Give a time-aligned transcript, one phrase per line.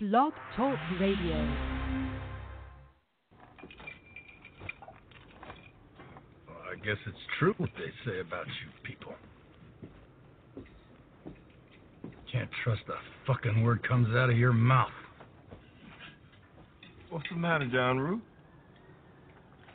[0.00, 1.34] Blog Talk Radio.
[6.46, 9.12] Well, I guess it's true what they say about you people.
[12.30, 14.92] Can't trust a fucking word comes out of your mouth.
[17.10, 18.20] What's the matter, John Ruth?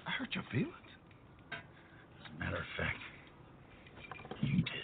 [0.07, 0.71] I hurt your feelings.
[1.51, 2.97] As a matter of fact,
[4.41, 4.83] you did.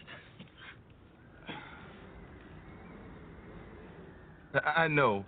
[4.53, 5.25] I know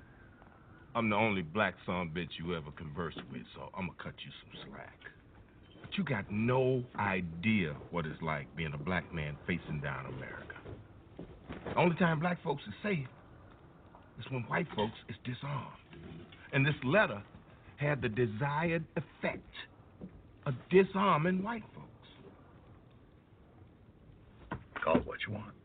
[0.95, 4.31] I'm the only black son bitch you ever conversed with, so I'm gonna cut you
[4.41, 4.97] some slack.
[5.81, 10.55] But you got no idea what it's like being a black man facing down America.
[11.65, 13.07] The only time black folks is safe
[14.19, 15.67] is when white folks is disarmed.
[16.53, 17.21] And this letter
[17.77, 19.53] had the desired effect
[20.45, 21.87] of disarming white folks.
[24.83, 25.60] Call it what you want.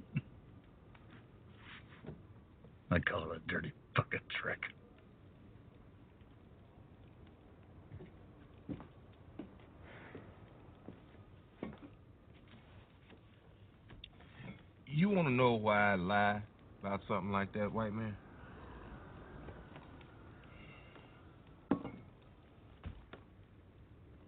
[2.91, 4.61] I call it a dirty fucking trick.
[14.87, 16.43] You want to know why I lie
[16.81, 18.17] about something like that, white man?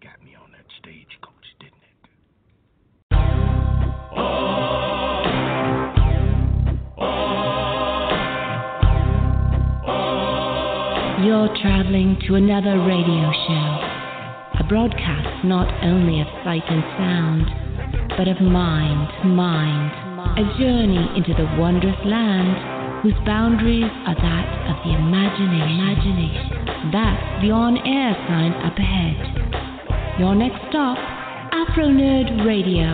[0.01, 2.09] Got me on that stagecoach, didn't it?
[4.15, 4.48] Oh.
[11.29, 13.69] You're traveling to another radio show,
[14.57, 17.45] a broadcast not only of sight and sound,
[18.17, 19.93] but of mind, mind,
[20.41, 26.89] a journey into the wondrous land whose boundaries are that of the imagination.
[26.89, 30.17] That's the on-air sign up ahead.
[30.17, 30.97] Your next stop,
[31.53, 32.89] Afronerd Radio,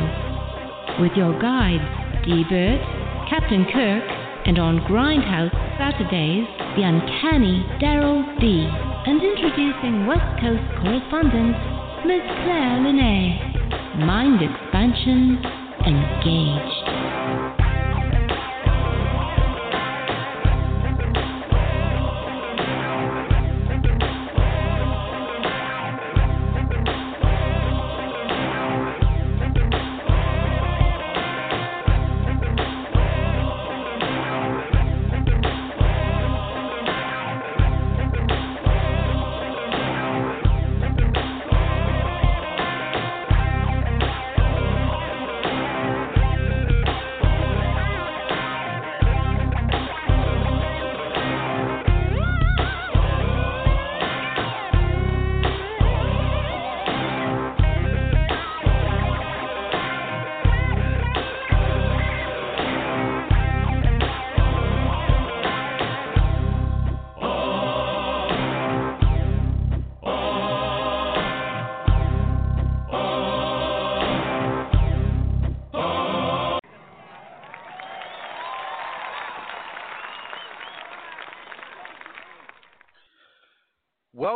[1.00, 1.88] with your guides,
[2.28, 2.84] Dburt,
[3.32, 4.04] Captain Kirk,
[4.44, 8.68] and on Grindhouse Saturdays, the uncanny Daryl D.
[9.08, 11.56] And introducing West Coast correspondent,
[12.06, 14.06] Miss Claire Linnae.
[14.06, 15.40] Mind expansion
[15.88, 16.75] engaged.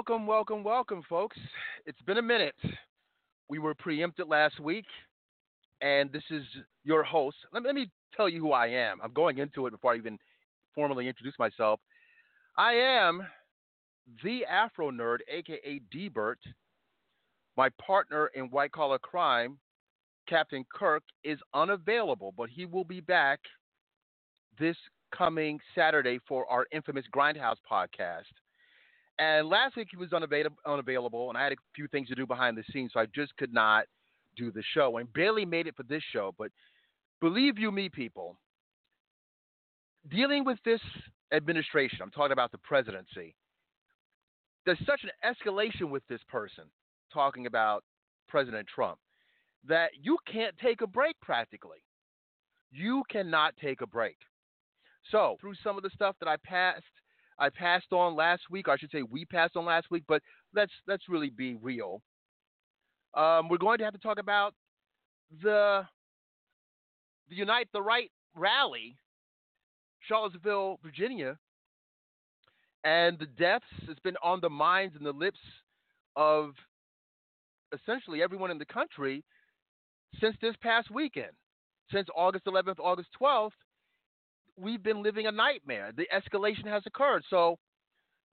[0.09, 1.37] Welcome, welcome, welcome, folks.
[1.85, 2.55] It's been a minute.
[3.47, 4.87] We were preempted last week,
[5.81, 6.41] and this is
[6.83, 7.37] your host.
[7.53, 8.97] Let me, let me tell you who I am.
[9.03, 10.17] I'm going into it before I even
[10.73, 11.79] formally introduce myself.
[12.57, 13.21] I am
[14.23, 16.41] the Afronerd, aka Dburt.
[17.55, 19.59] My partner in white collar crime,
[20.27, 23.41] Captain Kirk, is unavailable, but he will be back
[24.57, 24.77] this
[25.15, 28.23] coming Saturday for our infamous Grindhouse podcast.
[29.19, 32.25] And last week he was unavail- unavailable, and I had a few things to do
[32.25, 33.85] behind the scenes, so I just could not
[34.37, 36.33] do the show and barely made it for this show.
[36.37, 36.51] But
[37.19, 38.37] believe you me, people,
[40.07, 40.79] dealing with this
[41.33, 43.35] administration, I'm talking about the presidency,
[44.65, 46.63] there's such an escalation with this person
[47.13, 47.83] talking about
[48.29, 48.99] President Trump
[49.67, 51.79] that you can't take a break practically.
[52.71, 54.15] You cannot take a break.
[55.11, 56.83] So, through some of the stuff that I passed
[57.39, 60.21] I passed on last week, I should say we passed on last week, but
[60.53, 62.01] let's let's really be real.
[63.15, 64.53] Um, we're going to have to talk about
[65.41, 65.83] the
[67.29, 68.97] the Unite the Right rally,
[70.07, 71.37] Charlottesville, Virginia,
[72.83, 73.65] and the deaths.
[73.87, 75.39] It's been on the minds and the lips
[76.15, 76.51] of
[77.73, 79.23] essentially everyone in the country
[80.19, 81.31] since this past weekend,
[81.91, 83.51] since August 11th, August 12th
[84.59, 85.91] we've been living a nightmare.
[85.95, 87.23] The escalation has occurred.
[87.29, 87.57] So,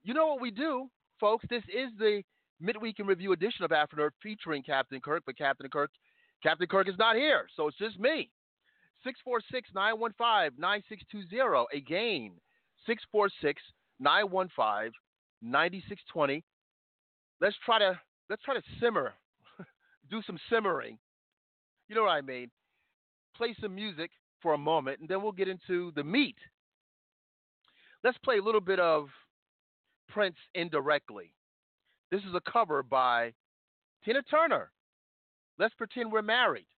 [0.03, 0.89] you know what we do,
[1.21, 1.45] folks?
[1.49, 2.23] This is the
[2.61, 5.91] midweek in review edition of Afronerd featuring Captain Kirk, but Captain Kirk,
[6.43, 8.31] Captain Kirk is not here, so it's just me.
[9.05, 11.67] 646 915 9620.
[11.77, 12.33] Again,
[12.87, 13.63] 646
[14.01, 14.93] 915
[15.43, 16.45] 9620.
[17.41, 18.01] Let's try to
[18.31, 19.13] let's try to simmer,
[20.11, 20.99] do some simmering.
[21.89, 22.51] You know what I mean?
[23.37, 24.11] Play some music
[24.47, 26.37] for a moment, and then we'll get into the meat.
[28.05, 29.09] Let's play a little bit of
[30.09, 31.33] Prince indirectly.
[32.13, 33.33] This is a cover by
[34.05, 34.71] Tina Turner.
[35.59, 36.69] Let's pretend we're married.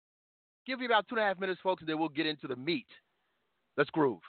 [0.66, 2.56] Give me about two and a half minutes, folks, and then we'll get into the
[2.56, 2.86] meat.
[3.76, 4.22] Let's groove.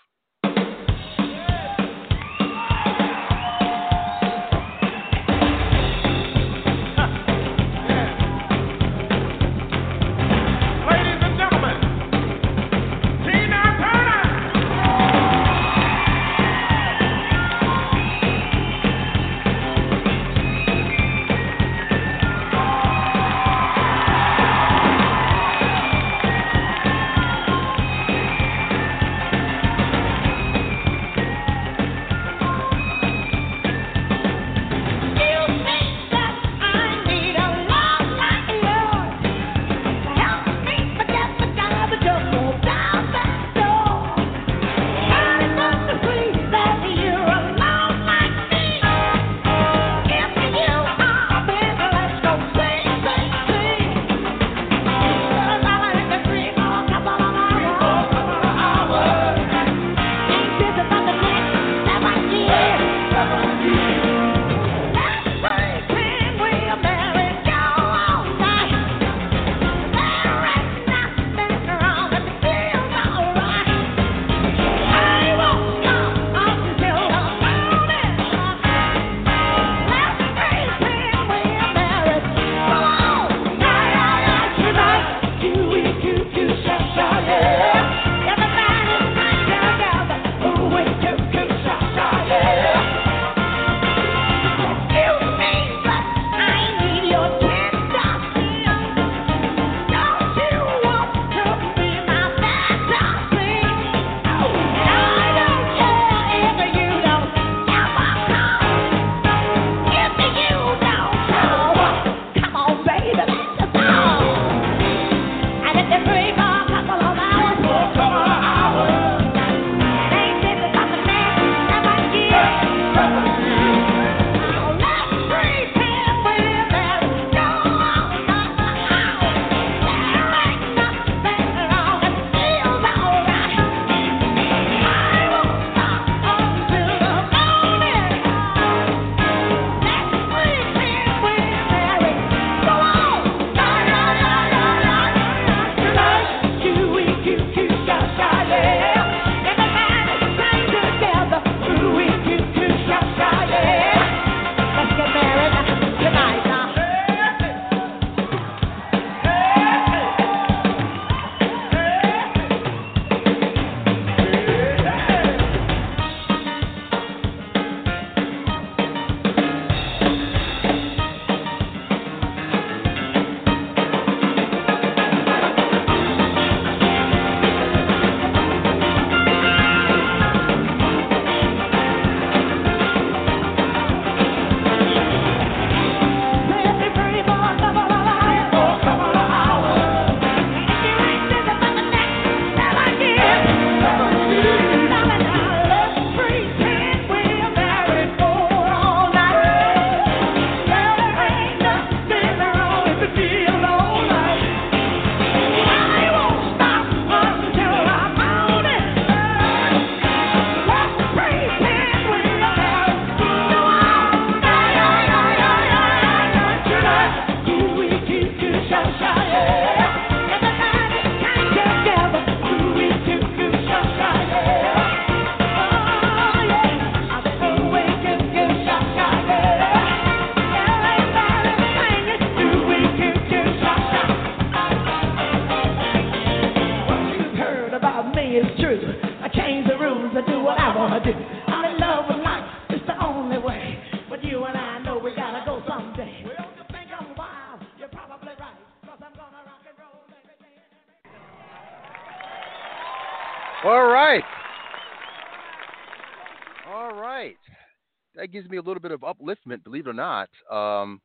[259.99, 260.29] Not.
[260.49, 261.01] Um,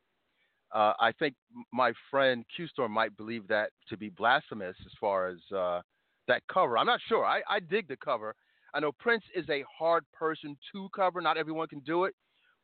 [0.73, 1.35] uh, I think
[1.73, 5.81] my friend Q Storm might believe that to be blasphemous as far as uh,
[6.29, 6.79] that cover.
[6.79, 7.25] I'm not sure.
[7.25, 8.35] I, I dig the cover.
[8.75, 11.21] I know Prince is a hard person to cover.
[11.21, 12.15] Not everyone can do it,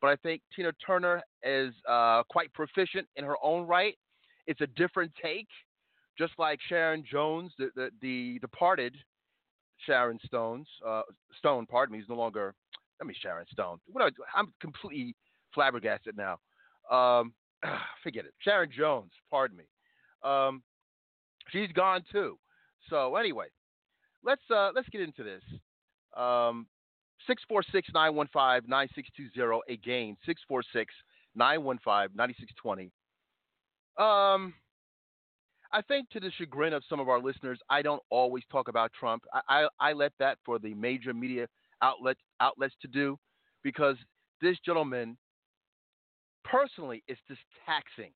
[0.01, 3.95] but I think Tina Turner is uh, quite proficient in her own right.
[4.47, 5.47] It's a different take,
[6.17, 8.95] just like Sharon Jones, the the, the departed
[9.85, 11.03] Sharon Stones, uh,
[11.39, 11.65] Stone.
[11.67, 12.53] Pardon me, he's no longer.
[13.01, 13.77] I mean Sharon Stone.
[13.87, 15.15] What I'm completely
[15.53, 16.39] flabbergasted now.
[16.89, 17.33] Um,
[18.03, 18.33] forget it.
[18.39, 19.11] Sharon Jones.
[19.29, 19.65] Pardon me.
[20.23, 20.63] Um,
[21.49, 22.39] she's gone too.
[22.89, 23.45] So anyway,
[24.23, 25.43] let's uh, let's get into this.
[26.15, 26.67] Um,
[27.29, 30.17] 646-915-9620 again
[31.37, 32.89] 646-915-9620
[33.97, 34.53] um
[35.73, 38.91] I think to the chagrin of some of our listeners, I don't always talk about
[38.91, 39.23] Trump.
[39.33, 41.47] I, I, I let that for the major media
[41.81, 43.17] outlet outlets to do
[43.63, 43.95] because
[44.41, 45.15] this gentleman
[46.43, 48.11] personally it's just taxing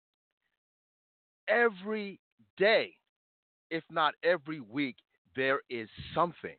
[1.48, 2.20] every
[2.58, 2.94] day,
[3.70, 4.96] if not every week,
[5.36, 6.56] there is something.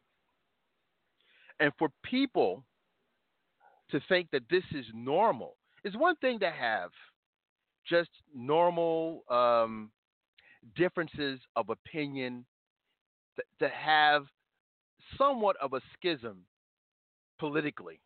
[1.61, 2.65] And for people
[3.91, 6.91] to think that this is normal is one thing to have
[7.89, 9.91] just normal um,
[10.75, 12.45] differences of opinion,
[13.37, 14.25] th- to have
[15.17, 16.39] somewhat of a schism
[17.39, 18.01] politically.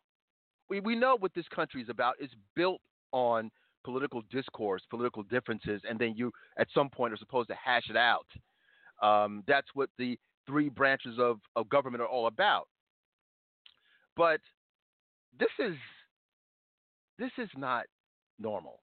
[0.69, 2.15] We, we know what this country is about.
[2.19, 2.79] It's built
[3.11, 3.51] on
[3.83, 7.97] political discourse, political differences, and then you at some point are supposed to hash it
[7.97, 8.27] out.
[9.01, 12.67] Um, that's what the three branches of, of government are all about.
[14.15, 14.41] But
[15.39, 15.75] this is
[17.17, 17.85] this is not
[18.39, 18.79] normal.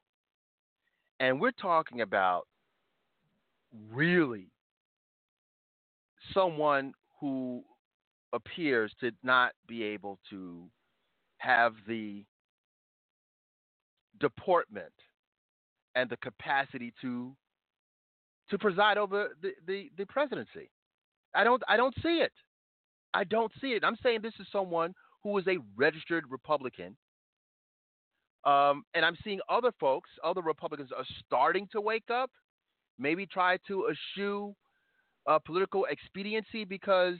[1.19, 2.47] And we're talking about
[3.91, 4.47] really
[6.33, 7.63] someone who
[8.33, 10.69] appears to not be able to
[11.39, 12.23] have the
[14.19, 14.93] deportment
[15.95, 17.35] and the capacity to
[18.49, 20.71] to preside over the, the, the presidency.
[21.35, 22.31] I don't I don't see it.
[23.13, 23.83] I don't see it.
[23.83, 26.95] I'm saying this is someone who is a registered Republican.
[28.45, 32.31] Um, and I'm seeing other folks, other Republicans are starting to wake up,
[32.97, 34.55] maybe try to eschew
[35.27, 37.15] uh, political expediency because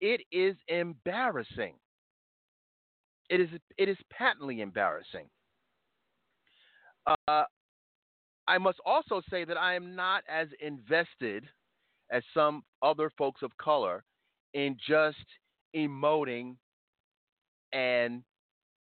[0.00, 1.74] it is embarrassing.
[3.28, 5.28] It is it is patently embarrassing.
[7.06, 7.44] Uh,
[8.48, 11.44] I must also say that I am not as invested
[12.10, 14.04] as some other folks of color
[14.54, 15.24] in just
[15.74, 16.56] emoting
[17.72, 18.22] and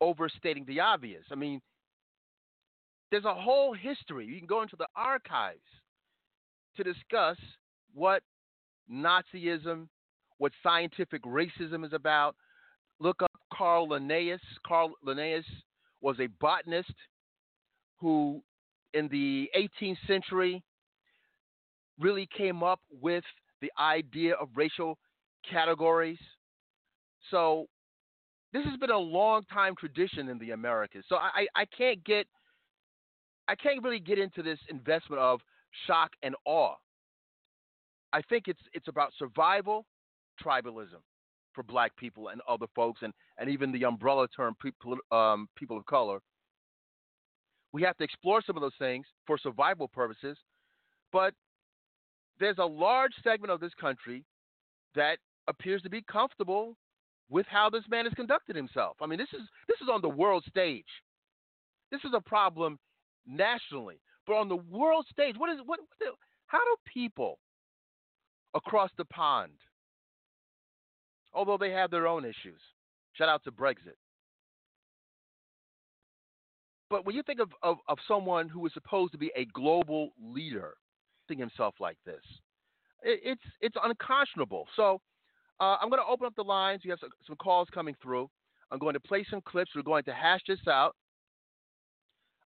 [0.00, 1.24] overstating the obvious.
[1.30, 1.60] I mean,
[3.10, 4.26] there's a whole history.
[4.26, 5.60] You can go into the archives
[6.76, 7.36] to discuss
[7.94, 8.22] what
[8.90, 9.88] Nazism,
[10.38, 12.34] what scientific racism is about.
[12.98, 14.40] Look up Carl Linnaeus.
[14.66, 15.44] Carl Linnaeus
[16.00, 16.94] was a botanist
[18.00, 18.42] who,
[18.94, 20.62] in the 18th century,
[21.98, 23.24] really came up with
[23.60, 24.98] the idea of racial
[25.48, 26.18] categories.
[27.30, 27.66] So
[28.52, 31.04] this has been a long time tradition in the Americas.
[31.08, 32.26] So I, I can't get
[33.48, 35.40] I can't really get into this investment of
[35.86, 36.74] shock and awe.
[38.12, 39.86] I think it's it's about survival,
[40.42, 41.02] tribalism
[41.52, 45.76] for black people and other folks and, and even the umbrella term people, um, people
[45.76, 46.20] of color.
[47.72, 50.36] We have to explore some of those things for survival purposes,
[51.12, 51.34] but
[52.38, 54.24] there's a large segment of this country
[54.94, 56.76] that appears to be comfortable
[57.28, 58.96] with how this man has conducted himself.
[59.00, 60.84] I mean, this is this is on the world stage.
[61.92, 62.78] This is a problem
[63.26, 65.78] nationally, but on the world stage, what is what?
[65.98, 66.14] what
[66.46, 67.38] how do people
[68.54, 69.52] across the pond,
[71.32, 72.60] although they have their own issues,
[73.12, 73.94] shout out to Brexit,
[76.90, 80.10] but when you think of, of, of someone who is supposed to be a global
[80.22, 80.74] leader,
[81.28, 82.22] think himself like this,
[83.02, 84.66] it, it's it's unconscionable.
[84.76, 85.00] So
[85.60, 86.82] uh, I'm going to open up the lines.
[86.84, 88.28] We have some, some calls coming through.
[88.70, 89.70] I'm going to play some clips.
[89.74, 90.96] We're going to hash this out.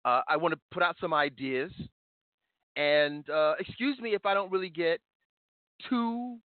[0.04, 1.70] Uh, I want to put out some ideas.
[2.76, 5.00] And uh, excuse me if I don't really get
[5.88, 6.38] too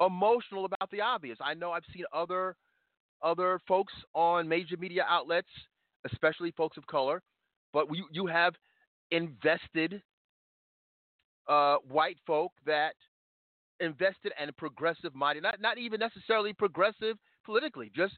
[0.00, 1.38] emotional about the obvious.
[1.40, 2.56] I know I've seen other
[3.22, 5.48] other folks on major media outlets,
[6.04, 7.22] especially folks of color,
[7.72, 8.54] but you, you have
[9.10, 10.02] invested
[11.48, 12.94] uh, white folk that
[13.80, 18.14] invested and progressive minded, not, not even necessarily progressive politically, just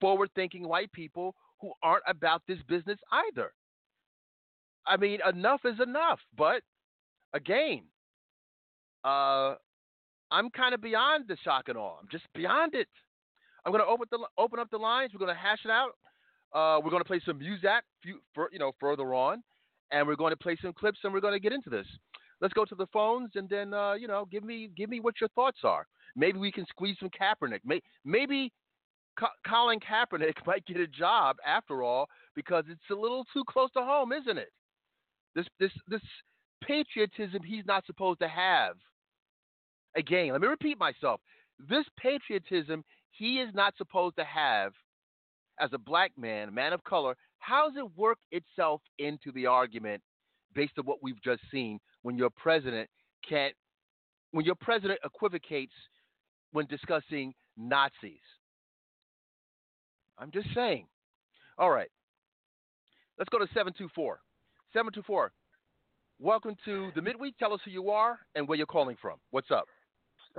[0.00, 3.52] forward thinking white people who aren't about this business either.
[4.86, 6.20] I mean, enough is enough.
[6.36, 6.62] But
[7.34, 7.82] again,
[9.04, 9.54] uh,
[10.30, 11.96] I'm kind of beyond the shock and awe.
[12.00, 12.88] I'm just beyond it.
[13.64, 15.10] I'm going to open the open up the lines.
[15.12, 15.92] We're going to hash it out.
[16.52, 17.82] Uh, we're going to play some music,
[18.34, 19.42] for, you know, further on,
[19.90, 21.86] and we're going to play some clips, and we're going to get into this
[22.40, 25.14] let's go to the phones and then uh, you know give me give me what
[25.20, 25.86] your thoughts are.
[26.16, 27.60] Maybe we can squeeze some Kaepernick.
[28.04, 28.52] Maybe
[29.18, 33.70] Co- Colin Kaepernick might get a job after all because it's a little too close
[33.72, 34.50] to home, isn't it?
[35.34, 36.02] This this this
[36.62, 38.74] patriotism he's not supposed to have.
[39.96, 41.20] Again, let me repeat myself.
[41.68, 44.72] This patriotism he is not supposed to have
[45.60, 47.16] as a black man, man of color.
[47.38, 50.02] How does it work itself into the argument
[50.54, 52.88] based on what we've just seen when your president
[53.28, 53.54] can't
[54.32, 55.72] when your president equivocates
[56.52, 58.20] when discussing Nazis?
[60.18, 60.86] I'm just saying.
[61.58, 61.88] All right.
[63.18, 64.20] Let's go to 724.
[64.72, 65.32] 724.
[66.20, 67.38] Welcome to the midweek.
[67.38, 69.18] Tell us who you are and where you're calling from.
[69.30, 69.66] What's up?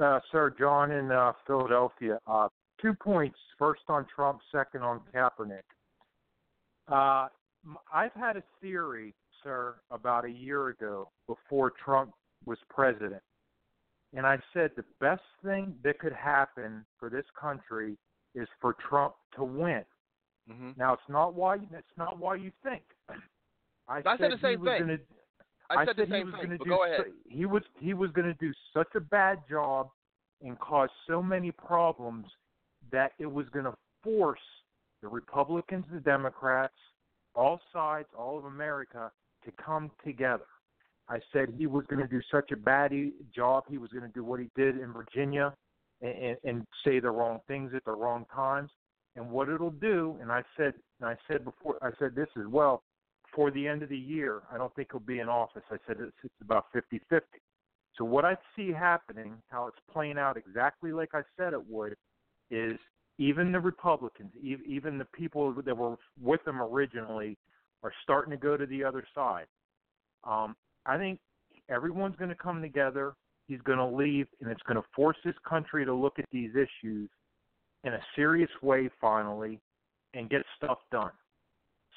[0.01, 2.19] Uh, sir, John in uh, Philadelphia.
[2.27, 2.47] Uh,
[2.81, 3.37] two points.
[3.57, 5.63] First on Trump, second on Kaepernick.
[6.87, 7.27] Uh,
[7.93, 12.11] I've had a theory, sir, about a year ago before Trump
[12.45, 13.21] was president.
[14.15, 17.97] And I said the best thing that could happen for this country
[18.33, 19.83] is for Trump to win.
[20.49, 20.71] Mm-hmm.
[20.77, 22.81] Now it's not why it's not why you think.
[23.87, 24.79] I, I said the same thing.
[24.79, 24.97] Gonna,
[25.69, 26.43] I said, said the same he was thing.
[26.43, 27.05] Gonna But do go ahead.
[27.27, 29.89] he was he was going to do such a bad job
[30.41, 32.25] and cause so many problems
[32.91, 34.39] that it was going to force
[35.01, 36.73] the Republicans, the Democrats,
[37.35, 39.11] all sides, all of America
[39.45, 40.45] to come together.
[41.07, 42.91] I said he was going to do such a bad
[43.33, 43.63] job.
[43.69, 45.53] He was going to do what he did in Virginia
[46.01, 48.69] and, and, and say the wrong things at the wrong times.
[49.15, 52.45] And what it'll do, and I said, and I said before, I said this as
[52.47, 52.83] well.
[53.35, 55.63] For the end of the year, I don't think he'll be in office.
[55.71, 57.21] I said it's, it's about 50-50.
[57.95, 61.95] So what I see happening, how it's playing out exactly like I said it would,
[62.49, 62.77] is
[63.17, 67.37] even the Republicans, even the people that were with them originally,
[67.83, 69.45] are starting to go to the other side.
[70.23, 71.19] Um, I think
[71.69, 73.13] everyone's going to come together.
[73.47, 76.51] He's going to leave, and it's going to force this country to look at these
[76.51, 77.09] issues
[77.83, 79.59] in a serious way finally
[80.13, 81.11] and get stuff done.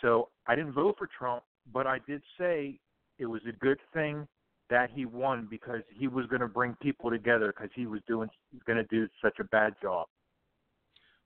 [0.00, 1.42] So I didn't vote for Trump,
[1.73, 2.78] but I did say
[3.18, 4.26] it was a good thing
[4.71, 8.29] that he won because he was going to bring people together because he was doing
[8.66, 10.07] going to do such a bad job.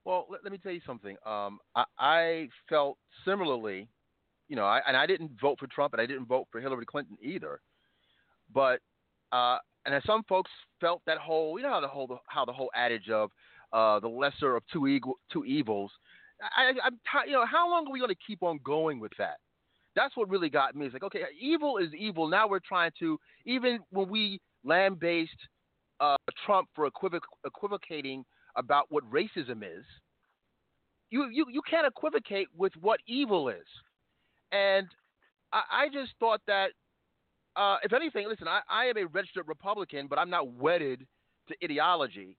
[0.07, 1.17] Well, let, let me tell you something.
[1.27, 3.89] Um, I, I felt similarly,
[4.49, 6.87] you know, I, and I didn't vote for Trump, and I didn't vote for Hillary
[6.87, 7.61] Clinton either.
[8.55, 8.79] But
[9.33, 12.53] uh, and then some folks felt that whole, you know, how the whole how the
[12.53, 13.31] whole adage of
[13.73, 15.91] uh, the lesser of two equal, two evils.
[16.41, 19.13] I, I'm t- you know, how long are we going to keep on going with
[19.19, 19.39] that?
[19.97, 20.87] That's what really got me.
[20.87, 22.29] It's like, okay, evil is evil.
[22.29, 25.33] Now we're trying to, even when we land based
[25.99, 28.25] uh, Trump for equivoc- equivocating
[28.57, 29.85] about what racism is,
[31.11, 33.67] you, you, you can't equivocate with what evil is.
[34.53, 34.87] And
[35.53, 36.71] I, I just thought that,
[37.55, 41.07] uh, if anything, listen, I, I am a registered Republican, but I'm not wedded
[41.49, 42.37] to ideology.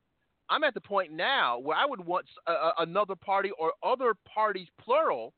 [0.50, 4.68] I'm at the point now where I would want a, another party or other parties,
[4.80, 5.34] plural,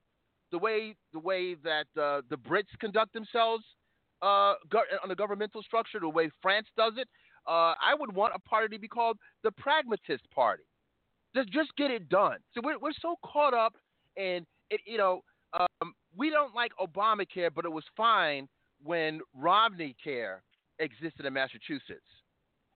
[0.51, 3.63] the way the way that uh, the Brits conduct themselves
[4.21, 7.07] uh, go- on the governmental structure, the way France does it.
[7.47, 10.63] Uh, I would want a party to be called the Pragmatist Party.
[11.35, 12.37] Just just get it done.
[12.53, 13.75] So we're we're so caught up
[14.15, 14.81] in it.
[14.85, 15.21] You know,
[15.53, 18.47] um, we don't like Obamacare, but it was fine
[18.83, 20.43] when Romney Care
[20.79, 22.01] existed in Massachusetts.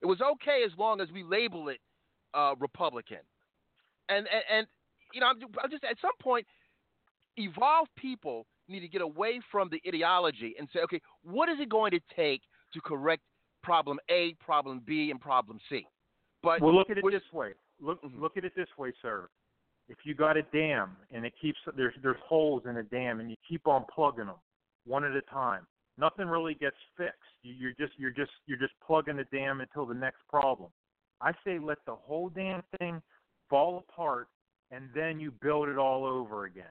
[0.02, 1.80] It was okay as long as we label it
[2.34, 3.18] uh, Republican.
[4.08, 4.66] And, and and
[5.12, 6.46] you know, I'm, I'm just at some point,
[7.36, 11.68] evolved people need to get away from the ideology and say, okay, what is it
[11.68, 13.22] going to take to correct
[13.62, 15.86] problem A, problem B, and problem C?
[16.42, 17.52] But well, look at it this way.
[17.84, 19.28] Look look at it this way, sir.
[19.88, 23.30] If you got a dam and it keeps there's there's holes in a dam and
[23.30, 24.36] you keep on plugging them
[24.86, 25.66] one at a time,
[25.98, 27.18] nothing really gets fixed.
[27.42, 30.70] You, you're just you're just you're just plugging the dam until the next problem.
[31.20, 33.02] I say let the whole damn thing
[33.50, 34.28] fall apart
[34.70, 36.64] and then you build it all over again.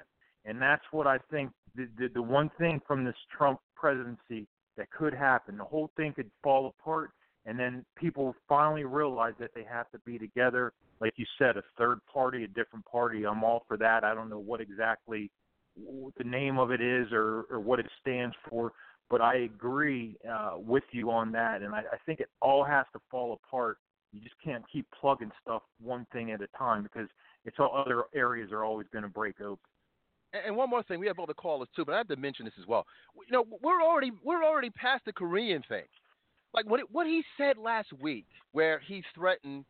[0.46, 4.48] And that's what I think the, the the one thing from this Trump presidency
[4.78, 5.58] that could happen.
[5.58, 7.12] The whole thing could fall apart
[7.46, 10.74] and then people finally realize that they have to be together.
[11.02, 13.26] Like you said, a third party, a different party.
[13.26, 14.04] I'm all for that.
[14.04, 15.30] I don't know what exactly
[15.76, 18.72] what the name of it is or, or what it stands for,
[19.10, 21.62] but I agree uh, with you on that.
[21.62, 23.78] And I, I think it all has to fall apart.
[24.14, 27.10] You just can't keep plugging stuff one thing at a time because
[27.46, 29.58] it's all other areas are always going to break open.
[30.46, 32.56] And one more thing, we have other callers too, but I have to mention this
[32.60, 32.88] as well.
[33.16, 35.84] You know, we're already we're already past the Korean thing.
[36.54, 39.66] Like what what he said last week, where he threatened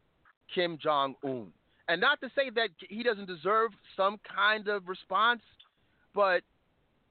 [0.53, 1.51] Kim Jong Un,
[1.87, 5.41] and not to say that he doesn't deserve some kind of response,
[6.13, 6.41] but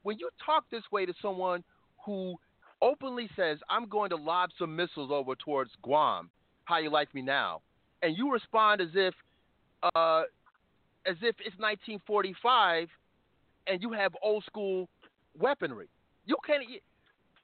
[0.02, 1.64] when you talk this way to someone
[2.04, 2.36] who
[2.80, 6.30] openly says, "I'm going to lob some missiles over towards Guam,"
[6.64, 7.62] how you like me now,
[8.02, 9.14] and you respond as if
[9.94, 10.22] uh,
[11.06, 12.88] as if it's 1945
[13.66, 14.88] and you have old school
[15.38, 15.88] weaponry.
[16.26, 16.62] You can't.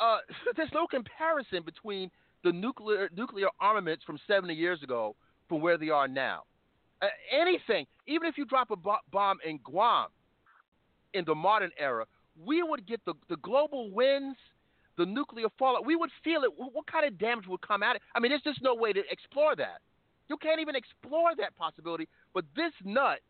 [0.00, 0.18] Uh,
[0.56, 2.11] there's no comparison between
[2.44, 5.16] the nuclear nuclear armaments from 70 years ago
[5.48, 6.42] from where they are now.
[7.00, 8.76] Uh, anything, even if you drop a
[9.11, 10.08] bomb in Guam
[11.14, 12.04] in the modern era,
[12.44, 14.37] we would get the, the global winds,
[14.96, 15.87] the nuclear fallout.
[15.87, 16.50] We would feel it.
[16.56, 17.96] What kind of damage would come out?
[18.14, 19.80] I mean, there's just no way to explore that.
[20.28, 22.08] You can't even explore that possibility.
[22.34, 23.20] But this nut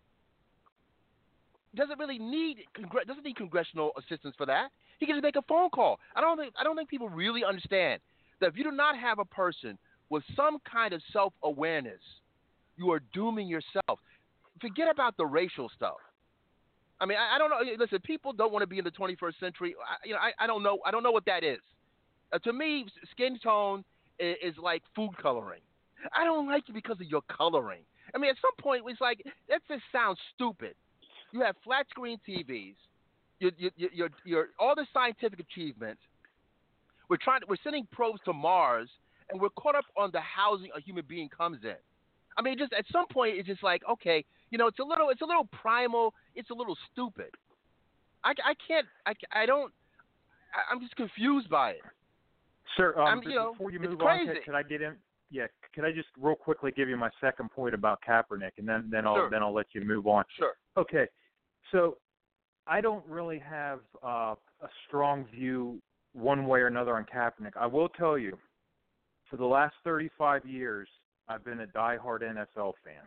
[1.74, 2.58] doesn't really need
[3.06, 4.70] doesn't need congressional assistance for that.
[4.98, 5.98] He can just make a phone call.
[6.14, 8.00] I don't think I don't think people really understand
[8.40, 9.78] that if you do not have a person
[10.10, 12.00] with some kind of self awareness,
[12.76, 13.98] you are dooming yourself.
[14.60, 15.96] Forget about the racial stuff.
[17.00, 17.58] I mean, I, I don't know.
[17.78, 19.74] Listen, people don't want to be in the 21st century.
[19.78, 20.78] I, you know, I, I don't know.
[20.84, 21.60] I don't know what that is.
[22.32, 23.84] Uh, to me, skin tone
[24.18, 25.60] is, is like food coloring.
[26.12, 27.82] I don't like you because of your coloring.
[28.14, 30.74] I mean, at some point, it's like that just sounds stupid.
[31.32, 32.74] You have flat screen TVs.
[33.40, 36.00] You, you, you, you're, you're, all the scientific achievements.
[37.08, 37.40] We're trying.
[37.48, 38.88] We're sending probes to Mars,
[39.30, 41.76] and we're caught up on the housing a human being comes in.
[42.36, 45.10] I mean, just at some point, it's just like, okay, you know, it's a little,
[45.10, 46.14] it's a little primal.
[46.34, 47.30] It's a little stupid.
[48.24, 48.86] I, I can't.
[49.06, 49.72] I, I don't.
[50.54, 51.82] I, I'm just confused by it.
[52.76, 54.94] Sir, um, you know, before you move on, could, could I get in?
[55.30, 58.88] Yeah, could I just real quickly give you my second point about Kaepernick, and then
[58.90, 59.30] then I'll sure.
[59.30, 60.24] then I'll let you move on.
[60.36, 60.52] Sure.
[60.76, 61.06] Okay,
[61.72, 61.96] so
[62.68, 65.80] I don't really have uh, a strong view
[66.12, 67.56] one way or another on Kaepernick.
[67.58, 68.36] I will tell you,
[69.30, 70.88] for the last 35 years,
[71.28, 73.04] I've been a diehard NFL fan.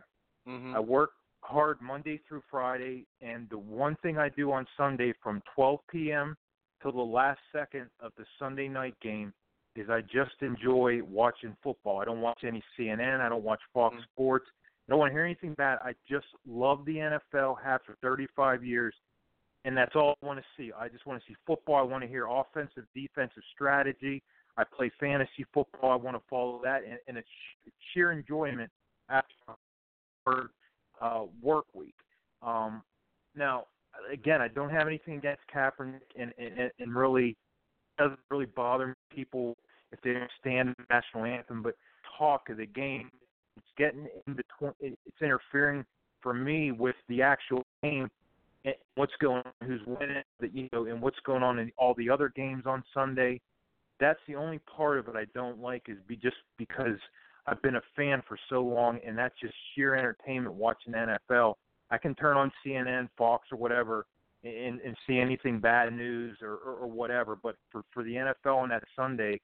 [0.48, 0.76] Mm-hmm.
[0.76, 5.42] I work hard Monday through Friday, and the one thing I do on Sunday from
[5.56, 6.36] 12 p.m.
[6.82, 9.34] till the last second of the Sunday night game
[9.76, 12.00] is I just enjoy watching football.
[12.00, 13.22] I don't watch any CNN.
[13.22, 14.04] I don't watch Fox mm-hmm.
[14.14, 14.46] Sports.
[14.88, 15.80] I don't want to hear anything bad.
[15.84, 17.56] I just love the NFL.
[17.64, 18.94] Have for 35 years,
[19.66, 20.72] and that's all I want to see.
[20.78, 21.76] I just want to see football.
[21.76, 24.24] I want to hear offensive, defensive strategy.
[24.58, 25.92] I play fantasy football.
[25.92, 27.28] I want to follow that, and, and it's
[27.94, 28.70] sheer enjoyment
[29.10, 29.34] after
[30.26, 30.50] our
[31.02, 31.96] uh, work week.
[32.42, 32.82] Um,
[33.36, 33.66] now,
[34.12, 37.38] again, I don't have anything against Kaepernick, and, and, and really
[37.98, 39.58] doesn't really bother people
[39.92, 41.76] if they don't stand the national anthem, but
[42.18, 43.10] talk of the game.
[43.58, 44.74] It's getting in between.
[44.80, 45.86] It's interfering
[46.22, 48.10] for me with the actual game.
[48.96, 49.68] What's going on?
[49.68, 50.24] Who's winning?
[50.40, 53.42] That you know, and what's going on in all the other games on Sunday.
[54.00, 56.98] That's the only part of it I don't like is be just because
[57.48, 61.56] I've been a fan for so long, and that's just sheer entertainment watching NFL.
[61.90, 64.06] I can turn on CNN, Fox, or whatever,
[64.44, 67.36] and, and see anything bad news or, or, or whatever.
[67.36, 69.40] But for for the NFL on that Sunday,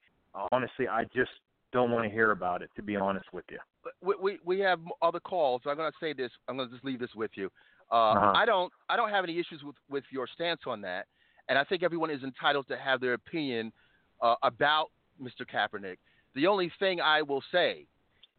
[0.52, 1.30] honestly, I just
[1.72, 2.70] don't want to hear about it.
[2.76, 3.58] To be honest with you,
[4.02, 5.62] we we, we have other calls.
[5.66, 6.30] I'm going to say this.
[6.48, 7.50] I'm going to just leave this with you.
[7.90, 8.32] Uh, uh-huh.
[8.34, 11.06] I don't I don't have any issues with with your stance on that,
[11.48, 13.72] and I think everyone is entitled to have their opinion
[14.20, 14.88] uh, about
[15.20, 15.46] Mr.
[15.46, 15.96] Kaepernick.
[16.34, 17.86] The only thing I will say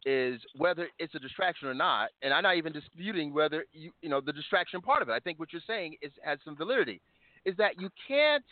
[0.05, 4.09] is whether it's a distraction or not, and I'm not even disputing whether you you
[4.09, 5.13] know the distraction part of it.
[5.13, 7.01] I think what you're saying is has some validity.
[7.45, 8.43] Is that you can't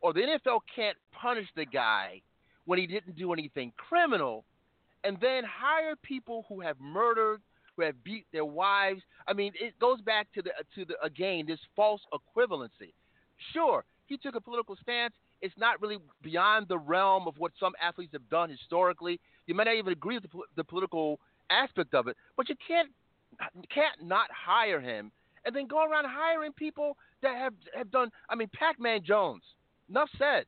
[0.00, 2.20] or the NFL can't punish the guy
[2.64, 4.44] when he didn't do anything criminal,
[5.04, 7.40] and then hire people who have murdered,
[7.76, 9.02] who have beat their wives.
[9.26, 12.92] I mean, it goes back to the to the again this false equivalency.
[13.52, 15.14] Sure, he took a political stance.
[15.42, 19.20] It's not really beyond the realm of what some athletes have done historically.
[19.46, 22.88] You may not even agree with the, the political aspect of it, but you can't
[23.72, 25.12] can't not hire him
[25.44, 28.10] and then go around hiring people that have have done.
[28.28, 29.42] I mean, Pac-Man Jones.
[29.88, 30.44] Enough said.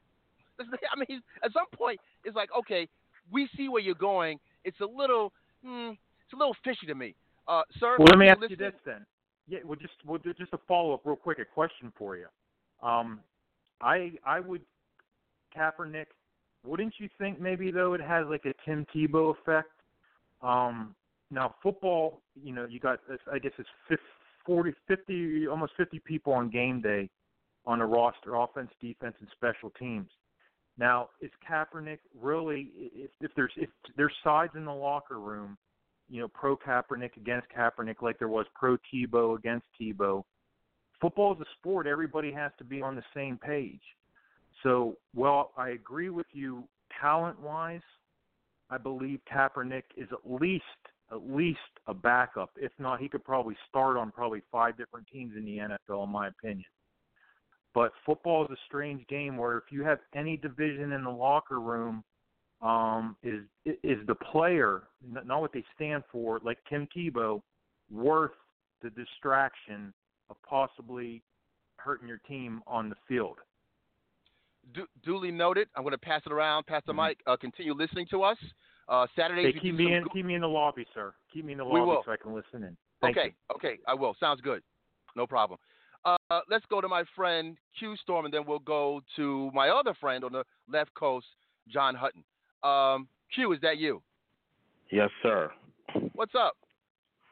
[0.61, 2.89] I mean, at some point, it's like, okay,
[3.31, 4.39] we see where you're going.
[4.65, 5.33] It's a little,
[5.65, 5.91] hmm,
[6.29, 7.15] it's a little fishy to me,
[7.47, 7.97] uh, sir.
[7.99, 8.51] Well, let me ask listen?
[8.51, 9.07] you this then.
[9.49, 12.27] Yeah, well, just well, just a follow up, real quick, a question for you.
[12.83, 13.21] Um,
[13.81, 14.61] I I would
[15.57, 16.07] Kaepernick.
[16.67, 19.71] Wouldn't you think maybe though it has like a Tim Tebow effect?
[20.43, 20.95] Um,
[21.31, 23.01] now football, you know, you got
[23.33, 24.03] I guess it's 50,
[24.45, 27.09] 40, 50, almost 50 people on game day
[27.65, 30.09] on a roster, offense, defense, and special teams.
[30.79, 32.71] Now, is Kaepernick really?
[32.77, 35.57] If, if there's if there's sides in the locker room,
[36.09, 40.23] you know, pro Kaepernick against Kaepernick, like there was pro Tebow against Tebow.
[41.01, 43.83] Football is a sport; everybody has to be on the same page.
[44.63, 46.65] So, well, I agree with you
[47.01, 47.83] talent-wise.
[48.71, 50.65] I believe Kaepernick is at least
[51.11, 52.51] at least a backup.
[52.57, 56.11] If not, he could probably start on probably five different teams in the NFL, in
[56.11, 56.67] my opinion.
[57.75, 61.61] But football is a strange game where if you have any division in the locker
[61.61, 62.03] room,
[62.61, 63.43] um, is
[63.85, 67.41] is the player not what they stand for, like Tim Tebow,
[67.91, 68.33] worth
[68.83, 69.93] the distraction
[70.31, 71.23] of possibly
[71.77, 73.39] hurting your team on the field.
[74.75, 75.69] Du- duly noted.
[75.77, 76.67] I'm going to pass it around.
[76.67, 77.09] Pastor Mhm.
[77.09, 77.23] mic.
[77.27, 78.39] uh, continue listening to us.
[78.89, 81.15] Uh, Saturdays, Hey, keep me in go- keep me in the lobby, sir.
[81.33, 82.77] Keep me in the lobby so I can listen in.
[83.01, 83.55] Thank okay, you.
[83.57, 84.15] okay, I will.
[84.15, 84.63] Sounds good.
[85.15, 85.59] No problem.
[86.05, 86.17] Uh,
[86.49, 90.25] let's go to my friend Q Storm, and then we'll go to my other friend
[90.25, 91.27] on the left coast,
[91.69, 92.25] John Hutton.
[92.63, 94.03] Um, Q, is that you?
[94.91, 95.51] Yes, sir.
[96.15, 96.57] What's up?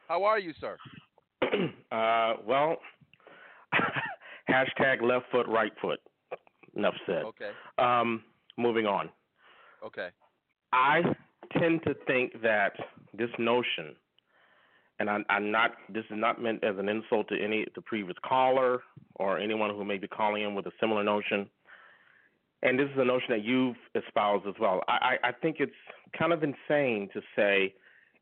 [0.07, 0.77] How are you, sir?
[1.91, 2.77] uh, well,
[4.49, 5.99] hashtag left foot, right foot.
[6.75, 7.23] Enough said.
[7.25, 8.23] Okay, Um,
[8.57, 9.09] moving on.
[9.85, 10.09] okay.
[10.73, 11.01] I
[11.57, 12.73] tend to think that
[13.17, 13.95] this notion,
[14.99, 15.71] and I, I'm not.
[15.89, 18.81] This is not meant as an insult to any the previous caller
[19.15, 21.49] or anyone who may be calling in with a similar notion.
[22.63, 24.81] And this is a notion that you've espoused as well.
[24.87, 25.71] I, I, think it's
[26.17, 27.73] kind of insane to say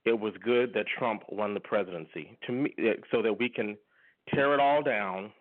[0.05, 3.77] it was good that Trump won the presidency to me, eh, so that we can
[4.33, 5.31] tear it all down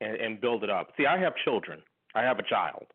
[0.00, 0.88] and, and build it up.
[0.96, 1.80] See, I have children.
[2.14, 2.86] I have a child.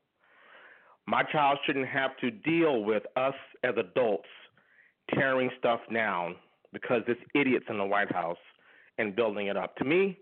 [1.07, 4.27] My child shouldn't have to deal with us as adults
[5.13, 6.35] tearing stuff down
[6.73, 8.37] because this idiot's in the White House
[8.97, 9.75] and building it up.
[9.77, 10.17] To me,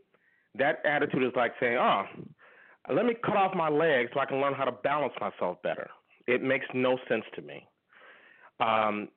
[0.55, 2.05] that attitude is like saying, "Oh,
[2.91, 5.89] let me cut off my legs so I can learn how to balance myself better."
[6.27, 7.67] It makes no sense to me.
[8.59, 9.09] Um,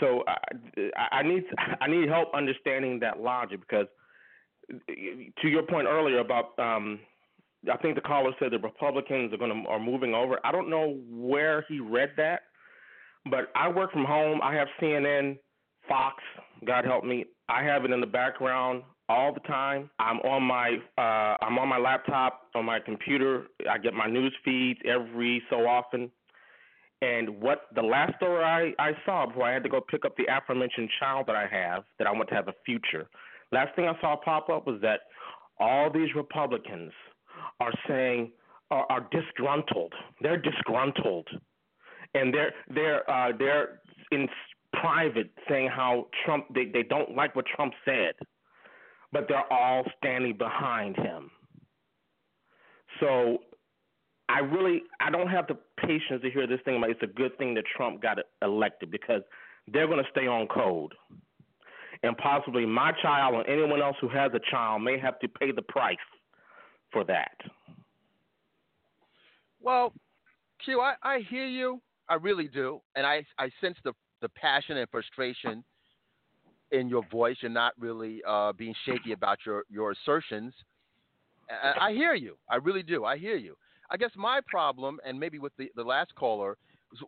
[0.00, 1.44] so I, I need
[1.80, 3.86] I need help understanding that logic because,
[4.88, 7.00] to your point earlier about um,
[7.70, 10.38] I think the caller said the Republicans are going to are moving over.
[10.44, 12.42] I don't know where he read that,
[13.30, 14.40] but I work from home.
[14.42, 15.38] I have CNN,
[15.88, 16.22] Fox.
[16.66, 17.26] God help me.
[17.48, 19.90] I have it in the background all the time.
[19.98, 23.48] I'm on my uh, I'm on my laptop on my computer.
[23.68, 26.10] I get my news feeds every so often.
[27.02, 30.16] And what the last story I, I saw before I had to go pick up
[30.16, 33.08] the aforementioned child that I have, that I want to have a future,
[33.52, 35.00] last thing I saw pop up was that
[35.58, 36.92] all these Republicans
[37.58, 38.30] are saying
[38.70, 39.92] are, are disgruntled.
[40.20, 41.26] They're disgruntled,
[42.14, 43.80] and they're they're uh, they're
[44.12, 44.28] in
[44.72, 48.14] private saying how Trump they, they don't like what Trump said,
[49.12, 51.30] but they're all standing behind him.
[53.00, 53.38] So
[54.28, 57.36] I really I don't have the patience to hear this thing about it's a good
[57.38, 59.22] thing that Trump got elected because
[59.72, 60.94] they're going to stay on code.
[62.02, 65.52] And possibly my child or anyone else who has a child may have to pay
[65.52, 65.96] the price
[66.92, 67.36] for that.
[69.60, 69.92] Well,
[70.64, 71.82] Q, I, I hear you.
[72.08, 75.64] I really do, and I I sense the the passion and frustration
[76.72, 77.36] in your voice.
[77.40, 80.52] You're not really uh, being shaky about your your assertions.
[81.50, 82.36] I, I hear you.
[82.48, 83.04] I really do.
[83.04, 83.56] I hear you.
[83.90, 86.56] I guess my problem, and maybe with the, the last caller,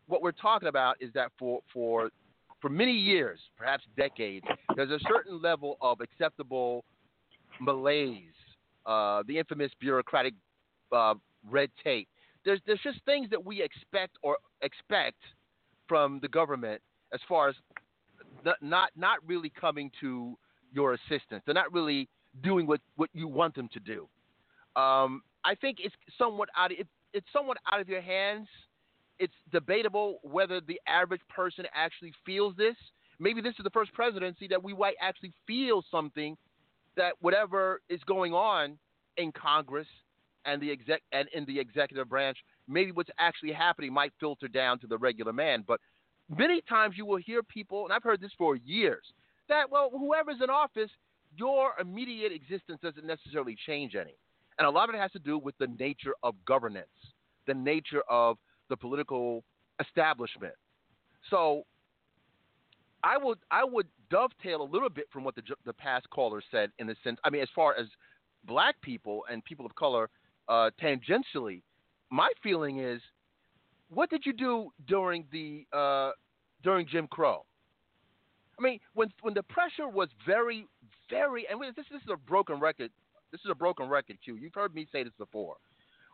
[0.07, 2.11] what we're talking about is that for for
[2.61, 4.47] for many years, perhaps decades,
[4.77, 6.85] there's a certain level of acceptable
[7.61, 8.23] malaise,
[8.87, 10.35] uh, the infamous bureaucratic
[10.93, 11.15] uh,
[11.51, 12.09] red tape.
[12.45, 15.19] There's there's just things that we expect or expect
[15.89, 16.81] from the government
[17.13, 17.55] as far as
[18.45, 20.37] not not, really coming to
[20.73, 21.43] your assistance.
[21.45, 22.09] They're not really
[22.43, 24.09] doing what, what you want them to do.
[24.81, 28.49] Um, I think it's somewhat out of, it, it's somewhat out of your hands.
[29.19, 32.77] It's debatable whether the average person actually feels this.
[33.19, 36.37] Maybe this is the first presidency that we might actually feel something
[36.97, 38.79] that whatever is going on
[39.17, 39.87] in Congress
[40.45, 44.79] and the exec and in the executive branch, maybe what's actually happening might filter down
[44.81, 45.65] to the regular man.
[45.67, 45.81] But
[46.37, 49.05] many times you will hear people, and I've heard this for years,
[49.49, 50.91] that well, whoever's in office,
[51.37, 54.15] your immediate existence doesn't necessarily change any.
[54.59, 56.87] And a lot of it has to do with the nature of governance,
[57.47, 58.37] the nature of
[58.69, 59.45] the political
[59.81, 60.55] establishment.
[61.31, 61.65] So
[63.03, 66.71] I would I would dovetail a little bit from what the the past caller said
[66.79, 67.87] in the sense I mean as far as
[68.45, 70.11] black people and people of color
[70.49, 71.63] uh, tangentially,
[72.11, 73.01] my feeling is,
[73.93, 76.13] what did you do during the uh,
[76.63, 77.45] during Jim Crow?
[78.59, 80.67] I mean, when when the pressure was very
[81.11, 82.91] very and this this is a broken record.
[83.31, 84.37] This is a broken record, Q.
[84.37, 85.57] You've heard me say this before.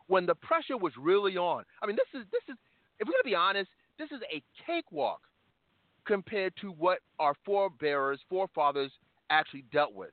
[0.07, 2.57] When the pressure was really on, I mean, this is this is
[2.99, 5.21] if we're gonna be honest, this is a cakewalk
[6.05, 8.91] compared to what our forebearers, forefathers
[9.29, 10.11] actually dealt with.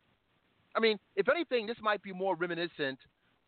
[0.74, 2.98] I mean, if anything, this might be more reminiscent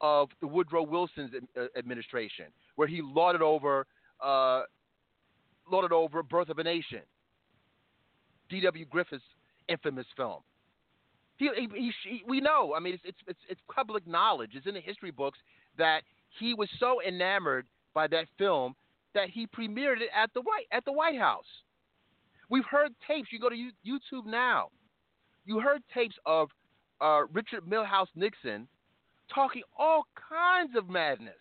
[0.01, 3.87] of the Woodrow Wilson's uh, administration, where he lauded over,
[4.23, 4.63] uh,
[5.71, 7.03] lauded over "Birth of a Nation,"
[8.49, 8.85] D.W.
[8.87, 9.25] Griffith's
[9.69, 10.41] infamous film.
[11.37, 12.75] He, he, he, we know.
[12.75, 14.51] I mean, it's, it's it's it's public knowledge.
[14.55, 15.39] It's in the history books
[15.77, 16.03] that
[16.39, 18.75] he was so enamored by that film
[19.15, 21.47] that he premiered it at the White at the White House.
[22.51, 23.29] We've heard tapes.
[23.31, 24.69] You go to YouTube now.
[25.45, 26.49] You heard tapes of
[27.01, 28.69] uh, Richard Milhous Nixon
[29.33, 31.39] talking all kinds of madness,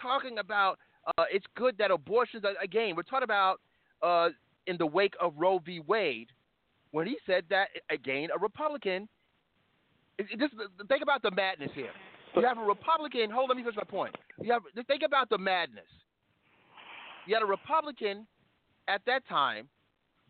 [0.00, 2.44] talking about uh, it's good that abortions.
[2.62, 3.60] Again, we're talking about
[4.02, 4.28] uh,
[4.66, 5.80] in the wake of Roe v.
[5.80, 6.28] Wade,
[6.90, 9.08] when he said that again, a Republican.
[10.38, 10.54] just
[10.88, 11.90] think about the madness here.
[12.36, 13.30] You have a Republican.
[13.30, 14.16] Hold, let me finish my point.
[14.40, 15.84] You have think about the madness.
[17.26, 18.26] You had a Republican
[18.88, 19.68] at that time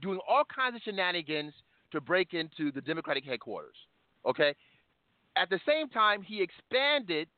[0.00, 1.54] doing all kinds of shenanigans
[1.92, 3.76] to break into the Democratic headquarters.
[4.26, 4.54] Okay.
[5.36, 7.28] At the same time, he expanded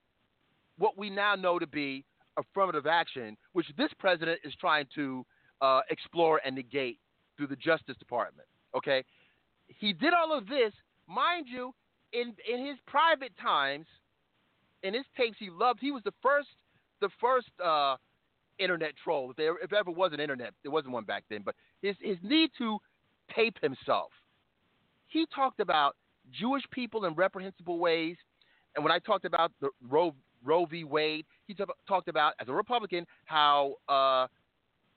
[0.78, 2.04] what we now know to be
[2.36, 5.24] affirmative action, which this president is trying to
[5.60, 6.98] uh, explore and negate
[7.36, 8.48] through the Justice Department.
[8.76, 9.04] Okay,
[9.68, 10.72] he did all of this,
[11.08, 11.72] mind you,
[12.12, 13.86] in in his private times,
[14.82, 15.80] in his tapes he loved.
[15.80, 16.48] He was the first,
[17.00, 17.96] the first uh,
[18.58, 19.30] internet troll.
[19.30, 21.42] If there if ever was an internet, there wasn't one back then.
[21.44, 22.78] But his his need to
[23.34, 24.10] tape himself.
[25.08, 25.96] He talked about
[26.38, 28.16] Jewish people in reprehensible ways.
[28.74, 30.14] And when I talked about the Roe,
[30.46, 30.84] Roe v.
[30.84, 34.26] Wade, he t- talked about, as a Republican, how uh,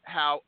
[0.03, 0.41] how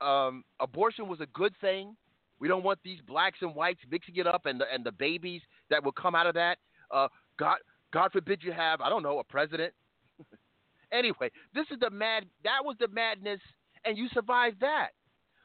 [0.00, 1.96] um, abortion was a good thing.
[2.40, 5.42] We don't want these blacks and whites mixing it up, and the and the babies
[5.70, 6.58] that will come out of that.
[6.90, 7.58] Uh, God,
[7.92, 9.72] God forbid you have, I don't know, a president.
[10.92, 12.26] anyway, this is the mad.
[12.44, 13.40] That was the madness,
[13.84, 14.90] and you survived that.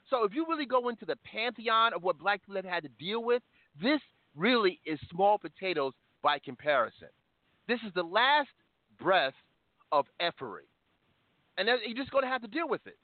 [0.10, 2.90] So if you really go into the pantheon of what black people have had to
[3.00, 3.42] deal with,
[3.82, 4.02] this
[4.36, 7.10] really is small potatoes by comparison.
[7.68, 8.50] This is the last
[9.00, 9.34] breath
[9.92, 10.64] of effery.
[11.58, 12.98] And you're just going to have to deal with it.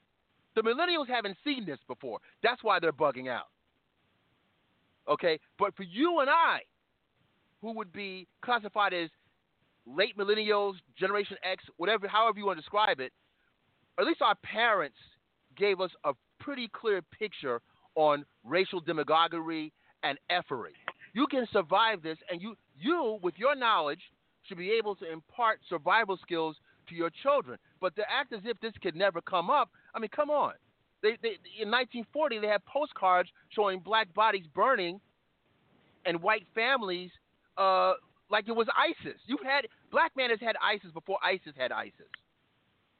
[0.56, 2.18] The millennials haven't seen this before.
[2.42, 3.48] That's why they're bugging out.
[5.08, 5.38] Okay?
[5.58, 6.60] But for you and I,
[7.62, 9.10] who would be classified as
[9.86, 13.12] late millennials, Generation X, whatever, however you want to describe it,
[13.98, 14.96] at least our parents
[15.56, 17.60] gave us a pretty clear picture
[17.94, 19.72] on racial demagoguery
[20.02, 20.72] and effery.
[21.12, 24.00] You can survive this, and you, you with your knowledge,
[24.50, 26.56] should be able to impart survival skills
[26.88, 27.56] to your children.
[27.80, 30.54] But to act as if this could never come up, I mean, come on.
[31.02, 35.00] They, they, in 1940, they had postcards showing black bodies burning
[36.04, 37.10] and white families
[37.56, 37.94] uh,
[38.28, 39.18] like it was ISIS.
[39.26, 42.10] You've had black man has had ISIS before ISIS had ISIS.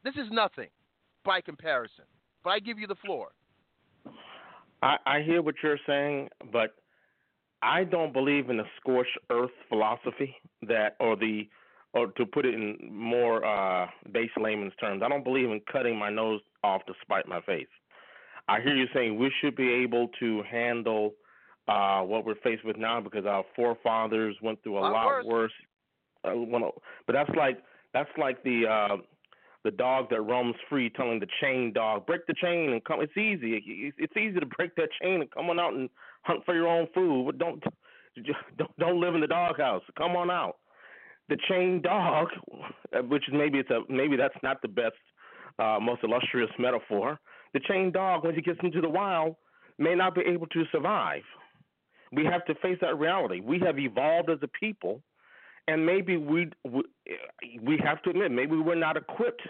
[0.04, 0.68] This is nothing
[1.24, 2.04] by comparison.
[2.44, 3.28] But I give you the floor.
[4.82, 6.74] I, I hear what you're saying, but
[7.62, 11.48] I don't believe in the scorched earth philosophy that, or the,
[11.92, 15.96] or to put it in more uh, base layman's terms, I don't believe in cutting
[15.98, 17.66] my nose off to spite my face.
[18.48, 21.12] I hear you saying we should be able to handle
[21.68, 25.26] uh, what we're faced with now because our forefathers went through a lot, lot worse.
[25.26, 25.52] worse
[26.24, 26.34] uh,
[27.06, 27.58] but that's like
[27.94, 28.96] that's like the uh,
[29.64, 33.16] the dog that roams free, telling the chain dog, "Break the chain and come." It's
[33.16, 33.92] easy.
[33.96, 35.88] It's easy to break that chain and come on out and
[36.22, 37.38] hunt for your own food.
[37.38, 37.62] Don't
[38.58, 39.82] don't don't live in the doghouse.
[39.96, 40.56] Come on out.
[41.28, 42.28] The chain dog,
[43.08, 44.96] which maybe it's a maybe that's not the best,
[45.58, 47.18] uh, most illustrious metaphor.
[47.54, 49.36] The chain dog, once he gets into the wild,
[49.78, 51.22] may not be able to survive.
[52.12, 53.40] We have to face that reality.
[53.40, 55.02] We have evolved as a people
[55.70, 56.50] and maybe we
[57.62, 59.42] we have to admit maybe we're not equipped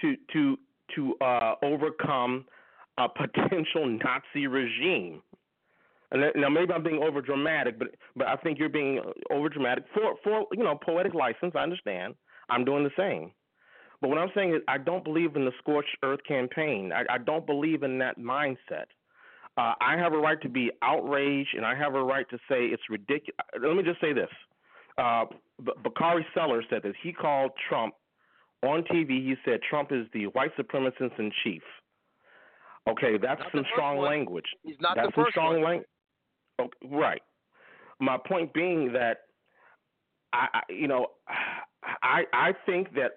[0.00, 0.56] to to
[0.94, 2.44] to uh, overcome
[2.98, 5.22] a potential Nazi regime.
[6.12, 10.14] Now maybe I'm being over dramatic, but but I think you're being over dramatic for
[10.22, 11.52] for you know poetic license.
[11.54, 12.14] I understand.
[12.50, 13.32] I'm doing the same.
[14.00, 16.92] But what I'm saying is I don't believe in the scorched earth campaign.
[16.92, 18.86] I, I don't believe in that mindset.
[19.56, 22.64] Uh, I have a right to be outraged, and I have a right to say
[22.66, 23.36] it's ridiculous.
[23.60, 24.30] Let me just say this:
[24.98, 25.24] uh,
[25.82, 26.94] Bakari Sellers said this.
[27.02, 27.94] He called Trump
[28.62, 29.08] on TV.
[29.24, 31.62] He said Trump is the white supremacist in chief.
[32.88, 34.06] Okay, that's not some strong one.
[34.06, 34.46] language.
[34.64, 35.86] He's not that's the first some strong language.
[36.62, 37.22] Oh, right.
[38.00, 39.18] My point being that
[40.32, 41.08] I, I, you know,
[42.02, 43.12] I I think that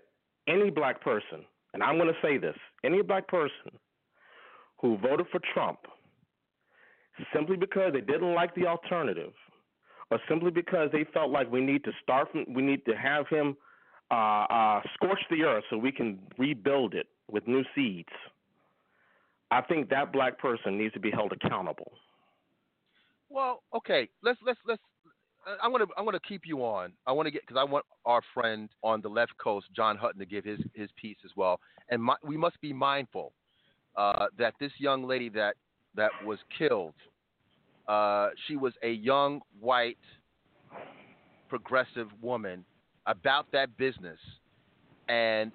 [0.47, 3.71] any black person, and I'm going to say this, any black person
[4.79, 5.79] who voted for Trump
[7.33, 9.33] simply because they didn't like the alternative
[10.11, 13.27] or simply because they felt like we need to start from, we need to have
[13.29, 13.55] him
[14.11, 18.09] uh, uh, scorch the earth so we can rebuild it with new seeds.
[19.51, 21.93] I think that black person needs to be held accountable.
[23.29, 24.81] Well, okay, let's let's let's.
[25.61, 26.93] I'm gonna I'm gonna keep you on.
[27.05, 30.19] I want to get because I want our friend on the left coast, John Hutton,
[30.19, 31.59] to give his his piece as well.
[31.89, 33.33] And my, we must be mindful
[33.95, 35.55] uh, that this young lady that
[35.95, 36.93] that was killed
[37.87, 39.97] uh, she was a young white
[41.49, 42.65] progressive woman
[43.05, 44.19] about that business,
[45.07, 45.51] and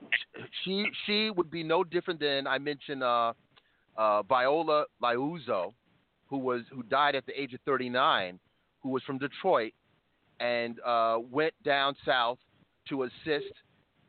[0.63, 3.33] she she would be no different than I mentioned uh,
[3.97, 5.73] uh, Viola Liuzzo,
[6.31, 8.39] who was who died at the age of 39,
[8.83, 9.73] who was from Detroit,
[10.39, 12.39] and uh, went down south
[12.89, 13.53] to assist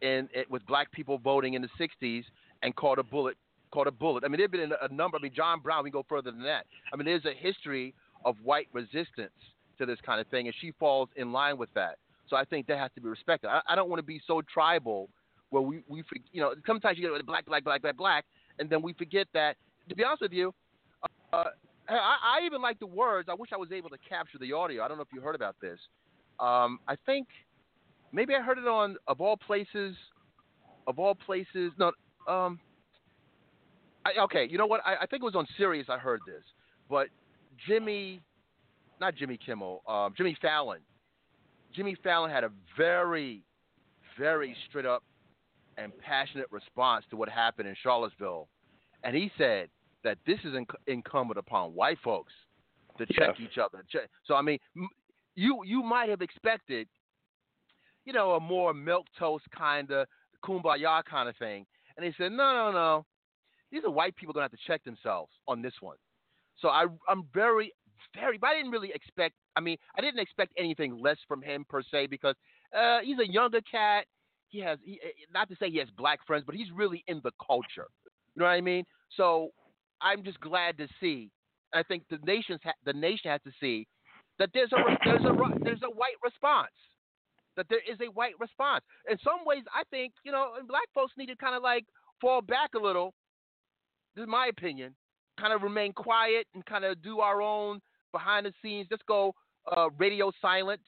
[0.02, 2.24] in it with black people voting in the 60s
[2.64, 3.36] and caught a bullet.
[3.74, 4.26] Caught a bullet.
[4.26, 5.18] I mean, there've been a, number.
[5.18, 5.86] I mean, John Brown.
[5.86, 6.66] We go further than that.
[6.92, 7.94] I mean, there's a history
[8.26, 9.32] of white resistance
[9.78, 11.98] to this kind of thing, and she falls in line with that.
[12.30, 13.48] So I think that has to be respected.
[13.48, 15.10] I, I don't want to be so tribal
[15.52, 16.04] where we, we
[16.34, 18.26] you know, sometimes you get black, black, black, black, black,
[18.60, 19.56] and then we forget that.
[19.88, 20.54] To be honest with you,
[21.32, 21.46] uh,
[22.00, 23.30] I, I even like the words.
[23.30, 24.84] I wish I was able to capture the audio.
[24.84, 25.80] I don't know if you heard about this.
[26.40, 27.28] Um, I think
[28.12, 29.96] maybe I heard it on of all places,
[30.88, 31.72] of all places.
[31.78, 31.92] No,
[32.28, 32.60] um,
[34.06, 34.48] I, okay.
[34.50, 34.82] You know what?
[34.86, 35.88] I, I think it was on Sirius.
[35.90, 36.44] I heard this,
[36.90, 37.08] but
[37.68, 38.22] Jimmy,
[39.00, 40.80] not Jimmy Kimmel, um, Jimmy Fallon.
[41.76, 43.44] Jimmy Fallon had a very,
[44.20, 45.04] very straight up
[45.78, 48.48] and passionate response to what happened in Charlottesville,
[49.04, 49.70] and he said
[50.04, 52.34] that this is inc- incumbent upon white folks
[52.98, 53.84] to check each other.
[54.26, 54.60] So I mean,
[55.36, 56.88] you you might have expected,
[58.06, 60.08] you know, a more milk toast kind of
[60.44, 61.66] kumbaya kind of thing,
[61.98, 63.06] and he said, no, no, no,
[63.72, 65.98] these are white people going to have to check themselves on this one.
[66.60, 67.72] So I I'm very
[68.16, 69.36] very, but I didn't really expect.
[69.56, 72.36] I mean, I didn't expect anything less from him per se because
[72.78, 74.06] uh, he's a younger cat.
[74.50, 77.22] He has, he, eh, not to say he has black friends, but he's really in
[77.24, 77.88] the culture.
[78.36, 78.86] You know what I mean?
[79.16, 79.50] So
[80.02, 81.30] I'm just glad to see.
[81.74, 83.88] I think the nation's ha- the nation has to see
[84.40, 85.34] that there's a there's a
[85.64, 86.72] there's a white response.
[87.58, 88.84] That there is a white response.
[89.10, 91.86] In some ways, I think you know, black folks need to kind of like
[92.20, 93.14] fall back a little.
[94.16, 94.96] This is my opinion.
[95.40, 97.80] Kind of remain quiet and kind of do our own
[98.12, 98.88] behind the scenes.
[98.90, 99.34] Just go
[99.76, 100.82] uh, radio silent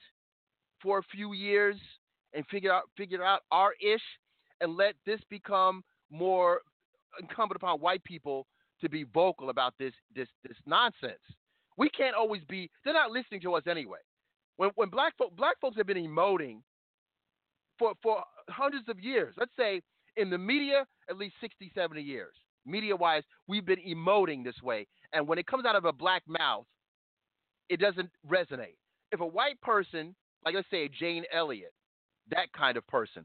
[0.82, 1.76] for a few years
[2.34, 4.02] and figure out figure out our ish,
[4.60, 6.60] and let this become more
[7.20, 8.46] incumbent upon white people
[8.84, 11.20] to be vocal about this this this nonsense.
[11.76, 12.70] We can't always be.
[12.84, 13.98] They're not listening to us anyway.
[14.56, 16.60] When when black folk black folks have been emoting
[17.78, 19.34] for for hundreds of years.
[19.36, 19.82] Let's say
[20.16, 22.34] in the media, at least 60, 70 years.
[22.66, 24.86] Media wise, we've been emoting this way.
[25.12, 26.64] And when it comes out of a black mouth,
[27.68, 28.76] it doesn't resonate.
[29.12, 30.14] If a white person,
[30.44, 31.72] like let's say Jane Elliott,
[32.30, 33.24] that kind of person,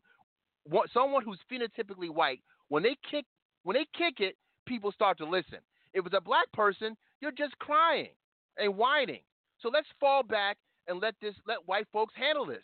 [0.93, 3.26] someone who's phenotypically white, when they kick
[3.64, 4.36] when they kick it,
[4.70, 5.57] people start to listen.
[5.93, 8.13] If it's a black person, you're just crying
[8.57, 9.22] and whining.
[9.61, 10.57] So let's fall back
[10.88, 12.63] and let this let white folks handle this,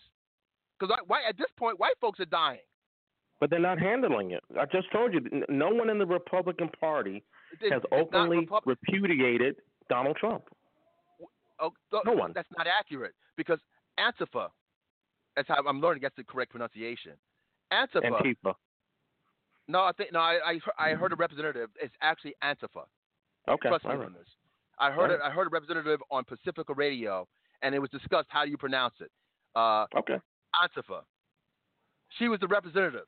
[0.79, 0.95] because
[1.27, 2.59] at this point, white folks are dying.
[3.41, 4.43] But they're not handling it.
[4.57, 7.21] I just told you, no one in the Republican Party
[7.69, 9.57] has openly repudiated
[9.89, 10.43] Donald Trump.
[11.59, 11.71] Oh,
[12.05, 12.31] no one.
[12.33, 13.59] That's not accurate because
[13.99, 14.47] Antifa.
[15.35, 16.01] That's how I'm learning.
[16.01, 17.11] That's the correct pronunciation.
[17.73, 18.11] Antifa.
[18.11, 18.53] Antifa.
[19.68, 20.20] No, I think no.
[20.20, 21.70] I I, I heard a representative.
[21.82, 22.86] It's actually Antifa.
[23.47, 23.70] Okay.
[23.70, 24.28] Trust me on this.
[24.80, 25.20] I heard it.
[25.24, 27.28] I heard a representative on Pacifica Radio,
[27.61, 28.28] and it was discussed.
[28.30, 29.11] How do you pronounce it?
[29.55, 30.20] Uh, okay.
[30.55, 31.01] Antifa.
[32.20, 33.07] She was the representative.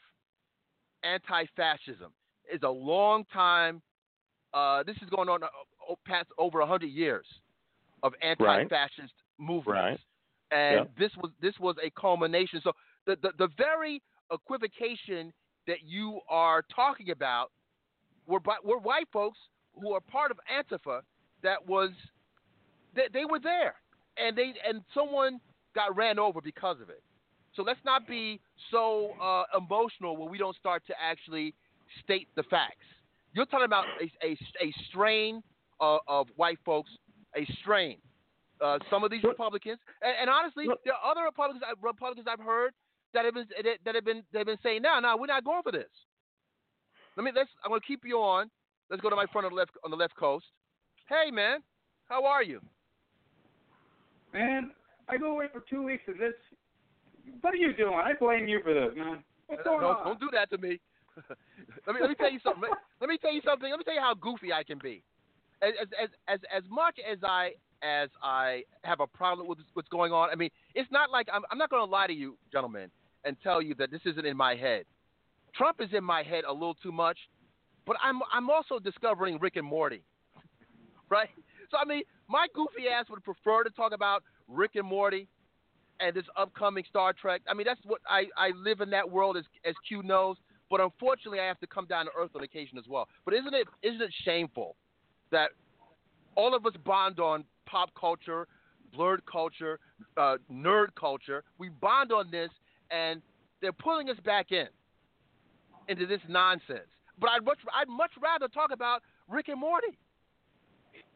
[1.04, 2.12] Anti-fascism
[2.54, 3.82] is a long time.
[4.54, 5.48] Uh, this is going on uh,
[6.06, 7.26] past over hundred years
[8.04, 9.10] of anti-fascist right.
[9.38, 9.68] movements.
[9.68, 10.00] Right.
[10.52, 10.92] And yep.
[10.98, 12.62] this was this was a culmination.
[12.64, 12.72] So
[13.06, 14.02] the, the, the very
[14.32, 15.34] equivocation
[15.68, 17.52] that you are talking about
[18.26, 19.38] were were white folks
[19.80, 21.02] who are part of Antifa
[21.44, 21.92] that was
[22.96, 23.76] they, they were there
[24.18, 25.40] and they and someone
[25.76, 27.04] got ran over because of it.
[27.56, 28.40] So let's not be
[28.72, 31.54] so uh, emotional when we don't start to actually
[32.04, 32.86] state the facts.
[33.34, 35.42] You're talking about a, a, a strain
[35.80, 36.90] of, of white folks
[37.36, 37.98] a strain.
[38.60, 42.44] Uh, some of these Republicans, and, and honestly, there are other Republicans, uh, Republicans I've
[42.44, 42.74] heard
[43.14, 43.48] that have been
[43.86, 45.90] that have been they've been saying, "No, no, we're not going for this."
[47.16, 47.50] Let me let's.
[47.64, 48.50] I'm going to keep you on.
[48.90, 50.46] Let's go to my friend on the left on the left coast.
[51.10, 51.60] Hey, man,
[52.10, 52.62] how are you?
[54.34, 54.72] Man,
[55.08, 56.34] I go away for two weeks of this.
[57.42, 57.94] What are you doing?
[57.94, 59.24] I blame you for this, man.
[59.48, 60.06] What's going no, on?
[60.06, 60.80] Don't do that to me.
[61.88, 62.70] let me let me tell you something.
[63.02, 63.70] let me tell you something.
[63.70, 65.04] Let me tell you how goofy I can be
[65.62, 67.54] as as as as much as I
[67.84, 70.30] as I have a problem with what's going on.
[70.30, 72.90] I mean, it's not like I'm, I'm not going to lie to you, gentlemen,
[73.24, 74.86] and tell you that this isn't in my head.
[75.56, 77.18] Trump is in my head a little too much,
[77.86, 80.04] but I'm I'm also discovering Rick and Morty,
[81.10, 81.30] right?
[81.72, 85.28] So I mean, my goofy ass would prefer to talk about Rick and Morty
[86.00, 87.42] and this upcoming Star Trek.
[87.50, 90.38] I mean, that's what I I live in that world as as Q knows.
[90.70, 93.08] But unfortunately, I have to come down to earth on occasion as well.
[93.26, 94.76] But isn't it isn't it shameful
[95.32, 95.52] that
[96.36, 98.48] all of us bond on pop culture,
[98.96, 99.80] blurred culture,
[100.18, 101.44] uh, nerd culture.
[101.60, 102.50] We bond on this,
[102.90, 103.22] and
[103.62, 104.68] they're pulling us back in
[105.88, 106.88] into this nonsense.
[107.20, 109.98] But I'd much, I'd much rather talk about Rick and Morty.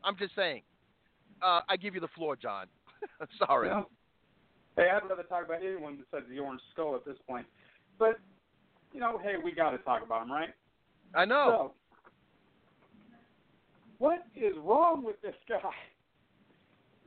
[0.04, 0.62] I'm just saying.
[1.42, 2.68] Uh, I give you the floor, John.
[3.46, 3.70] Sorry.
[4.78, 7.46] Hey, I'd rather talk about anyone besides the Orange Skull at this point.
[7.98, 8.20] But
[8.94, 10.50] you know, hey, we got to talk about him, right?
[11.16, 11.46] I know.
[11.50, 11.72] So,
[13.98, 15.60] what is wrong with this guy?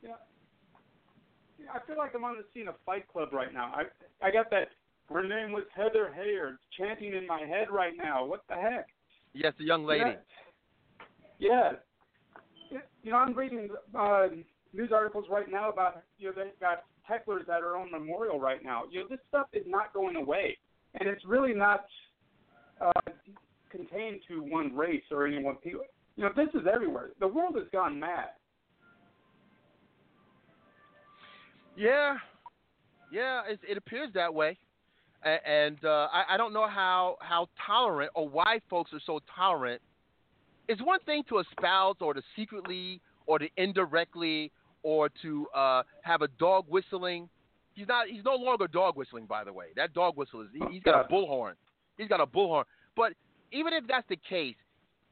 [0.05, 3.73] You know, I feel like I'm on the scene of Fight Club right now.
[3.75, 4.69] I I got that.
[5.09, 8.25] Her name was Heather Heyer chanting in my head right now.
[8.25, 8.89] What the heck?
[9.35, 10.17] Yes, the young lady.
[11.39, 11.73] Yeah.
[12.71, 12.79] yeah.
[13.03, 14.29] You know, I'm reading uh,
[14.73, 18.63] news articles right now about you know they've got hecklers at her own memorial right
[18.63, 18.83] now.
[18.91, 20.57] You know, this stuff is not going away,
[20.99, 21.85] and it's really not
[22.81, 23.11] uh,
[23.71, 25.83] contained to one race or any one people.
[26.17, 27.11] You know, this is everywhere.
[27.21, 28.31] The world has gone mad.
[31.77, 32.17] Yeah,
[33.11, 34.57] yeah, it, it appears that way,
[35.23, 39.81] and, uh, I, I don't know how how tolerant or why folks are so tolerant.
[40.69, 44.51] It's one thing to espouse or to secretly or to indirectly
[44.83, 47.29] or to uh, have a dog whistling.
[47.75, 48.07] He's not.
[48.09, 49.67] He's no longer dog whistling, by the way.
[49.77, 50.49] That dog whistle is.
[50.53, 51.55] He, he's got a bullhorn.
[51.99, 52.65] He's got a bullhorn.
[52.97, 53.15] But
[53.51, 54.57] even if that's the case,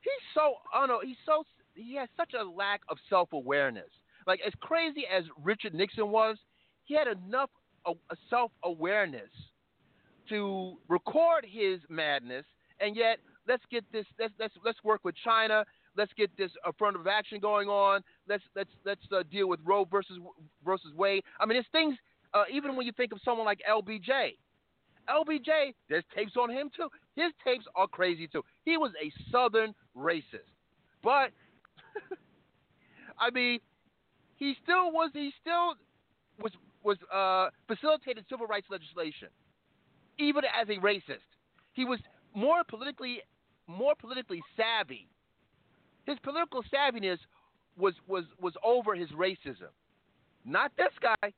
[0.00, 0.54] he's so.
[0.72, 1.00] I know.
[1.04, 1.44] He's so.
[1.74, 3.88] He has such a lack of self awareness.
[4.26, 6.36] Like as crazy as Richard Nixon was,
[6.84, 7.50] he had enough
[8.30, 9.30] self awareness
[10.28, 12.44] to record his madness,
[12.80, 13.18] and yet
[13.48, 14.06] let's get this.
[14.18, 15.64] Let's let's let's work with China.
[15.96, 18.02] Let's get this affirmative action going on.
[18.28, 20.18] Let's let's let's uh, deal with Roe versus
[20.64, 21.22] versus Wade.
[21.40, 21.96] I mean, there's things.
[22.34, 24.38] Uh, even when you think of someone like LBJ,
[25.08, 26.88] LBJ, there's tapes on him too.
[27.14, 28.42] His tapes are crazy too.
[28.64, 30.48] He was a Southern racist,
[31.02, 31.30] but
[33.18, 33.60] I mean,
[34.36, 35.10] he still was.
[35.12, 35.74] He still
[36.40, 36.52] was
[36.84, 39.28] was uh, facilitated civil rights legislation,
[40.18, 41.26] even as a racist.
[41.72, 41.98] He was
[42.34, 43.22] more politically
[43.66, 45.08] more politically savvy.
[46.04, 47.18] His political savviness
[47.76, 49.72] was was was over his racism.
[50.44, 51.32] Not this guy.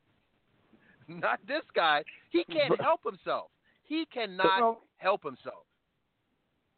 [1.08, 2.02] Not this guy.
[2.30, 3.50] He can't help himself.
[3.84, 5.66] He cannot well, help himself.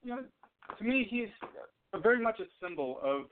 [0.03, 0.25] You know,
[0.77, 1.29] to me, he's
[2.03, 3.27] very much a symbol of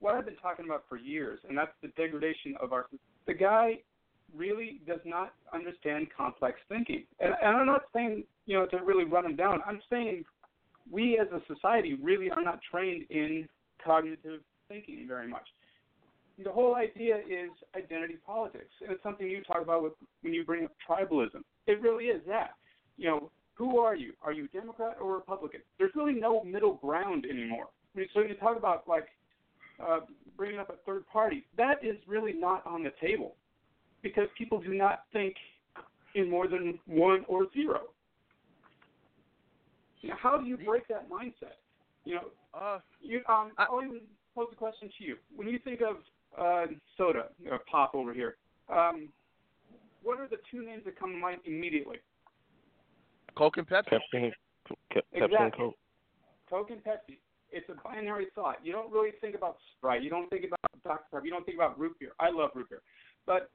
[0.00, 2.86] what I've been talking about for years, and that's the degradation of our.
[3.26, 3.80] The guy
[4.36, 7.04] really does not understand complex thinking.
[7.20, 9.60] And, and I'm not saying, you know, to really run them down.
[9.66, 10.24] I'm saying
[10.90, 13.48] we as a society really are not trained in
[13.84, 15.46] cognitive thinking very much.
[16.42, 20.44] The whole idea is identity politics, and it's something you talk about with, when you
[20.44, 21.42] bring up tribalism.
[21.66, 22.52] It really is that.
[22.96, 24.12] You know, who are you?
[24.22, 25.60] Are you a Democrat or Republican?
[25.78, 27.66] There's really no middle ground anymore.
[27.94, 29.06] I mean, so you talk about like
[29.84, 30.00] uh,
[30.36, 31.44] bringing up a third party.
[31.56, 33.34] That is really not on the table
[34.02, 35.34] because people do not think
[36.14, 37.80] in more than one or zero.
[40.00, 41.58] You know, how do you break that mindset?
[42.04, 42.24] You know,
[42.54, 44.00] uh, you um, I, will even
[44.34, 45.16] pose a question to you.
[45.34, 45.96] When you think of
[46.38, 48.36] uh, soda or pop over here,
[48.68, 49.08] um,
[50.02, 51.96] what are the two names that come to mind immediately?
[53.36, 53.98] Coke and Pepsi.
[54.14, 54.32] Pepsi,
[54.92, 55.36] Pepsi exactly.
[55.40, 55.76] and Coke.
[56.48, 57.18] Coke and Pepsi.
[57.50, 58.56] It's a binary thought.
[58.62, 60.02] You don't really think about Sprite.
[60.02, 61.24] You don't think about Dr Pepper.
[61.24, 62.12] You don't think about root beer.
[62.20, 62.82] I love root beer,
[63.26, 63.50] but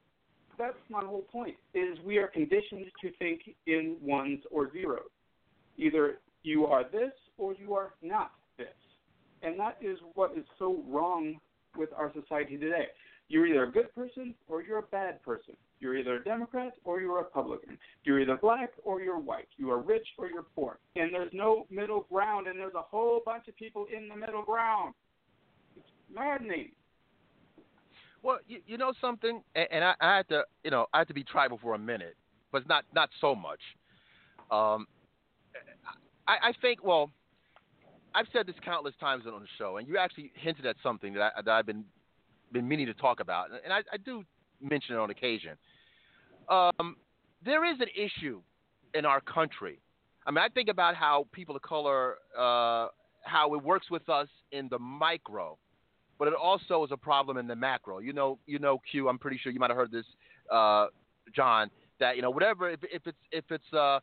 [0.57, 1.55] that's my whole point.
[1.73, 5.09] Is we are conditioned to think in ones or zeros.
[5.77, 8.67] Either you are this or you are not this,
[9.41, 11.39] and that is what is so wrong
[11.75, 12.87] with our society today.
[13.29, 15.55] You're either a good person or you're a bad person.
[15.79, 17.77] You're either a Democrat or you're a Republican.
[18.03, 19.47] You're either black or you're white.
[19.57, 20.77] You are rich or you're poor.
[20.95, 24.43] And there's no middle ground, and there's a whole bunch of people in the middle
[24.43, 24.93] ground.
[25.75, 26.71] It's maddening.
[28.23, 31.09] Well, you, you know something, and, and I, I had to, you know, I had
[31.09, 32.15] to be tribal for a minute,
[32.51, 33.59] but not not so much.
[34.49, 34.87] Um,
[36.27, 37.11] I, I think, well,
[38.15, 41.33] I've said this countless times on the show, and you actually hinted at something that,
[41.37, 41.83] I, that I've been
[42.53, 44.23] been meaning to talk about, and I, I do
[44.61, 45.57] mention it on occasion.
[46.49, 46.95] Um,
[47.43, 48.41] there is an issue
[48.93, 49.79] in our country.
[50.25, 52.87] I mean, I think about how people of color, uh,
[53.23, 55.57] how it works with us in the micro,
[56.23, 57.99] but it also is a problem in the macro.
[57.99, 59.09] You know, you know, Q.
[59.09, 60.05] I'm pretty sure you might have heard this,
[60.49, 60.87] uh,
[61.35, 61.69] John.
[61.99, 62.69] That you know, whatever.
[62.69, 63.99] If, if it's if it's uh,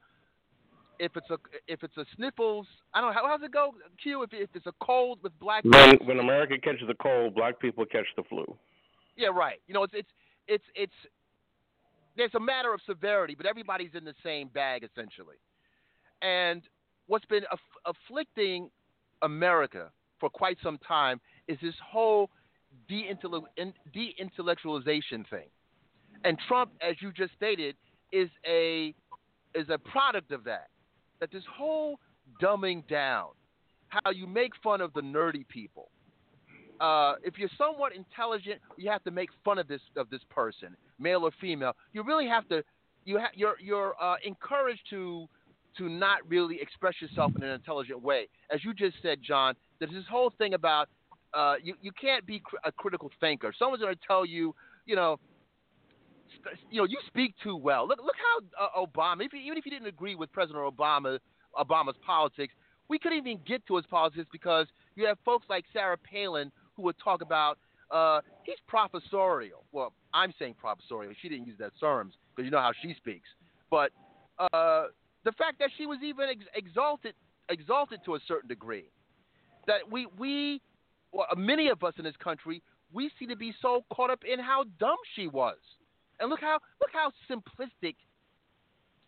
[0.99, 4.23] if it's a if it's a sniffles, I don't know how how's it go, Q.
[4.23, 7.87] If if it's a cold with black when when America catches a cold, black people
[7.87, 8.45] catch the flu.
[9.17, 9.59] Yeah, right.
[9.67, 10.11] You know, it's it's
[10.47, 10.93] it's it's
[12.19, 15.37] there's a matter of severity, but everybody's in the same bag essentially.
[16.21, 16.61] And
[17.07, 18.69] what's been aff- afflicting
[19.23, 21.19] America for quite some time
[21.51, 22.31] is this whole
[22.89, 25.49] de-intellectualization thing.
[26.25, 27.75] And Trump, as you just stated,
[28.13, 28.95] is a
[29.55, 30.69] is a product of that
[31.21, 31.99] that this whole
[32.41, 33.29] dumbing down,
[33.89, 35.91] how you make fun of the nerdy people.
[36.81, 40.77] Uh, if you're somewhat intelligent, you have to make fun of this of this person,
[40.99, 41.73] male or female.
[41.93, 42.63] You really have to
[43.05, 45.27] you ha- you're you're uh, encouraged to
[45.79, 48.29] to not really express yourself in an intelligent way.
[48.53, 50.89] As you just said, John, there's this whole thing about
[51.35, 53.53] uh, you you can't be cr- a critical thinker.
[53.59, 54.55] Someone's going to tell you,
[54.87, 55.19] you know,
[56.41, 57.87] sp- you know, you speak too well.
[57.87, 61.19] Look look how uh, Obama, if you, even if you didn't agree with President Obama
[61.59, 62.55] Obama's politics,
[62.89, 64.67] we couldn't even get to his politics because
[64.97, 67.59] you have folks like Sarah Palin who would talk about
[67.91, 69.65] uh, he's professorial.
[69.73, 71.13] Well, I'm saying professorial.
[71.21, 73.29] She didn't use that terms because you know how she speaks.
[73.71, 73.91] But
[74.39, 74.87] uh,
[75.25, 77.15] the fact that she was even ex- exalted
[77.49, 78.91] exalted to a certain degree,
[79.67, 80.61] that we we
[81.13, 84.21] well, uh, many of us in this country we seem to be so caught up
[84.25, 85.57] in how dumb she was,
[86.19, 87.95] and look how look how simplistic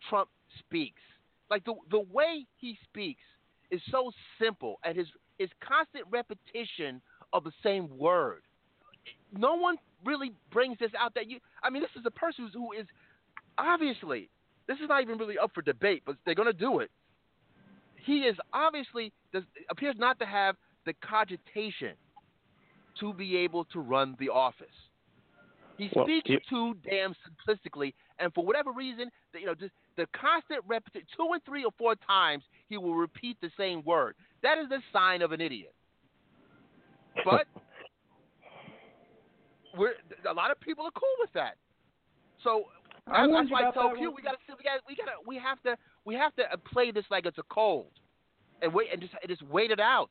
[0.09, 0.29] Trump
[0.59, 1.01] speaks.
[1.49, 3.23] Like the the way he speaks
[3.71, 7.01] is so simple, and his his constant repetition
[7.33, 8.41] of the same word.
[9.35, 11.39] No one really brings this out that you.
[11.61, 12.85] I mean, this is a person who is
[13.57, 14.29] obviously
[14.67, 16.89] this is not even really up for debate, but they're going to do it.
[18.05, 20.55] He is obviously does, appears not to have
[20.85, 21.93] the cogitation
[22.99, 24.67] to be able to run the office.
[25.77, 29.73] He Well, speaks you- too damn simplistically, and for whatever reason, the, you know, just
[29.95, 34.15] the constant repetition, two and three or four times, he will repeat the same word.
[34.41, 35.73] That is a sign of an idiot.
[37.25, 37.47] But
[39.75, 39.93] we're
[40.29, 41.55] a lot of people are cool with that.
[42.43, 42.65] So
[43.07, 45.11] I that's wondered why I about tell that Q we gotta we got we gotta
[45.25, 47.91] we have to we have to play this like it's a cold,
[48.61, 50.09] and wait and just and just wait it out.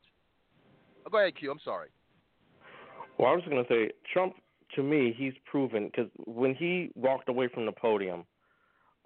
[1.05, 1.51] Oh, go ahead, Q.
[1.51, 1.89] I'm sorry.
[3.17, 4.35] Well, I was going to say Trump.
[4.75, 8.25] To me, he's proven because when he walked away from the podium,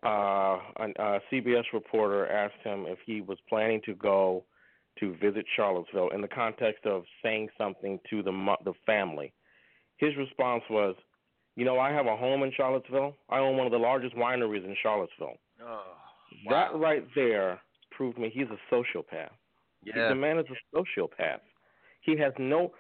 [0.06, 4.46] uh, a CBS reporter asked him if he was planning to go
[5.00, 8.32] to visit Charlottesville in the context of saying something to the
[8.64, 9.34] the family.
[9.98, 10.96] His response was,
[11.58, 13.14] "You know, I have a home in Charlottesville.
[13.30, 15.36] I own one of the largest wineries in Charlottesville.
[15.62, 15.84] Oh,
[16.50, 17.60] That right there
[17.92, 19.32] proved me he's a sociopath.
[19.84, 20.08] yeah.
[20.10, 21.42] The man is a sociopath.
[22.08, 22.72] He has no,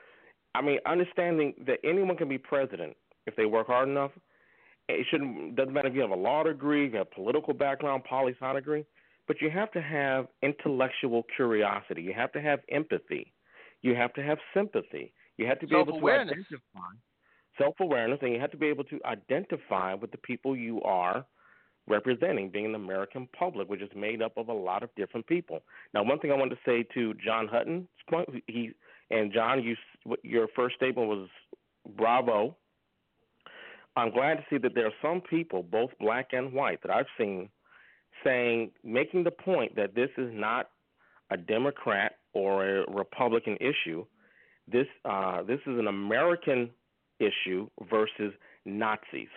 [0.55, 2.95] I mean, understanding that anyone can be president
[3.27, 4.11] if they work hard enough.
[4.87, 8.33] It shouldn't doesn't matter if you have a law degree, you have political background, poli
[8.39, 8.85] sci degree,
[9.27, 12.01] but you have to have intellectual curiosity.
[12.01, 13.33] You have to have empathy.
[13.81, 15.13] You have to have sympathy.
[15.37, 16.93] You have to be able to identify
[17.57, 21.25] self awareness, and you have to be able to identify with the people you are
[21.89, 25.59] representing, being the American public, which is made up of a lot of different people.
[25.93, 28.71] Now, one thing I wanted to say to John Hutton's point, he
[29.09, 29.75] and John, you
[30.23, 31.29] your first statement was
[31.95, 32.55] bravo.
[33.95, 37.07] I'm glad to see that there are some people, both black and white, that I've
[37.17, 37.49] seen
[38.23, 40.69] saying, making the point that this is not
[41.31, 44.05] a Democrat or a Republican issue.
[44.67, 46.69] This uh, this is an American
[47.19, 48.33] issue versus
[48.65, 49.29] Nazis.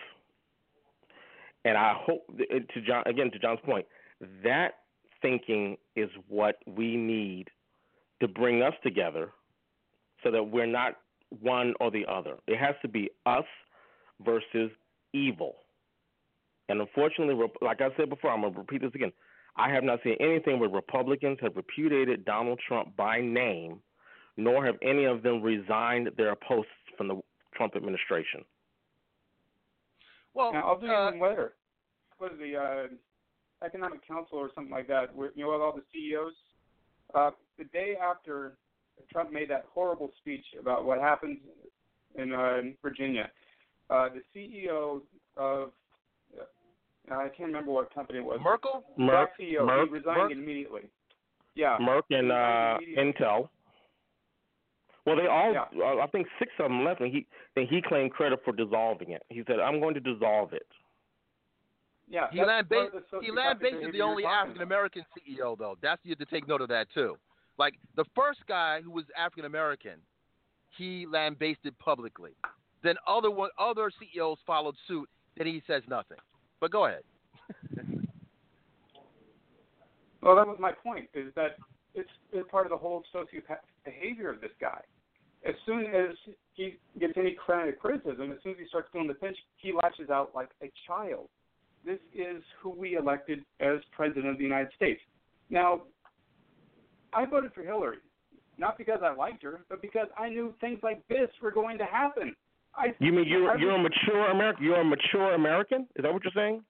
[1.63, 3.85] And I hope to John again to John's point,
[4.43, 4.75] that
[5.21, 7.47] thinking is what we need
[8.19, 9.31] to bring us together
[10.23, 10.97] so that we're not
[11.39, 12.35] one or the other.
[12.47, 13.45] It has to be us
[14.23, 14.71] versus
[15.13, 15.55] evil.
[16.69, 19.11] And unfortunately, like I said before, I'm going to repeat this again.
[19.57, 23.81] I have not seen anything where Republicans have repudiated Donald Trump by name,
[24.37, 27.21] nor have any of them resigned their posts from the
[27.53, 28.45] Trump administration.
[30.33, 31.53] Well, Now, I'll do uh, even later.
[32.17, 35.13] What is the uh, economic council or something like that?
[35.13, 36.33] Where you know all the CEOs.
[37.13, 38.53] Uh, the day after
[39.11, 41.37] Trump made that horrible speech about what happened
[42.15, 43.29] in uh, Virginia,
[43.89, 45.01] uh, the CEO
[45.37, 45.71] of
[47.09, 48.39] uh, I can't remember what company it was.
[48.43, 48.83] Merkel.
[48.97, 49.61] Merck, Black CEO.
[49.61, 50.31] Merck, he resigned Merck?
[50.31, 50.81] immediately.
[51.55, 51.77] Yeah.
[51.81, 53.49] Merck and uh, Intel.
[55.05, 55.51] Well, they all.
[55.51, 55.65] Yeah.
[55.83, 57.25] Uh, I think six of them left, and he
[57.55, 59.23] then he claimed credit for dissolving it.
[59.29, 60.67] He said, "I'm going to dissolve it."
[62.07, 62.27] Yeah.
[62.31, 63.05] He that's land part based.
[63.11, 65.75] the He land based is the only African American CEO though.
[65.81, 67.17] That's you have to take note of that too.
[67.61, 69.99] Like the first guy who was African American,
[70.79, 72.31] he lambasted publicly.
[72.83, 75.07] Then other one, other CEOs followed suit.
[75.37, 76.17] Then he says nothing.
[76.59, 77.03] But go ahead.
[80.23, 81.07] Well, that was my point.
[81.13, 81.57] Is that
[81.93, 84.81] it's, it's part of the whole sociopath behavior of this guy.
[85.47, 86.15] As soon as
[86.53, 90.09] he gets any credit criticism, as soon as he starts feeling the pinch, he lashes
[90.09, 91.27] out like a child.
[91.85, 95.01] This is who we elected as president of the United States.
[95.51, 95.81] Now,
[97.13, 97.97] I voted for Hillary,
[98.57, 101.85] not because I liked her, but because I knew things like this were going to
[101.85, 102.35] happen.
[102.75, 104.63] I, You mean you're I you're a mature American?
[104.63, 105.87] You're a mature American?
[105.95, 106.63] Is that what you're saying?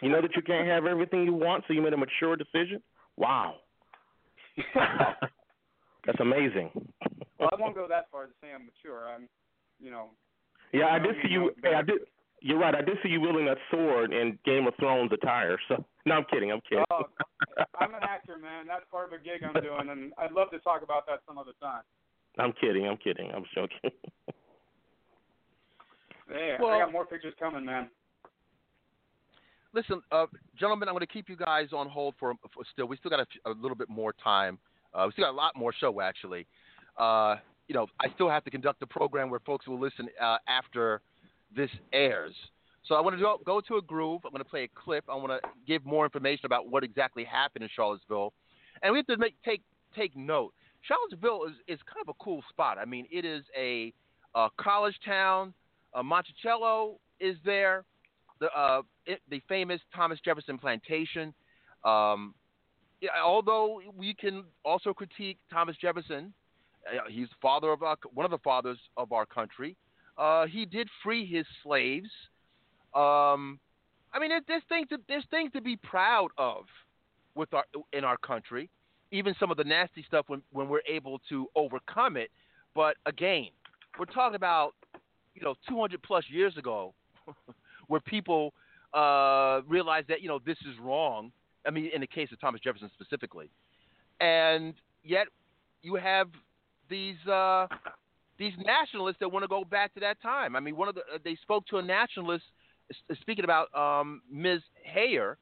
[0.00, 2.80] You know that you can't have everything you want, so you made a mature decision.
[3.16, 3.56] Wow,
[4.74, 6.70] that's amazing.
[7.38, 9.08] well, I won't go that far to say I'm mature.
[9.08, 9.28] I'm,
[9.80, 10.10] you know,
[10.72, 11.50] Yeah, I I did see you.
[11.62, 11.98] Hey, I did.
[12.40, 12.74] You're right.
[12.74, 15.58] I did see you wielding that sword in Game of Thrones attire.
[15.68, 16.52] So no, I'm kidding.
[16.52, 16.84] I'm kidding.
[16.90, 17.02] Oh,
[17.80, 18.66] I'm an actor, man.
[18.66, 21.36] That's part of a gig I'm doing, and I'd love to talk about that some
[21.38, 21.82] other time.
[22.38, 22.86] I'm kidding.
[22.86, 23.30] I'm kidding.
[23.34, 23.78] I'm joking.
[26.30, 27.88] Yeah, Well- I got more pictures coming, man.
[29.72, 30.26] Listen, uh,
[30.58, 32.86] gentlemen, I'm going to keep you guys on hold for, for still.
[32.86, 34.58] We still got a little bit more time.
[34.94, 36.46] Uh, we still got a lot more show, actually.
[36.96, 37.36] Uh,
[37.68, 41.02] you know, I still have to conduct a program where folks will listen uh, after
[41.54, 42.34] this airs.
[42.84, 44.22] So I want to go, go to a groove.
[44.24, 45.04] I'm going to play a clip.
[45.08, 48.32] I want to give more information about what exactly happened in Charlottesville,
[48.82, 49.62] and we have to make, take
[49.94, 50.54] take note.
[50.82, 52.78] Charlottesville is, is kind of a cool spot.
[52.78, 53.92] I mean, it is a,
[54.34, 55.52] a college town.
[55.92, 57.84] Uh, Monticello is there
[58.40, 61.34] the uh, it, the famous Thomas Jefferson plantation.
[61.84, 62.34] Um,
[63.00, 66.32] yeah, although we can also critique Thomas Jefferson,
[66.86, 69.76] uh, he's father of our, one of the fathers of our country.
[70.18, 72.10] Uh, he did free his slaves.
[72.94, 73.58] Um,
[74.12, 76.66] I mean, there- there's things to, there's things to be proud of
[77.34, 78.68] with our in our country.
[79.10, 82.30] Even some of the nasty stuff when when we're able to overcome it.
[82.74, 83.48] But again,
[83.98, 84.74] we're talking about
[85.34, 86.94] you know 200 plus years ago.
[87.88, 88.54] where people
[88.94, 91.32] uh, realize that you know this is wrong.
[91.66, 93.50] I mean, in the case of Thomas Jefferson specifically,
[94.20, 95.26] and yet
[95.82, 96.28] you have
[96.88, 97.66] these uh,
[98.38, 100.54] these nationalists that want to go back to that time.
[100.56, 102.44] I mean, one of the uh, they spoke to a nationalist
[103.20, 104.60] speaking about um, Ms.
[104.94, 105.34] Heyer.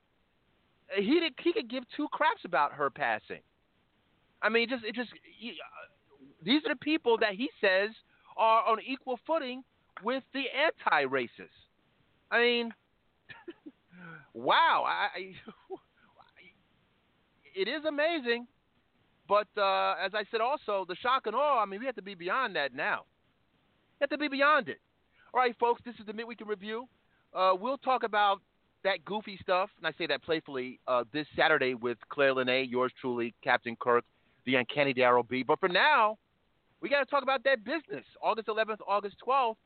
[0.97, 3.41] He did, he could give two craps about her passing.
[4.43, 5.55] I mean, just it just he, uh,
[6.43, 7.91] these are the people that he says
[8.37, 9.63] are on equal footing
[10.03, 11.49] with the anti-racists.
[12.31, 12.75] I mean,
[14.35, 14.85] wow!
[14.87, 15.35] I, I,
[17.55, 18.47] it is amazing,
[19.29, 21.63] but uh, as I said, also the shock and awe.
[21.63, 23.03] I mean, we have to be beyond that now.
[23.99, 24.79] We have to be beyond it.
[25.33, 26.89] All right, folks, this is the midweek review.
[27.35, 28.41] Uh, we'll talk about
[28.85, 32.93] that goofy stuff, and I say that playfully, uh, this Saturday with Claire Lene, yours
[33.01, 34.05] truly, Captain Kirk,
[34.45, 35.43] the Uncanny Daryl B.
[35.43, 36.17] But for now,
[36.81, 38.05] we got to talk about that business.
[38.23, 39.57] August 11th, August 12th,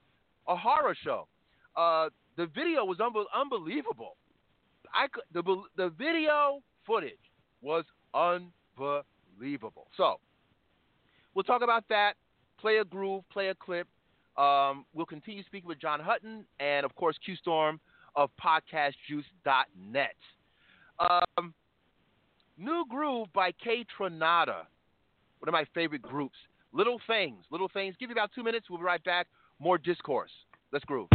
[0.48, 1.28] a horror show.
[1.76, 4.16] Uh, the video was unbe- unbelievable.
[4.94, 5.42] I could, the
[5.76, 7.12] the video footage
[7.60, 7.84] was
[8.14, 9.04] unbelievable.
[9.96, 10.20] So
[11.34, 12.14] we'll talk about that.
[12.60, 13.86] Play a groove, play a clip.
[14.36, 17.80] Um, we'll continue speaking with John Hutton and of course Q Storm
[18.16, 20.16] of PodcastJuice.net.
[20.98, 21.54] Um,
[22.58, 24.66] New Groove by K Tronada,
[25.38, 26.36] one of my favorite groups.
[26.72, 27.96] Little Things, Little Things.
[27.98, 28.70] Give you about two minutes.
[28.70, 29.26] We'll be right back.
[29.58, 30.30] More discourse.
[30.72, 31.08] Let's groove.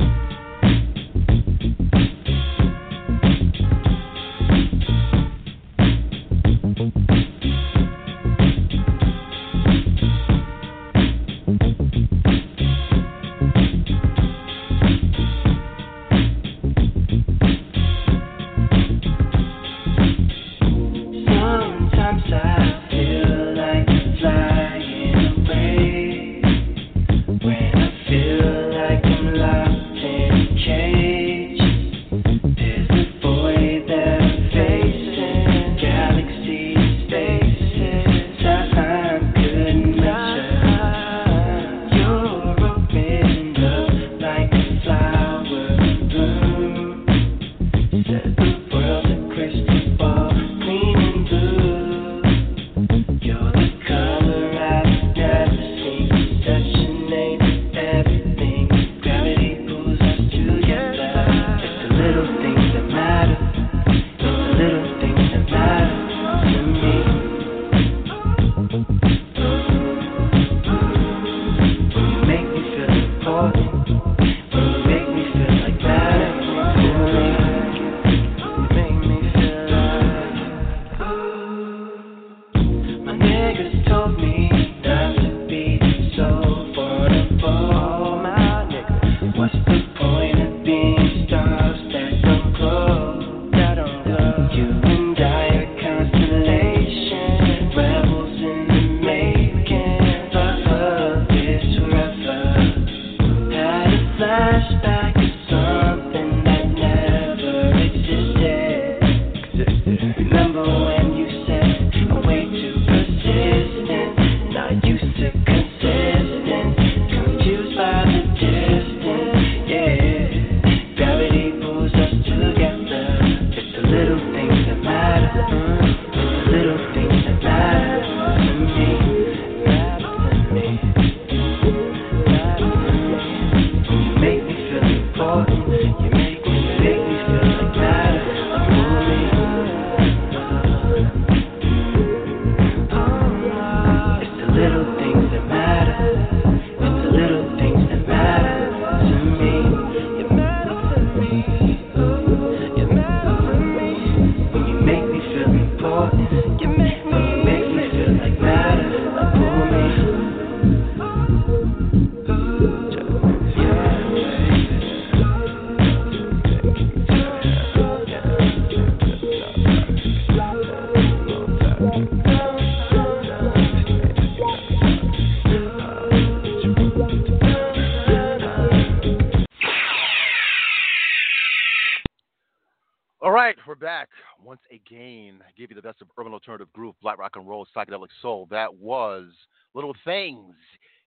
[183.68, 184.10] We're back
[184.44, 185.40] once again.
[185.42, 188.48] I gave you the best of urban alternative groove, black rock and roll, psychedelic soul.
[188.52, 189.26] That was
[189.74, 190.54] Little Things,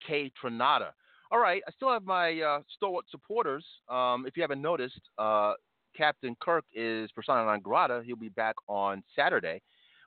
[0.06, 0.90] K Tronada.
[1.32, 3.66] All right, I still have my uh, stalwart supporters.
[3.90, 5.54] Um, if you haven't noticed, uh,
[5.96, 8.02] Captain Kirk is persona non grata.
[8.06, 9.62] He'll be back on Saturday.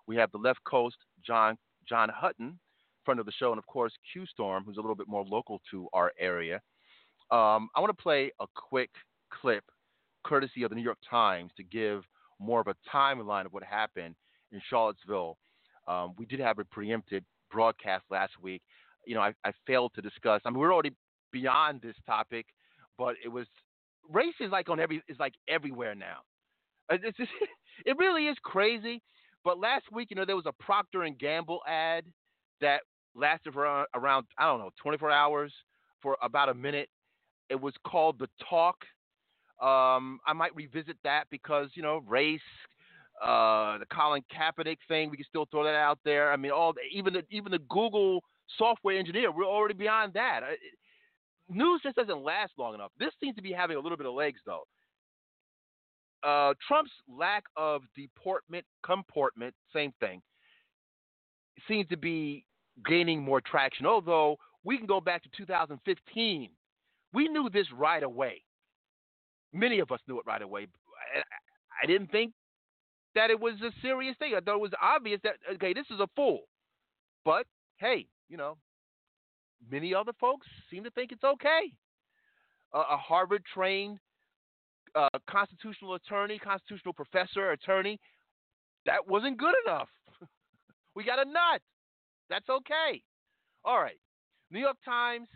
[0.07, 1.57] We have the left coast, John
[1.89, 2.59] John Hutton,
[3.05, 5.63] friend of the show, and of course Q Storm, who's a little bit more local
[5.71, 6.57] to our area.
[7.31, 8.91] Um, I want to play a quick
[9.31, 9.65] clip,
[10.25, 12.05] courtesy of the New York Times, to give
[12.39, 14.15] more of a timeline of what happened
[14.53, 15.37] in Charlottesville.
[15.87, 18.63] Um, we did have a preempted broadcast last week.
[19.07, 20.41] You know, I, I failed to discuss.
[20.45, 20.93] I mean, we're already
[21.33, 22.47] beyond this topic,
[22.97, 23.47] but it was
[24.11, 26.19] race is like on every is like everywhere now.
[26.91, 27.31] Uh, it's just,
[27.87, 29.03] it really is crazy.
[29.45, 32.05] But last week, you know, there was a Procter and Gamble ad
[32.61, 32.81] that
[33.15, 35.53] lasted for around, around I don't know 24 hours
[36.01, 36.89] for about a minute.
[37.51, 38.77] It was called the Talk.
[39.61, 42.41] Um, I might revisit that because you know race,
[43.23, 45.11] uh, the Colin Kaepernick thing.
[45.11, 46.33] We can still throw that out there.
[46.33, 48.23] I mean, all even the even the Google
[48.59, 50.41] software engineer, we're already beyond that.
[50.43, 50.57] I,
[51.49, 52.93] news just doesn't last long enough.
[52.99, 54.65] This seems to be having a little bit of legs, though.
[56.23, 60.23] Uh, Trump's lack of deportment, comportment, same thing,
[61.69, 62.47] seems to be
[62.87, 63.85] gaining more traction.
[63.85, 66.51] Although we can go back to 2015,
[67.13, 68.43] we knew this right away.
[69.55, 70.67] Many of us knew it right away.
[71.17, 71.21] I,
[71.83, 72.33] I didn't think
[73.15, 74.35] that it was a serious thing.
[74.37, 76.41] I thought it was obvious that okay, this is a fool.
[77.25, 77.47] But
[77.79, 78.57] hey, you know,
[79.71, 81.73] many other folks seem to think it's okay.
[82.75, 83.99] Uh, a Harvard trained
[84.95, 87.99] uh, constitutional attorney, constitutional professor, attorney,
[88.87, 89.89] that wasn't good enough.
[90.95, 91.61] we got a nut.
[92.31, 93.03] That's okay.
[93.65, 93.99] All right.
[94.51, 95.29] New York Times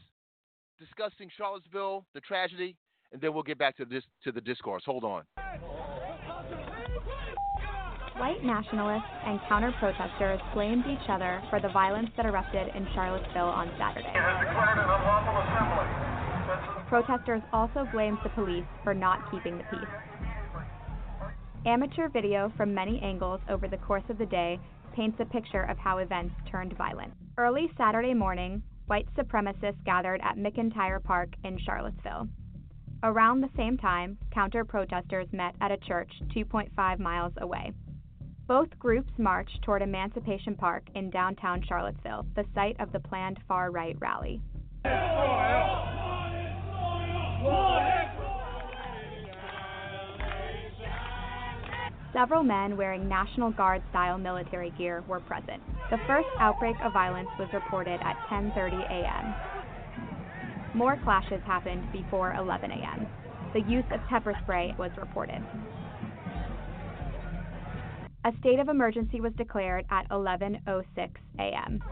[0.79, 2.77] discussing Charlottesville, the tragedy,
[3.13, 4.83] and then we'll get back to this to the discourse.
[4.87, 5.25] Hold on.
[8.19, 13.47] White nationalists and counter protesters blamed each other for the violence that erupted in Charlottesville
[13.47, 14.13] on Saturday.
[16.89, 19.89] Protesters also blamed the police for not keeping the peace.
[21.65, 24.59] Amateur video from many angles over the course of the day
[24.97, 27.13] paints a picture of how events turned violent.
[27.37, 32.27] Early Saturday morning, white supremacists gathered at McIntire Park in Charlottesville.
[33.05, 37.73] Around the same time, counter protesters met at a church 2.5 miles away.
[38.49, 43.71] Both groups marched toward Emancipation Park in downtown Charlottesville, the site of the planned far
[43.71, 44.41] right rally.
[52.13, 55.63] Several men wearing National Guard style military gear were present.
[55.91, 59.35] The first outbreak of violence was reported at 10:30 a.m.
[60.75, 63.07] More clashes happened before 11 a.m.
[63.55, 65.43] The use of pepper spray was reported.
[68.25, 71.09] A state of emergency was declared at 11:06
[71.39, 71.83] a.m.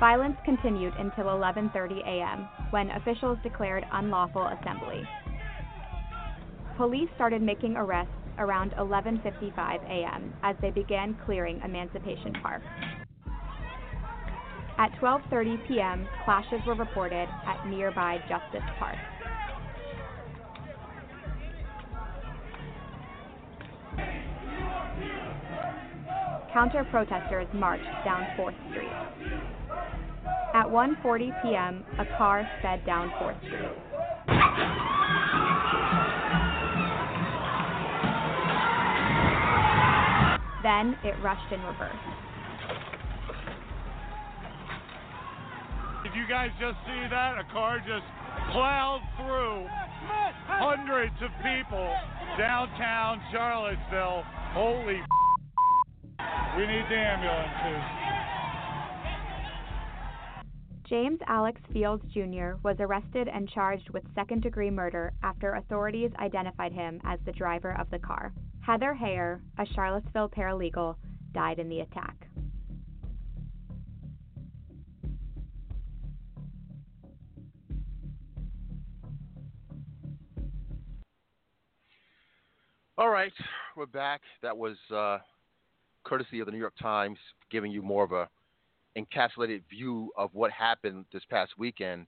[0.00, 2.48] Violence continued until 11:30 a.m.
[2.70, 5.06] when officials declared unlawful assembly.
[6.76, 10.34] Police started making arrests around 11:55 a.m.
[10.42, 12.62] as they began clearing Emancipation Park.
[14.78, 18.98] At 12:30 p.m., clashes were reported at nearby Justice Park.
[26.56, 28.88] counter-protesters marched down 4th Street.
[30.54, 33.76] At 1:40 p.m., a car sped down 4th Street.
[40.62, 42.25] Then it rushed in reverse.
[46.16, 47.36] You guys just see that?
[47.38, 48.06] A car just
[48.52, 49.66] plowed through
[50.48, 51.92] hundreds of people
[52.38, 54.24] downtown Charlottesville.
[54.52, 55.00] Holy
[56.56, 57.82] we need the ambulances.
[60.88, 62.56] James Alex Fields Jr.
[62.62, 67.76] was arrested and charged with second degree murder after authorities identified him as the driver
[67.78, 68.32] of the car.
[68.60, 70.94] Heather Heyer, a Charlottesville paralegal,
[71.34, 72.26] died in the attack.
[82.98, 83.32] All right,
[83.76, 84.22] we're back.
[84.40, 85.18] That was uh,
[86.02, 87.18] courtesy of the New York Times,
[87.50, 88.26] giving you more of a
[88.96, 92.06] encapsulated view of what happened this past weekend.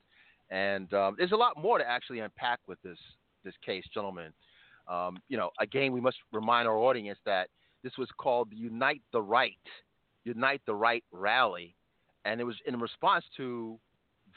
[0.49, 2.97] And um, there's a lot more to actually unpack with this
[3.45, 4.33] this case, gentlemen.
[4.89, 7.49] Um, you know, again, we must remind our audience that
[7.85, 9.53] this was called the Unite the Right,
[10.25, 11.75] Unite the Right rally,
[12.25, 13.79] and it was in response to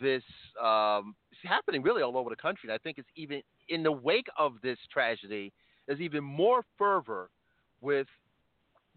[0.01, 0.23] this
[0.61, 2.67] um, happening really all over the country.
[2.67, 5.53] And I think it's even in the wake of this tragedy,
[5.91, 7.29] there's even more fervor
[7.81, 8.07] with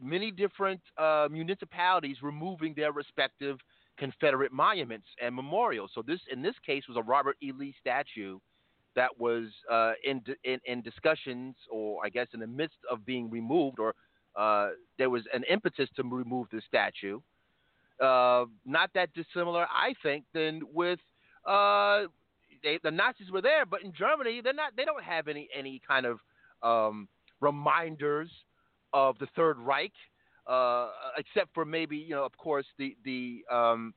[0.00, 3.58] many different uh, municipalities removing their respective
[3.98, 5.90] Confederate monuments and memorials.
[5.92, 7.50] So this, in this case, was a Robert E.
[7.50, 8.38] Lee statue
[8.94, 13.28] that was uh, in, in, in discussions, or I guess in the midst of being
[13.28, 13.92] removed, or
[14.36, 17.18] uh, there was an impetus to remove the statue.
[18.00, 21.00] Uh, not that dissimilar, I think, than with
[21.44, 22.02] uh,
[22.62, 24.76] they, the Nazis were there, but in Germany, they're not.
[24.76, 26.20] They don't have any any kind of
[26.64, 27.08] um,
[27.40, 28.30] reminders
[28.92, 29.92] of the Third Reich,
[30.46, 33.94] uh, except for maybe you know, of course, the the um,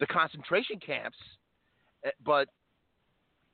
[0.00, 1.18] the concentration camps.
[2.04, 2.48] Eh, but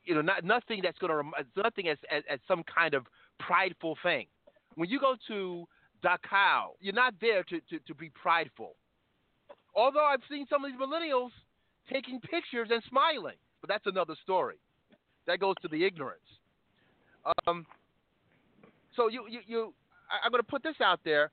[0.05, 3.07] you know, not nothing that's going to nothing as, as as some kind of
[3.39, 4.27] prideful thing.
[4.75, 5.67] When you go to
[6.03, 8.77] Dachau, you're not there to, to, to be prideful.
[9.75, 11.31] Although I've seen some of these millennials
[11.93, 14.57] taking pictures and smiling, but that's another story.
[15.27, 16.21] That goes to the ignorance.
[17.47, 17.67] Um,
[18.97, 19.75] so you, you, you
[20.11, 21.31] I, I'm going to put this out there.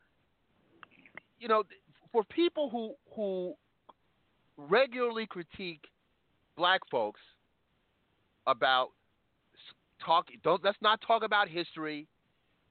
[1.39, 1.63] You know,
[2.11, 3.53] for people who who
[4.57, 5.81] regularly critique
[6.55, 7.21] black folks
[8.47, 8.89] about
[10.03, 12.07] talk, don't let's not talk about history.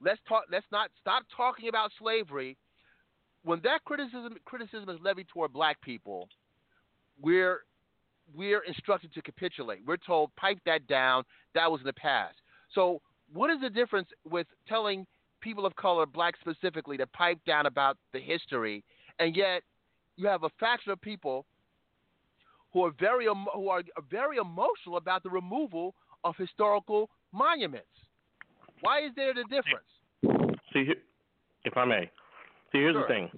[0.00, 0.44] Let's talk.
[0.50, 2.56] Let's not stop talking about slavery.
[3.44, 6.28] When that criticism criticism is levied toward black people,
[7.20, 7.60] we're
[8.34, 9.80] we're instructed to capitulate.
[9.86, 11.24] We're told pipe that down.
[11.54, 12.34] That was in the past.
[12.74, 13.00] So
[13.32, 15.06] what is the difference with telling
[15.40, 18.84] people of color, black specifically, to pipe down about the history,
[19.18, 19.62] and yet
[20.16, 21.46] you have a faction of people
[22.72, 27.86] who are very who are very emotional about the removal of historical monuments.
[28.80, 30.60] Why is there the difference?
[30.72, 30.92] See,
[31.64, 32.10] if I may,
[32.72, 33.02] see, here's Sure.
[33.02, 33.30] the thing.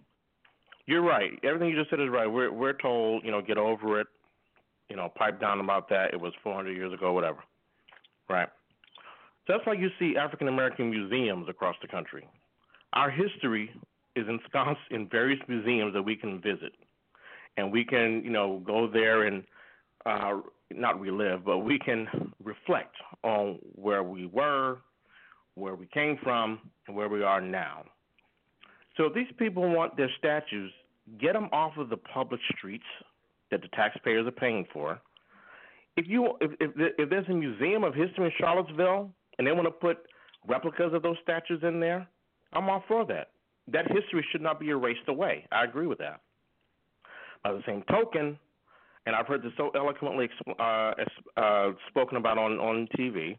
[0.86, 1.39] You're right.
[1.45, 2.26] Everything you just said is right.
[2.26, 4.07] We're we're told, you know, get over it.
[4.89, 6.14] You know, pipe down about that.
[6.14, 7.45] It was 400 years ago, whatever.
[8.28, 8.49] Right.
[9.49, 12.28] That's why you see African American museums across the country.
[12.92, 13.70] Our history
[14.14, 16.72] is ensconced in various museums that we can visit,
[17.57, 19.42] and we can, you know, go there and
[20.05, 20.40] uh,
[20.70, 22.07] not relive, but we can
[22.42, 22.94] reflect
[23.24, 24.78] on where we were,
[25.55, 27.84] where we came from, and where we are now.
[28.96, 30.72] So if these people want their statues,
[31.20, 32.84] get them off of the public streets
[33.51, 35.01] that the taxpayers are paying for.
[35.96, 39.66] If you if if, if there's a museum of history in Charlottesville and they want
[39.66, 39.99] to put
[40.47, 42.07] replicas of those statues in there,
[42.53, 43.30] I'm all for that.
[43.70, 45.47] That history should not be erased away.
[45.53, 46.20] I agree with that.
[47.45, 48.39] By the same token,
[49.07, 50.28] and I've heard this so eloquently
[50.59, 50.93] uh,
[51.36, 53.39] uh, spoken about on on TV.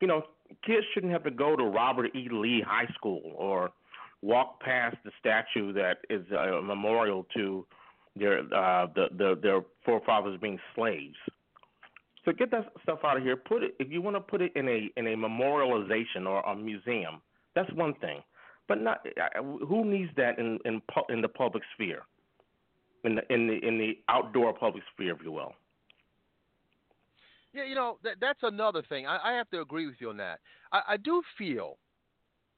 [0.00, 0.22] You know,
[0.64, 2.28] kids shouldn't have to go to Robert E.
[2.30, 3.70] Lee High School or
[4.22, 7.66] walk past the statue that is a memorial to
[8.16, 11.16] their uh, the, the their forefathers being slaves.
[12.26, 13.36] So get that stuff out of here.
[13.36, 16.56] Put it if you want to put it in a in a memorialization or a
[16.56, 17.22] museum.
[17.54, 18.20] That's one thing,
[18.66, 19.06] but not
[19.66, 22.02] who needs that in in in the public sphere,
[23.04, 25.54] in the in the in the outdoor public sphere, if you will.
[27.54, 29.06] Yeah, you know that, that's another thing.
[29.06, 30.40] I, I have to agree with you on that.
[30.72, 31.78] I, I do feel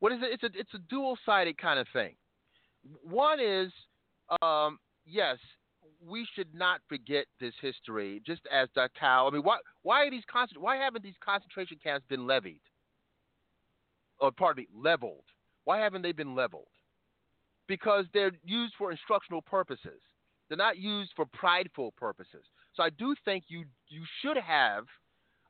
[0.00, 0.30] what is it?
[0.32, 2.14] It's a it's a dual sided kind of thing.
[3.02, 3.70] One is
[4.40, 5.36] um, yes,
[6.06, 9.28] we should not forget this history, just as Dachau.
[9.28, 12.60] I mean, why why are these concent- why haven't these concentration camps been levied?
[14.20, 15.24] Or pardon me, leveled.
[15.64, 16.68] Why haven't they been leveled?
[17.66, 20.00] Because they're used for instructional purposes.
[20.48, 22.44] They're not used for prideful purposes.
[22.74, 24.84] So I do think you you should have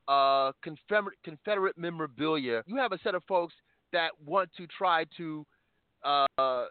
[0.09, 2.63] uh, Confederate, Confederate memorabilia.
[2.67, 3.55] You have a set of folks
[3.93, 5.47] that want to try to
[6.05, 6.67] uh,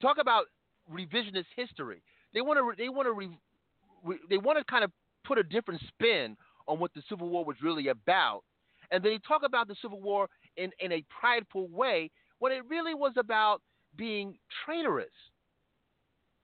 [0.00, 0.46] talk about
[0.92, 2.02] revisionist history.
[2.32, 3.28] They want to they want to re,
[4.04, 4.90] re, they want to kind of
[5.24, 8.42] put a different spin on what the Civil War was really about,
[8.90, 12.94] and they talk about the Civil War in in a prideful way when it really
[12.94, 13.62] was about
[13.96, 15.08] being traitorous.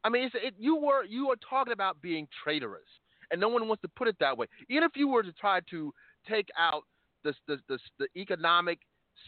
[0.05, 2.88] I mean, it, you were you are talking about being traitorous,
[3.30, 4.47] and no one wants to put it that way.
[4.68, 5.93] Even if you were to try to
[6.28, 6.82] take out
[7.24, 8.78] the the, the, the economic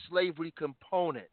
[0.08, 1.26] slavery component,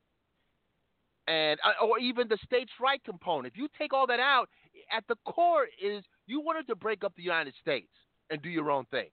[1.30, 4.50] and uh, or even the states' right component, if you take all that out,
[4.92, 7.92] at the core is you wanted to break up the United States
[8.30, 9.08] and do your own thing.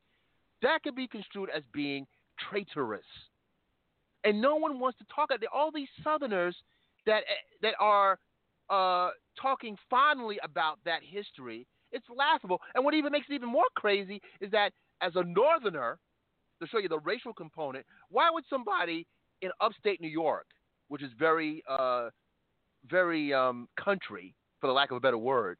[0.62, 2.06] That could be construed as being
[2.50, 3.04] traitorous,
[4.24, 5.30] and no one wants to talk.
[5.30, 6.56] About all these Southerners
[7.04, 7.22] that
[7.60, 8.18] that are
[8.70, 9.10] uh,
[9.40, 12.60] talking fondly about that history, it's laughable.
[12.74, 15.98] And what even makes it even more crazy is that as a Northerner,
[16.62, 19.06] to show you the racial component, why would somebody
[19.42, 20.46] in upstate New York,
[20.88, 22.10] which is very, uh,
[22.88, 25.58] very um, country, for the lack of a better word,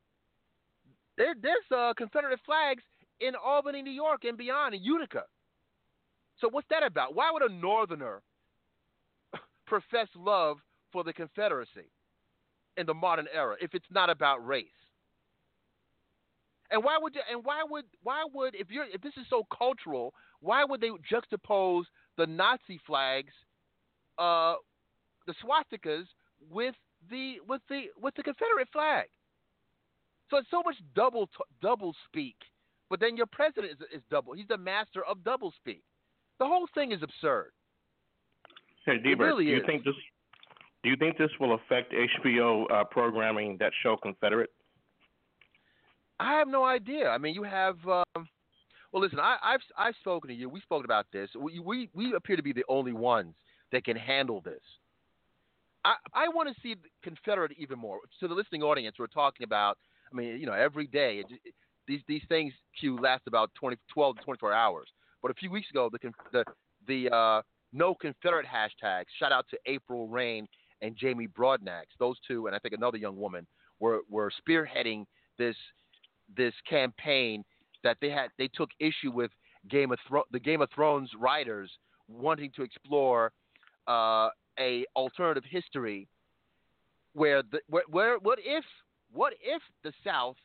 [1.16, 2.82] there, there's uh, Confederate flags
[3.20, 5.22] in Albany, New York, and beyond, in Utica.
[6.40, 7.14] So what's that about?
[7.14, 8.22] Why would a Northerner
[9.66, 10.58] profess love
[10.92, 11.90] for the Confederacy
[12.76, 14.66] in the modern era if it's not about race?
[16.70, 19.44] And why would you, and why would why would if you're if this is so
[19.56, 21.84] cultural, why would they juxtapose
[22.16, 23.32] the Nazi flags,
[24.18, 24.54] uh,
[25.26, 26.04] the swastikas
[26.50, 26.74] with
[27.10, 29.06] the with the with the Confederate flag?
[30.30, 31.28] So it's so much double
[31.62, 32.36] double speak.
[32.88, 34.32] But then your president is, is double.
[34.34, 35.82] He's the master of double speak.
[36.38, 37.50] The whole thing is absurd.
[38.84, 39.62] Hey, Dburt, really do you is.
[39.66, 39.94] think this?
[40.82, 44.50] Do you think this will affect HBO uh, programming that show Confederate?
[46.20, 47.08] I have no idea.
[47.08, 47.76] I mean, you have.
[47.86, 48.28] Um,
[48.92, 50.48] well, listen, I, I've I've spoken to you.
[50.48, 51.28] We've spoken about this.
[51.38, 53.34] We, we we appear to be the only ones
[53.72, 54.60] that can handle this.
[55.86, 57.98] I I want to see Confederate even more.
[58.20, 59.78] To the listening audience, we're talking about.
[60.12, 61.54] I mean, you know, every day it,
[61.86, 64.88] these these things Q last about 20, 12 to 24 hours.
[65.22, 66.44] But a few weeks ago, the the
[66.86, 69.06] the uh, no Confederate hashtags.
[69.18, 70.46] Shout out to April Reign
[70.82, 71.84] and Jamie Broadnax.
[71.98, 73.46] Those two, and I think another young woman
[73.80, 75.04] were were spearheading
[75.38, 75.56] this
[76.36, 77.44] this campaign
[77.84, 79.30] that they had they took issue with
[79.70, 81.70] Game of Thro- the Game of Thrones writers
[82.08, 83.32] wanting to explore
[83.86, 84.28] uh,
[84.58, 86.08] a alternative history
[87.12, 88.64] where the where, where what if
[89.12, 90.36] what if the South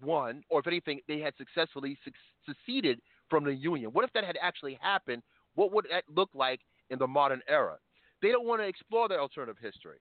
[0.00, 2.14] won or if anything they had successfully suc-
[2.46, 3.90] seceded from the Union?
[3.92, 5.22] What if that had actually happened?
[5.54, 6.60] What would that look like
[6.90, 7.76] in the modern era?
[8.20, 9.98] They don't want to explore that alternative history.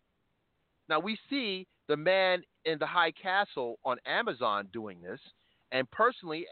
[0.90, 5.20] Now we see the man in the high castle on Amazon doing this,
[5.72, 6.46] and personally,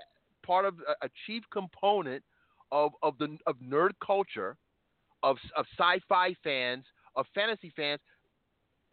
[0.46, 2.24] part of a, a chief component
[2.72, 4.58] of of the of nerd culture,
[5.24, 6.86] of of sci-fi fans,
[7.16, 8.00] of fantasy fans.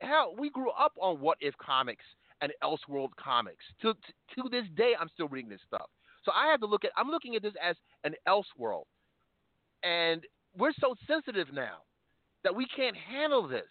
[0.00, 2.04] Hell, we grew up on What If comics
[2.40, 3.64] and Elseworld comics.
[3.82, 5.88] To to, to this day, I'm still reading this stuff.
[6.24, 6.90] So I have to look at.
[6.96, 8.84] I'm looking at this as an Elseworld,
[9.82, 10.22] and
[10.56, 11.78] we're so sensitive now
[12.44, 13.68] that we can't handle this.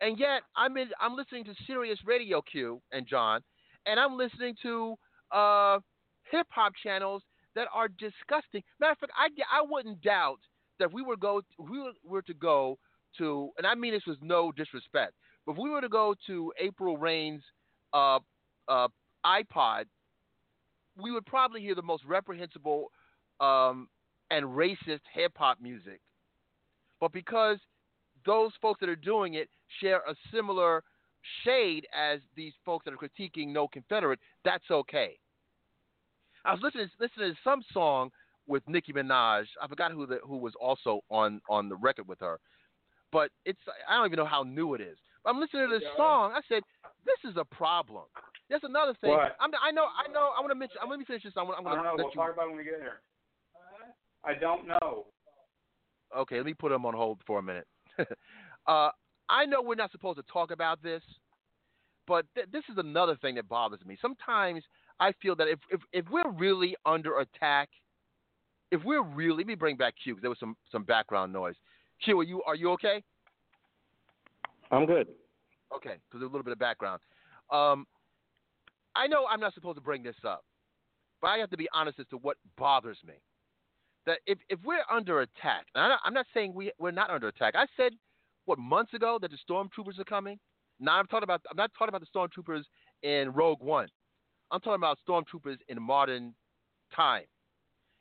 [0.00, 0.88] And yet, I'm in.
[1.00, 3.40] I'm listening to Sirius Radio Q and John,
[3.86, 4.96] and I'm listening to
[5.30, 5.78] uh,
[6.30, 7.22] hip hop channels
[7.54, 8.62] that are disgusting.
[8.80, 10.40] Matter of fact, I I wouldn't doubt
[10.78, 12.78] that we were go we were to go
[13.18, 15.12] to, and I mean this with no disrespect,
[15.46, 17.42] but if we were to go to April Reign's
[17.92, 18.18] uh,
[18.68, 18.88] uh,
[19.24, 19.84] iPod,
[21.00, 22.90] we would probably hear the most reprehensible
[23.40, 23.88] um,
[24.30, 26.00] and racist hip hop music.
[27.00, 27.58] But because
[28.24, 29.48] those folks that are doing it
[29.80, 30.82] share a similar
[31.44, 35.18] shade as these folks that are critiquing No Confederate, that's okay.
[36.44, 38.10] I was listening listening to some song
[38.46, 39.44] with Nicki Minaj.
[39.60, 42.38] I forgot who the, who was also on on the record with her,
[43.14, 44.98] but it's I don't even know how new it is.
[45.24, 46.32] I'm listening to this song.
[46.34, 46.62] I said,
[47.06, 48.04] "This is a problem."
[48.50, 49.12] That's another thing.
[49.40, 49.86] I know.
[49.86, 50.32] I know.
[50.36, 50.76] I want to mention.
[50.82, 51.32] I'm, going to finish this.
[51.36, 51.94] I'm, I'm I going don't to know.
[51.96, 52.14] We'll you.
[52.14, 53.00] talk about when we get there.
[54.24, 55.06] I don't know.
[56.14, 57.66] Okay, let me put him on hold for a minute.
[58.66, 58.90] uh,
[59.28, 61.02] I know we're not supposed to talk about this,
[62.06, 63.96] but th- this is another thing that bothers me.
[64.02, 64.62] Sometimes
[65.00, 67.68] I feel that if, if, if we're really under attack,
[68.70, 70.14] if we're really, let me bring back Q.
[70.14, 71.54] 'cause There was some, some background noise.
[72.02, 73.02] Q, are you are you okay?
[74.70, 75.08] I'm good.
[75.74, 77.00] Okay, because there's a little bit of background.
[77.50, 77.86] Um,
[78.96, 80.44] I know I'm not supposed to bring this up,
[81.20, 83.14] but I have to be honest as to what bothers me.
[84.06, 87.10] That if, if we're under attack, and I'm not, I'm not saying we, we're not
[87.10, 87.54] under attack.
[87.56, 87.92] I said,
[88.44, 90.38] what, months ago that the stormtroopers are coming?
[90.78, 92.64] Now I'm talking about, I'm not talking about the stormtroopers
[93.02, 93.88] in Rogue One.
[94.50, 96.34] I'm talking about stormtroopers in modern
[96.94, 97.24] time.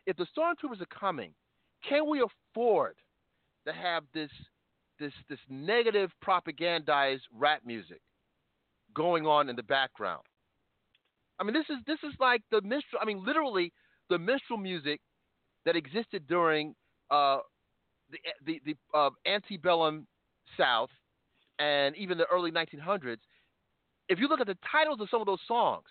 [0.05, 1.33] If the stormtroopers are coming,
[1.87, 2.95] can we afford
[3.65, 4.29] to have this
[4.99, 8.01] this this negative propagandized rap music
[8.93, 10.21] going on in the background.
[11.39, 13.01] I mean, this is this is like the minstrel.
[13.01, 13.73] I mean, literally
[14.09, 15.01] the minstrel music
[15.65, 16.75] that existed during
[17.09, 17.39] uh,
[18.11, 20.07] the the, the uh, antebellum
[20.57, 20.89] South
[21.59, 23.17] and even the early 1900s.
[24.09, 25.85] If you look at the titles of some of those songs,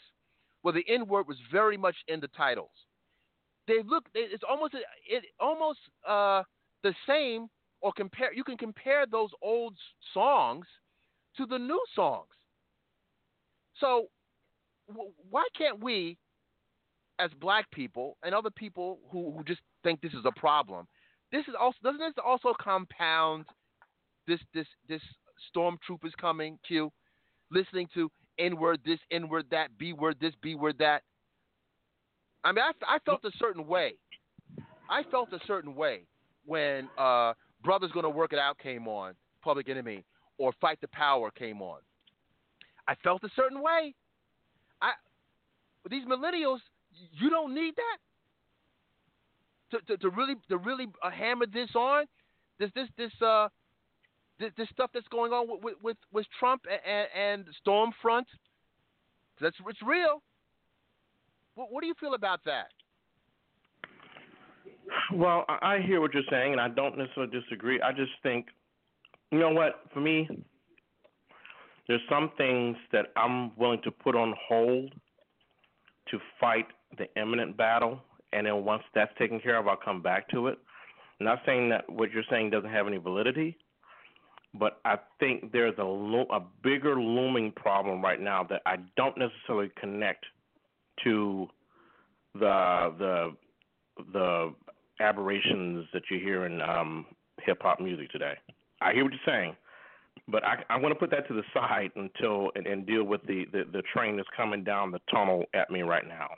[0.63, 2.71] where the N word was very much in the titles,
[3.67, 4.05] they look.
[4.15, 6.43] It's almost it almost uh,
[6.83, 7.49] the same
[7.83, 9.77] or compare you can compare those old
[10.15, 10.67] songs
[11.37, 12.29] to the new songs.
[13.79, 14.07] So
[14.89, 16.17] w- why can't we
[17.19, 20.87] as black people and other people who, who just think this is a problem,
[21.31, 23.45] this is also doesn't this also compound
[24.27, 25.03] this this this
[25.55, 26.91] stormtroopers coming, Q,
[27.51, 31.03] listening to N word this, N word that, B word this, B word that.
[32.45, 33.95] I mean, I, I felt a certain way.
[34.91, 36.07] I felt a certain way
[36.45, 40.05] when uh, Brothers Gonna Work It Out came on, Public Enemy,
[40.39, 41.79] or Fight the Power came on.
[42.89, 43.95] I felt a certain way.
[44.81, 44.93] I
[45.91, 46.59] these millennials,
[47.13, 47.99] you don't need that
[49.73, 52.05] to, to, to really to really uh, hammer this on.
[52.59, 53.49] This this this uh
[54.39, 58.27] this, this stuff that's going on with with, with Trump and, and Stormfront.
[59.41, 60.23] That's it's real.
[61.55, 62.69] What, what do you feel about that?
[65.13, 67.81] Well, I hear what you're saying, and I don't necessarily disagree.
[67.81, 68.47] I just think,
[69.31, 69.81] you know what?
[69.93, 70.29] For me,
[71.89, 74.95] there's some things that I'm willing to put on hold
[76.11, 76.67] to fight
[76.99, 78.01] the imminent battle,
[78.33, 80.59] and then once that's taken care of, I'll come back to it.
[81.21, 83.57] I'm not saying that what you're saying doesn't have any validity,
[84.55, 89.17] but I think there's a lo- a bigger looming problem right now that I don't
[89.17, 90.25] necessarily connect
[91.05, 91.49] to
[92.35, 93.37] the the
[94.13, 94.55] the
[95.03, 97.07] aberrations that you hear in um,
[97.43, 98.35] hip hop music today.
[98.81, 99.57] I hear what you're saying,
[100.29, 103.23] but I, I want to put that to the side until and, and deal with
[103.27, 106.29] the, the the train that's coming down the tunnel at me right now.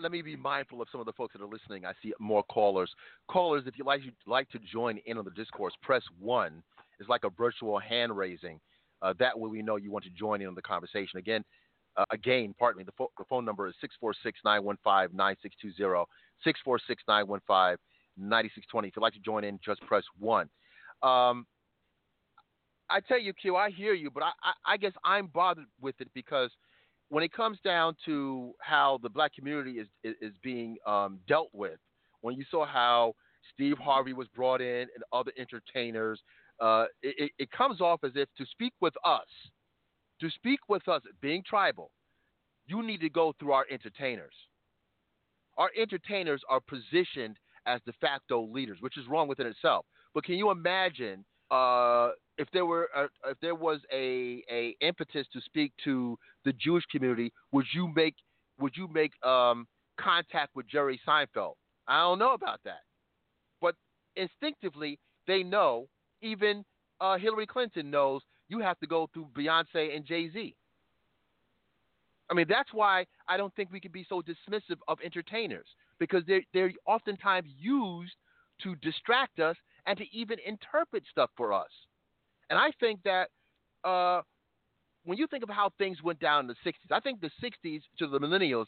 [0.00, 1.84] Let me be mindful of some of the folks that are listening.
[1.84, 2.90] I see more callers.
[3.28, 6.62] Callers, if you like you'd like to join in on the discourse, press one.
[7.00, 8.60] It's like a virtual hand raising.
[9.02, 11.18] Uh, that way, we know you want to join in on the conversation.
[11.18, 11.44] Again,
[11.96, 12.84] uh, again, pardon me.
[12.84, 13.74] The, fo- the phone number is
[14.44, 16.04] 646-915-9620.
[16.46, 17.76] 646-915-9620.
[18.18, 20.48] If you'd like to join in, just press one.
[21.02, 21.46] Um,
[22.90, 25.94] I tell you, Q, I hear you, but I, I, I guess I'm bothered with
[26.00, 26.50] it because
[27.08, 31.48] when it comes down to how the black community is is, is being um, dealt
[31.52, 31.78] with,
[32.20, 33.14] when you saw how
[33.54, 36.20] Steve Harvey was brought in and other entertainers,
[36.60, 39.26] uh, it, it comes off as if to speak with us,
[40.22, 41.90] to speak with us, being tribal,
[42.66, 44.34] you need to go through our entertainers.
[45.58, 47.36] Our entertainers are positioned
[47.66, 49.84] as de facto leaders, which is wrong within itself.
[50.14, 55.26] But can you imagine uh, if there were a, if there was a, a impetus
[55.32, 58.14] to speak to the Jewish community, would you make
[58.60, 59.66] would you make um,
[60.00, 61.54] contact with Jerry Seinfeld?
[61.88, 62.82] I don't know about that,
[63.60, 63.74] but
[64.16, 65.88] instinctively they know.
[66.22, 66.64] Even
[67.00, 68.22] uh, Hillary Clinton knows
[68.52, 70.54] you have to go through Beyonce and Jay Z.
[72.30, 75.66] I mean, that's why I don't think we can be so dismissive of entertainers
[75.98, 78.16] because they're they're oftentimes used
[78.62, 79.56] to distract us
[79.86, 81.70] and to even interpret stuff for us.
[82.50, 83.28] And I think that
[83.84, 84.20] uh,
[85.04, 87.80] when you think of how things went down in the 60s, I think the 60s
[87.98, 88.66] to the millennials,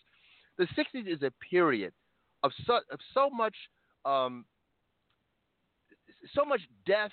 [0.59, 1.93] the 60s is a period
[2.43, 3.55] of so, of so much
[4.05, 4.45] um,
[6.35, 7.13] so much death.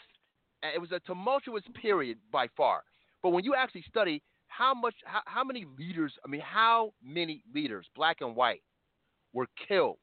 [0.64, 2.84] It was a tumultuous period by far.
[3.24, 7.44] But when you actually study how much, how, how many leaders, I mean, how many
[7.54, 8.62] leaders, black and white,
[9.34, 9.98] were killed,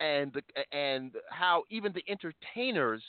[0.00, 0.42] and the,
[0.76, 3.02] and how even the entertainers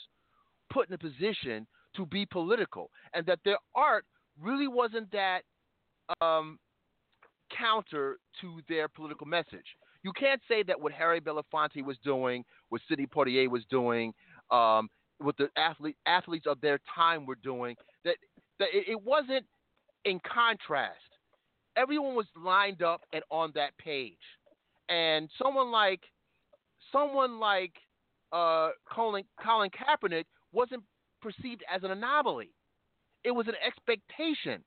[0.71, 4.05] put in a position to be political, and that their art
[4.39, 5.41] really wasn't that
[6.21, 6.57] um,
[7.55, 9.65] counter to their political message.
[10.03, 14.13] You can't say that what Harry Belafonte was doing, what Sidney Poitier was doing,
[14.51, 14.89] um,
[15.23, 18.15] what the athlete, athletes of their time were doing, that,
[18.59, 19.45] that it, it wasn't
[20.05, 20.97] in contrast.
[21.75, 24.17] Everyone was lined up and on that page.
[24.89, 26.01] And someone like
[26.91, 27.73] someone like
[28.31, 30.83] uh, Colin, Colin Kaepernick wasn't
[31.21, 32.51] perceived as an anomaly.
[33.23, 34.63] It was an expectation.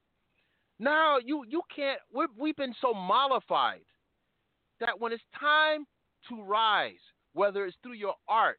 [0.78, 2.00] Now you you can't.
[2.12, 3.84] we we've been so mollified
[4.80, 5.84] that when it's time
[6.28, 6.94] to rise,
[7.32, 8.58] whether it's through your art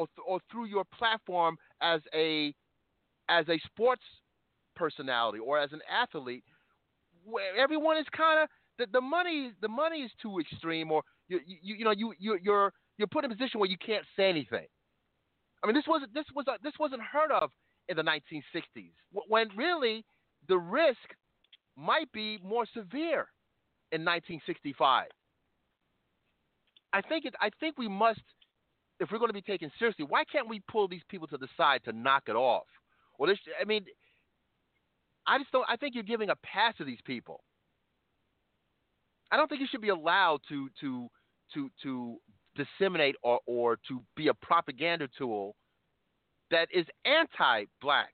[0.00, 2.54] or th- or through your platform as a
[3.28, 4.02] as a sports
[4.74, 6.44] personality or as an athlete,
[7.24, 8.48] where everyone is kind of
[8.78, 12.38] the, the money the money is too extreme or you you, you know you you
[12.42, 14.66] you're you're put in a position where you can't say anything.
[15.62, 17.50] I mean, this wasn't this was this wasn't heard of
[17.88, 18.92] in the 1960s
[19.28, 20.04] when really
[20.48, 20.98] the risk
[21.76, 23.26] might be more severe
[23.92, 25.06] in 1965.
[26.92, 28.20] I think it, I think we must,
[29.00, 31.48] if we're going to be taken seriously, why can't we pull these people to the
[31.56, 32.66] side to knock it off?
[33.18, 33.86] Well, this, I mean,
[35.26, 35.64] I just don't.
[35.68, 37.42] I think you're giving a pass to these people.
[39.32, 41.08] I don't think you should be allowed to to
[41.54, 42.16] to to
[42.56, 45.54] disseminate or, or to be a propaganda tool
[46.50, 48.12] that is anti-black,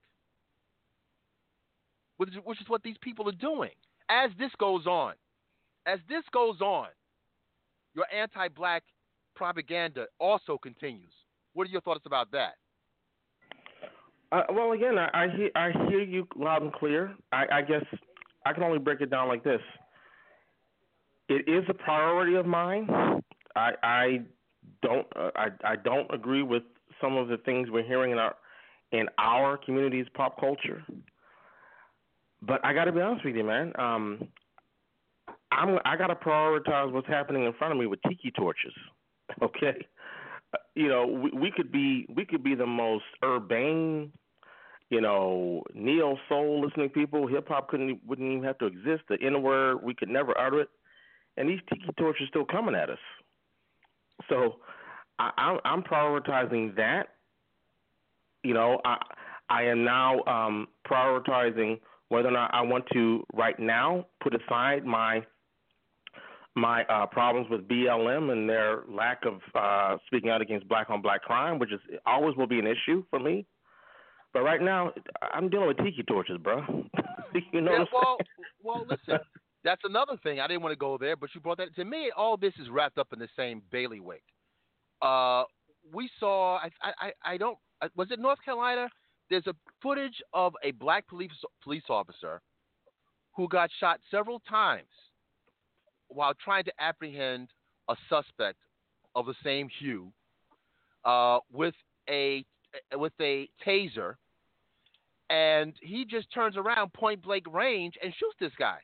[2.18, 3.70] which, which is what these people are doing.
[4.10, 5.14] As this goes on,
[5.86, 6.88] as this goes on,
[7.94, 8.82] your anti-black
[9.36, 11.12] propaganda also continues.
[11.52, 12.54] What are your thoughts about that?
[14.32, 17.14] Uh, well, again, I, I hear I hear you loud and clear.
[17.30, 17.84] I, I guess
[18.44, 19.60] I can only break it down like this.
[21.28, 22.88] It is a priority of mine.
[23.54, 24.20] I I
[24.82, 26.64] don't uh, I I don't agree with
[27.00, 28.34] some of the things we're hearing in our
[28.92, 30.82] in our community's pop culture.
[32.42, 33.72] But I got to be honest with you, man.
[33.78, 34.28] Um,
[35.52, 38.74] I'm I got to prioritize what's happening in front of me with tiki torches.
[39.42, 39.86] Okay.
[40.74, 44.12] you know, we, we could be we could be the most urbane,
[44.90, 47.26] you know, neo soul listening people.
[47.26, 49.02] Hip hop couldn't wouldn't even have to exist.
[49.08, 50.68] The N word we could never utter it,
[51.36, 52.98] and these tiki torches are still coming at us.
[54.28, 54.56] So
[55.18, 57.08] I, I'm, I'm prioritizing that.
[58.42, 58.96] You know, I
[59.48, 64.84] I am now um, prioritizing whether or not I want to right now put aside
[64.84, 65.22] my
[66.56, 71.02] my uh, problems with BLM and their lack of uh, speaking out against black on
[71.02, 73.46] black crime, which is always will be an issue for me.
[74.32, 74.92] But right now,
[75.32, 76.62] I'm dealing with tiki torches, bro.
[77.52, 77.72] you know.
[77.72, 78.16] Yeah, well,
[78.62, 79.18] well, listen.
[79.64, 80.40] That's another thing.
[80.40, 81.74] I didn't want to go there, but you brought that.
[81.76, 84.22] To me, all this is wrapped up in the same bailiwick.
[85.02, 85.44] Uh,
[85.92, 86.56] we saw.
[86.56, 87.58] I, I, I don't.
[87.82, 88.88] uh, Was it North Carolina?
[89.28, 91.30] There's a footage of a black police
[91.62, 92.40] police officer
[93.34, 94.86] who got shot several times
[96.08, 97.48] while trying to apprehend
[97.88, 98.58] a suspect
[99.14, 100.12] of the same hue
[101.04, 101.74] uh, with
[102.08, 102.44] a
[102.94, 104.14] with a taser,
[105.30, 108.78] and he just turns around point blank range and shoots this guy.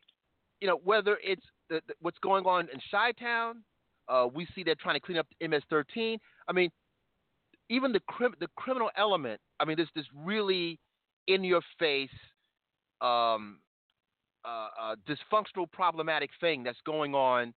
[0.60, 3.62] You know whether it's the, the, what's going on in Chi Town,
[4.08, 6.18] uh, we see they're trying to clean up MS-13.
[6.48, 6.70] I mean,
[7.68, 9.40] even the crim- the criminal element.
[9.60, 10.78] I mean, this this really
[11.26, 12.10] in your face,
[13.00, 13.58] um,
[14.44, 17.54] uh, uh, dysfunctional, problematic thing that's going on.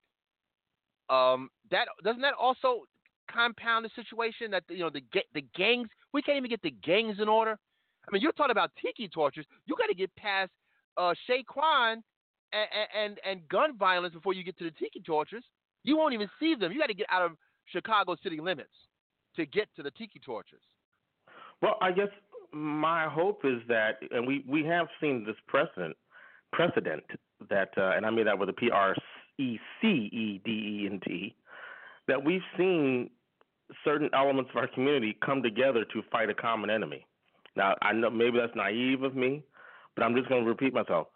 [1.10, 2.84] Um, that doesn't that also
[3.30, 5.02] compound the situation that you know the
[5.34, 7.58] the gangs we can't even get the gangs in order.
[8.06, 9.46] I mean, you're talking about tiki torches.
[9.66, 10.50] You got to get past
[10.96, 12.02] uh, Shaquan
[12.52, 15.44] and, and and gun violence before you get to the tiki torches.
[15.82, 16.72] You won't even see them.
[16.72, 17.32] You got to get out of
[17.66, 18.74] Chicago city limits
[19.36, 20.60] to get to the tiki torches.
[21.60, 22.08] Well, I guess
[22.52, 25.96] my hope is that, and we we have seen this precedent
[26.54, 27.04] precedent
[27.50, 28.94] that, uh, and I mean that with a P R
[29.38, 31.34] E C E D E N T,
[32.08, 33.10] that we've seen
[33.84, 37.06] certain elements of our community come together to fight a common enemy.
[37.56, 39.42] Now, I know maybe that's naive of me,
[39.94, 41.08] but I'm just going to repeat myself.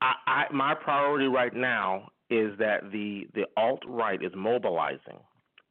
[0.00, 5.20] I, I my priority right now is that the the alt right is mobilizing,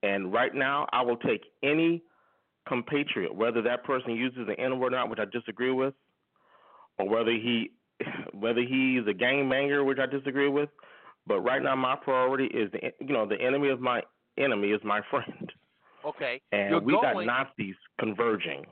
[0.02, 2.04] and right now I will take any
[2.68, 5.94] compatriot, whether that person uses the N word or not, which I disagree with,
[6.98, 7.72] or whether he
[8.34, 10.70] whether he's a gangbanger, which I disagree with.
[11.26, 14.02] But right now, my priority is the you know the enemy of my
[14.38, 15.52] enemy is my friend,
[16.06, 18.66] Okay, and you're we going, got Nazis converging.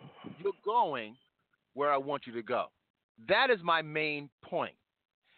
[0.44, 1.16] You're going
[1.74, 2.66] where I want you to go.
[3.30, 4.76] That is my main point.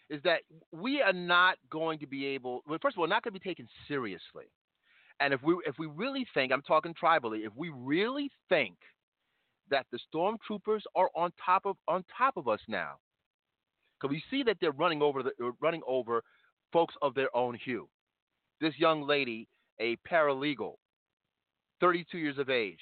[0.10, 0.42] Is that
[0.72, 2.62] we are not going to be able.
[2.68, 4.46] Well, first of all, not going to be taken seriously.
[5.20, 8.76] And if we if we really think, I'm talking tribally, if we really think
[9.70, 12.96] that the stormtroopers are on top of on top of us now,
[14.04, 16.24] because we see that they're running over the uh, running over
[16.72, 17.88] folks of their own hue.
[18.60, 19.48] This young lady,
[19.80, 20.76] a paralegal,
[21.80, 22.80] 32 years of age,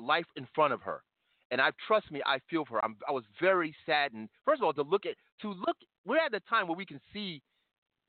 [0.00, 1.02] life in front of her,
[1.50, 2.84] and I trust me, I feel for her.
[2.84, 4.28] I'm, I was very saddened.
[4.44, 7.00] First of all, to look at to look, we're at the time where we can
[7.12, 7.40] see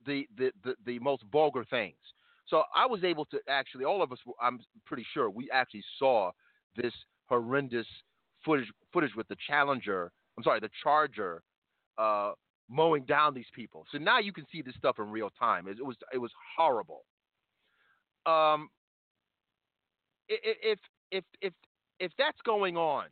[0.06, 1.96] the the the, the most vulgar things.
[2.48, 6.32] So I was able to actually, all of us, I'm pretty sure, we actually saw
[6.76, 6.94] this
[7.28, 7.88] horrendous
[8.44, 10.12] footage footage with the Challenger.
[10.38, 11.42] I'm sorry, the Charger,
[11.98, 12.34] uh,
[12.70, 13.86] mowing down these people.
[13.92, 15.68] So now you can see this stuff in real time.
[15.68, 17.04] It, it was it was horrible.
[18.26, 18.70] Um,
[20.28, 20.80] if
[21.12, 21.54] if if
[22.00, 23.06] if that's going on,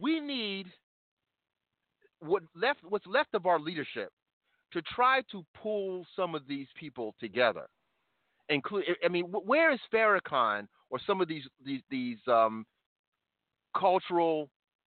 [0.00, 0.66] we need
[2.20, 4.10] what left what's left of our leadership
[4.72, 7.66] to try to pull some of these people together.
[8.50, 12.64] Include, I mean, wh- where is Farrakhan or some of these these these um,
[13.76, 14.48] cultural,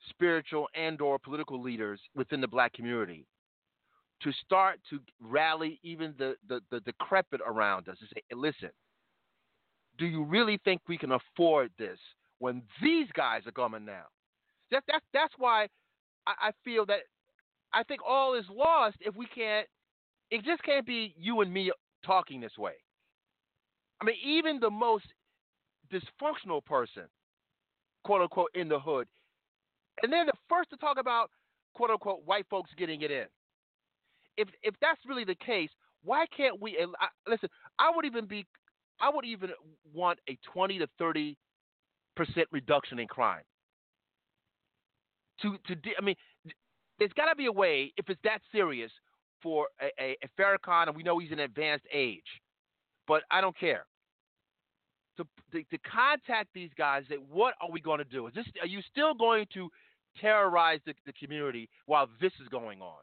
[0.09, 3.25] spiritual, and/or political leaders within the black community
[4.21, 8.69] to start to rally even the, the, the decrepit around us and say, listen,
[9.97, 11.97] do you really think we can afford this
[12.39, 14.05] when these guys are coming now?
[14.71, 15.67] That, that, that's why
[16.25, 17.01] I, I feel that
[17.73, 19.67] I think all is lost if we can't,
[20.31, 21.71] it just can't be you and me
[22.05, 22.73] talking this way.
[24.01, 25.05] I mean, even the most
[25.91, 27.03] dysfunctional person,
[28.03, 29.07] quote unquote, in the hood,
[30.03, 31.31] and they're the first to talk about,
[31.73, 33.25] quote unquote, white folks getting it in.
[34.37, 35.69] If if that's really the case,
[36.03, 36.77] why can't we?
[36.79, 37.49] I, listen,
[37.79, 38.45] I would even be,
[39.01, 39.49] I would even
[39.93, 41.37] want a twenty to thirty
[42.15, 43.43] percent reduction in crime.
[45.41, 46.15] To to, I mean,
[46.99, 48.91] there's got to be a way if it's that serious
[49.41, 52.41] for a, a, a Farrakhan, and we know he's in advanced age,
[53.07, 53.85] but I don't care.
[55.17, 58.27] To, to, to contact these guys, that what are we going to do?
[58.27, 59.67] Is this are you still going to
[60.19, 62.99] terrorize the, the community while this is going on?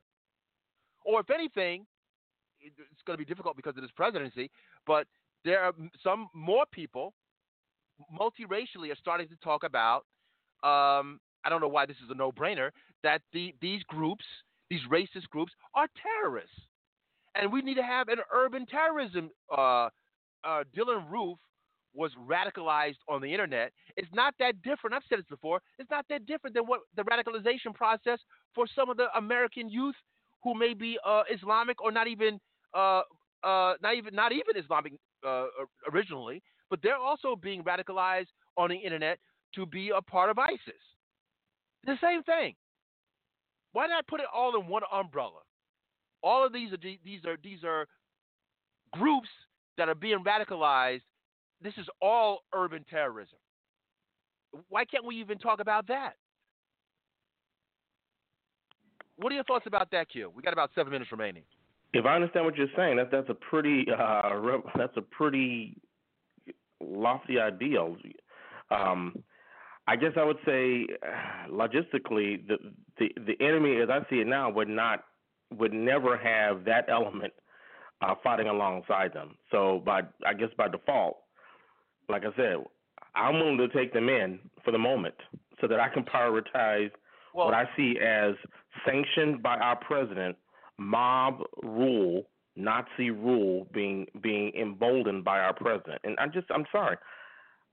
[1.04, 1.86] Or if anything,
[2.60, 4.50] it's going to be difficult because of this presidency,
[4.86, 5.06] but
[5.44, 5.72] there are
[6.02, 7.12] some more people
[8.18, 10.04] multiracially are starting to talk about.
[10.62, 12.70] Um, I don't know why this is a no-brainer
[13.02, 14.24] that the these groups,
[14.70, 16.56] these racist groups, are terrorists,
[17.34, 19.30] and we need to have an urban terrorism.
[19.50, 19.88] Uh,
[20.42, 21.38] uh, Dylann Roof
[21.94, 23.72] was radicalized on the internet.
[23.96, 24.94] It's not that different.
[24.94, 25.60] I've said this before.
[25.78, 28.18] It's not that different than what the radicalization process
[28.54, 29.94] for some of the American youth
[30.44, 32.38] who may be uh, Islamic or not even
[32.74, 33.02] uh,
[33.42, 34.92] uh, not even not even Islamic
[35.26, 35.46] uh,
[35.92, 39.18] originally, but they're also being radicalized on the internet
[39.54, 40.82] to be a part of ISIS.
[41.84, 42.54] The same thing.
[43.72, 45.40] Why not put it all in one umbrella?
[46.22, 47.86] All of these are these are these are
[48.92, 49.28] groups
[49.76, 51.02] that are being radicalized.
[51.60, 53.38] This is all urban terrorism.
[54.68, 56.14] Why can't we even talk about that?
[59.16, 60.32] What are your thoughts about that, Q?
[60.34, 61.42] We got about seven minutes remaining.
[61.92, 65.76] If I understand what you're saying, that that's a pretty uh, that's a pretty
[66.80, 67.96] lofty ideal.
[68.70, 69.22] Um,
[69.86, 70.86] I guess I would say,
[71.50, 72.56] logistically, the
[72.98, 75.04] the the enemy, as I see it now, would not
[75.56, 77.32] would never have that element
[78.02, 79.36] uh, fighting alongside them.
[79.50, 81.18] So by I guess by default,
[82.08, 82.56] like I said,
[83.14, 85.14] I'm willing to take them in for the moment
[85.60, 86.90] so that I can prioritize
[87.34, 88.34] well, what I see as
[88.86, 90.36] sanctioned by our president
[90.78, 92.24] mob rule,
[92.56, 96.00] Nazi rule being being emboldened by our president.
[96.04, 96.96] And I just I'm sorry.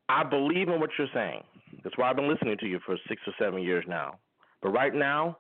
[0.10, 1.42] I believe in what you're saying.
[1.84, 4.20] That's why I've been listening to you for six or seven years now.
[4.62, 5.38] But right now,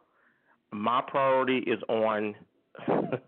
[0.71, 2.35] my priority is on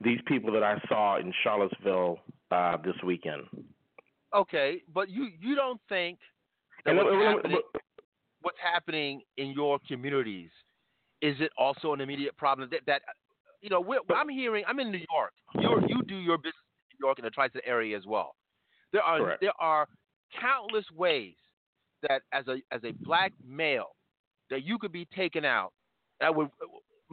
[0.00, 2.20] these people that I saw in Charlottesville
[2.52, 3.42] uh, this weekend.
[4.34, 6.18] Okay, but you you don't think
[6.84, 7.60] that what's, happening,
[8.42, 10.50] what's happening in your communities
[11.22, 13.02] is it also an immediate problem that, that
[13.60, 13.84] you know
[14.14, 15.32] I'm hearing I'm in New York.
[15.54, 16.54] You you do your business
[16.90, 18.34] in New York and the tri-state area as well.
[18.92, 19.40] There are Correct.
[19.40, 19.86] there are
[20.40, 21.34] countless ways
[22.02, 23.96] that as a as a black male
[24.50, 25.72] that you could be taken out.
[26.20, 26.48] That would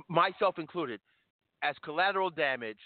[0.10, 1.00] myself included
[1.62, 2.80] as collateral damage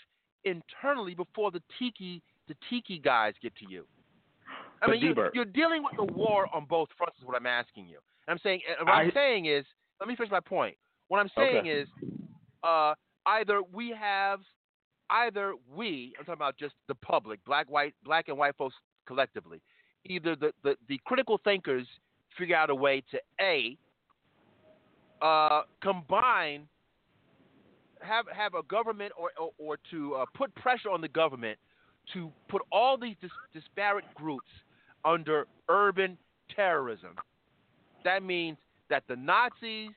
[0.45, 3.85] internally before the tiki the tiki guys get to you.
[4.81, 7.17] I But mean, you, Dburt- you're dealing with a war on both fronts.
[7.19, 7.99] Is what I'm asking you.
[8.27, 9.65] And I'm saying, what I, am saying is,
[9.99, 10.77] let me finish my point.
[11.07, 11.69] What I'm saying Okay.
[11.69, 11.87] is,
[12.63, 12.93] uh,
[13.25, 14.39] either we have,
[15.09, 18.75] either we, I'm talking about just the public, black, white, black and white folks
[19.05, 19.61] collectively.
[20.05, 21.87] Either the, the, the critical thinkers
[22.37, 23.77] figure out a way to a
[25.21, 26.67] uh, combine,
[28.01, 31.57] have have a government or or, or to uh, put pressure on the government
[32.13, 34.47] to put all these dis- disparate groups
[35.03, 36.17] under urban
[36.55, 37.15] terrorism.
[38.03, 38.57] That means
[38.89, 39.91] that the Nazis,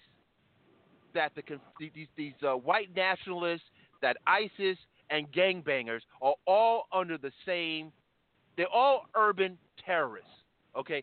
[1.14, 1.42] that the
[1.78, 3.66] these these uh, white nationalists,
[4.02, 4.78] that ISIS
[5.10, 7.92] and gangbangers are all under the same.
[8.56, 10.30] They're all urban terrorists.
[10.76, 11.02] Okay,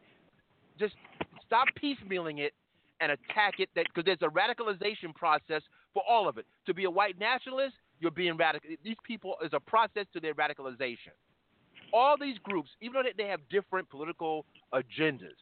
[0.80, 0.96] just
[1.46, 2.54] stop piecemealing it
[3.02, 3.70] and attack it.
[3.74, 5.62] Because there's a radicalization process
[5.94, 6.46] for all of it.
[6.68, 8.70] To be a white nationalist, you're being radical.
[8.84, 11.16] These people is a process to their radicalization.
[11.94, 15.38] All these groups, even though they- they have different political agendas,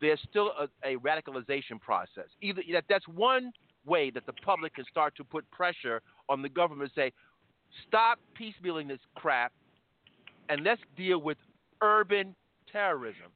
[0.00, 2.28] there's still a, a radicalization process.
[2.40, 3.52] Either that that's one
[3.86, 7.12] way that the public can start to put pressure on the government to say,
[7.86, 9.52] stop piecemealing this crap,
[10.48, 11.38] and let's deal with
[11.80, 12.34] urban
[12.70, 13.30] terrorism.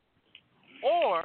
[0.82, 1.24] Or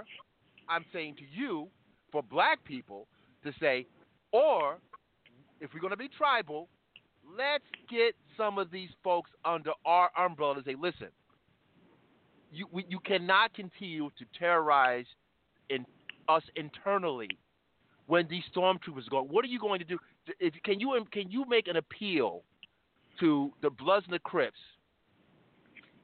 [0.69, 1.67] I'm saying to you,
[2.11, 3.07] for black people,
[3.43, 3.85] to say,
[4.31, 4.77] or
[5.59, 6.67] if we're going to be tribal,
[7.37, 11.07] let's get some of these folks under our umbrella and say, listen,
[12.51, 15.05] you we, you cannot continue to terrorize
[15.69, 15.85] in
[16.27, 17.29] us internally
[18.07, 19.23] when these stormtroopers go.
[19.23, 19.97] What are you going to do?
[20.39, 22.43] If can you um, can you make an appeal
[23.19, 24.59] to the Bloods and the Crips,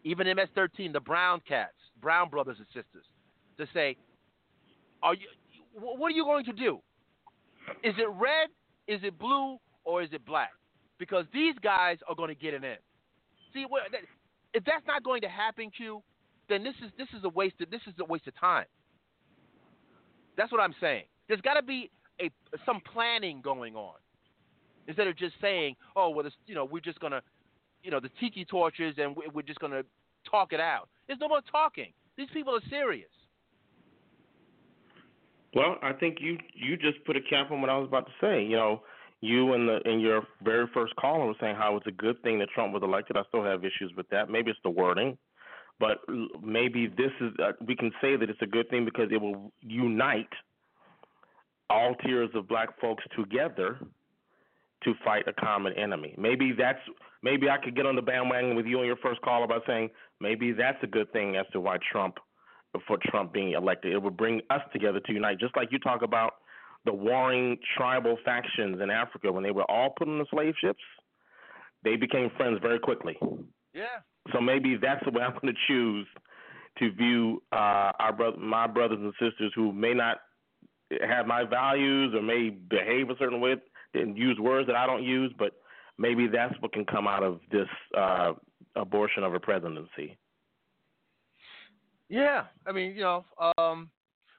[0.03, 3.05] even MS-13, the Brown Cats, Brown brothers and sisters,
[3.57, 3.97] to say,
[5.03, 5.27] are you?
[5.73, 6.79] What are you going to do?
[7.83, 8.49] Is it red?
[8.87, 9.57] Is it blue?
[9.83, 10.51] Or is it black?
[10.97, 12.77] Because these guys are going to get it in.
[13.53, 13.65] See,
[14.53, 16.01] if that's not going to happen, Q,
[16.49, 17.55] then this is this is a waste.
[17.61, 18.65] Of, this is a waste of time.
[20.35, 21.03] That's what I'm saying.
[21.27, 21.89] There's got to be
[22.21, 22.29] a
[22.65, 23.95] some planning going on
[24.87, 27.21] instead of just saying, "Oh, well, this, you know, we're just gonna,
[27.83, 29.83] you know, the tiki torches and we- we're just gonna
[30.23, 31.93] talk it out." There's no more talking.
[32.15, 33.09] These people are serious.
[35.53, 38.13] Well, I think you you just put a cap on what I was about to
[38.19, 38.43] say.
[38.43, 38.83] You know,
[39.21, 42.39] you and the in your very first caller was saying how it's a good thing
[42.39, 43.17] that Trump was elected.
[43.17, 44.29] I still have issues with that.
[44.29, 45.17] Maybe it's the wording,
[45.79, 45.99] but
[46.41, 49.51] maybe this is uh, we can say that it's a good thing because it will
[49.61, 50.29] unite
[51.69, 53.77] all tiers of black folks together
[54.83, 56.13] to fight a common enemy.
[56.17, 56.79] Maybe that's
[57.23, 59.89] maybe I could get on the bandwagon with you on your first call about saying
[60.21, 62.15] maybe that's a good thing as to why Trump
[62.87, 63.93] for Trump being elected.
[63.93, 66.33] It would bring us together to unite, just like you talk about
[66.85, 70.83] the warring tribal factions in Africa when they were all put on the slave ships.
[71.83, 73.17] They became friends very quickly.
[73.73, 73.85] Yeah.
[74.33, 76.07] So maybe that's the way I'm going to choose
[76.79, 80.17] to view uh, our brother, my brothers and sisters who may not
[81.07, 83.55] have my values or may behave a certain way
[83.93, 85.53] and use words that I don't use, but
[85.97, 88.33] maybe that's what can come out of this uh,
[88.75, 90.17] abortion of a presidency.
[92.09, 93.25] Yeah, I mean, you know,
[93.57, 93.89] um,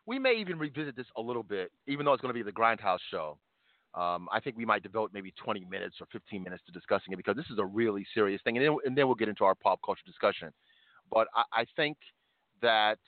[0.07, 2.53] we may even revisit this a little bit, even though it's going to be the
[2.53, 3.39] Grindhouse show.
[3.95, 7.17] Um, I think we might devote maybe 20 minutes or 15 minutes to discussing it
[7.17, 9.55] because this is a really serious thing, and then, and then we'll get into our
[9.55, 10.51] pop culture discussion.
[11.11, 11.97] But I, I think
[12.63, 12.99] that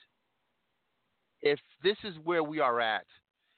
[1.41, 3.05] if this is where we are at,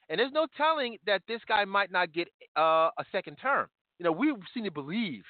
[0.10, 2.28] and there's no telling that this guy might not get
[2.58, 3.68] uh, a second term.
[4.00, 5.24] You know, we seem to believe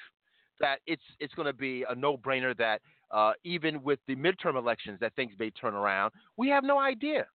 [0.60, 2.80] that it's it's going to be a no-brainer that
[3.10, 6.12] uh, even with the midterm elections that things may turn around.
[6.36, 7.26] We have no idea.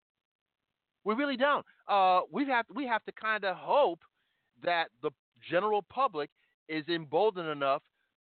[1.06, 1.66] We really don't.
[1.88, 4.00] Uh, we have we have to kind of hope
[4.64, 5.12] that the
[5.50, 6.30] general public
[6.68, 7.82] is emboldened enough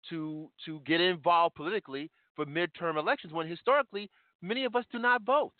[0.09, 4.09] to to get involved politically for midterm elections when historically
[4.41, 5.53] many of us do not vote.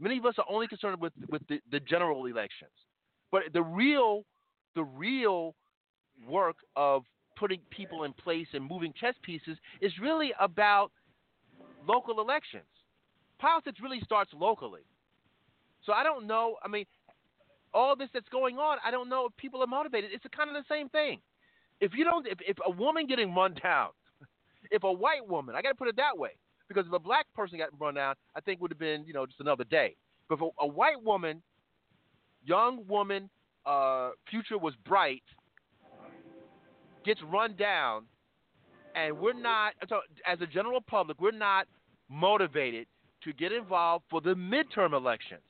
[0.00, 2.72] Many of us are only concerned with with the, the general elections.
[3.30, 4.24] But the real
[4.74, 5.54] the real
[6.28, 7.04] work of
[7.36, 10.90] putting people in place and moving chess pieces is really about
[11.86, 12.64] local elections.
[13.38, 14.82] Politics really starts locally.
[15.84, 16.56] So I don't know.
[16.64, 16.86] I mean,
[17.72, 20.10] all this that's going on, I don't know if people are motivated.
[20.12, 21.20] It's kind of the same thing.
[21.80, 23.90] If you don't, if, if a woman getting run down,
[24.70, 26.30] if a white woman, I got to put it that way,
[26.68, 29.26] because if a black person got run down, I think would have been, you know,
[29.26, 29.96] just another day.
[30.28, 31.42] But if a, a white woman,
[32.44, 33.28] young woman,
[33.66, 35.22] uh, future was bright,
[37.04, 38.04] gets run down,
[38.94, 41.66] and we're not, so as a general public, we're not
[42.08, 42.86] motivated
[43.22, 45.40] to get involved for the midterm elections,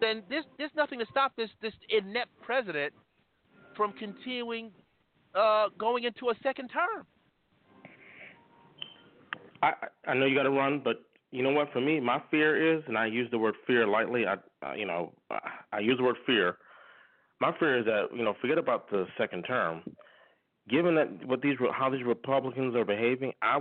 [0.00, 2.92] then there's, there's nothing to stop this, this inept president
[3.76, 4.70] from continuing
[5.34, 7.06] uh, going into a second term.
[9.62, 9.72] I
[10.06, 11.02] I know you got to run, but
[11.32, 11.72] you know what?
[11.72, 14.26] For me, my fear is, and I use the word fear lightly.
[14.26, 15.38] I, I you know I,
[15.72, 16.56] I use the word fear.
[17.40, 19.82] My fear is that you know forget about the second term.
[20.68, 23.60] Given that what these how these Republicans are behaving, I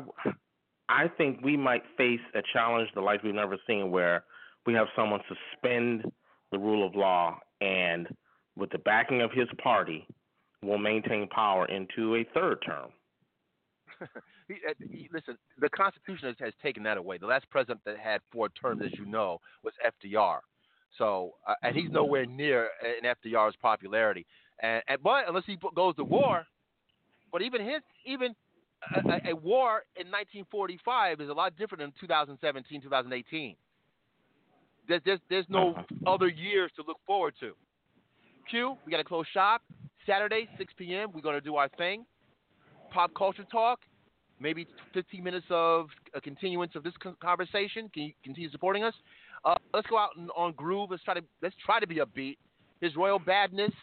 [0.89, 4.23] I think we might face a challenge the like we've never seen, where
[4.65, 6.05] we have someone suspend
[6.51, 8.07] the rule of law and,
[8.55, 10.07] with the backing of his party,
[10.61, 12.89] will maintain power into a third term.
[14.47, 17.17] he, uh, he, listen, the Constitution has, has, taken that away.
[17.17, 20.39] The last president that had four terms, as you know, was FDR.
[20.97, 24.25] So, uh, and he's nowhere near in FDR's popularity.
[24.61, 26.45] And, and but unless he goes to war,
[27.31, 28.33] but even his, even
[28.95, 33.55] a, a, war in 1945 is a lot different than 2017, 2018.
[34.87, 36.13] There's, there's, there's no uh-huh.
[36.13, 37.53] other years to look forward to.
[38.49, 39.61] Q, we got to close shop.
[40.05, 42.05] Saturday, 6 p.m., we're going to do our thing.
[42.95, 43.81] Pop culture talk,
[44.39, 47.89] maybe 15 minutes of a continuance of this conversation.
[47.93, 48.93] Can you continue supporting us?
[49.43, 50.91] Uh, let's go out and, on groove.
[50.91, 52.37] Let's try to let's try to be upbeat.
[52.79, 53.73] His royal badness,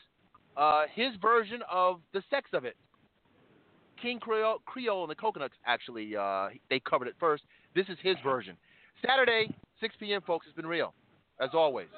[0.56, 2.74] uh, his version of the sex of it.
[4.01, 7.43] Kid Creole, Creole and the Coconuts actually uh, they covered it first.
[7.74, 8.56] This is his version.
[9.06, 10.22] Saturday, 6 p.m.
[10.26, 10.94] Folks, it's been real,
[11.39, 11.89] as always.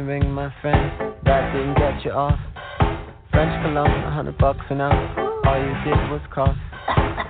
[0.00, 2.38] ring my friend that didn't get you off.
[3.30, 4.96] French cologne, a hundred bucks an hour.
[5.44, 6.56] All you did was cough.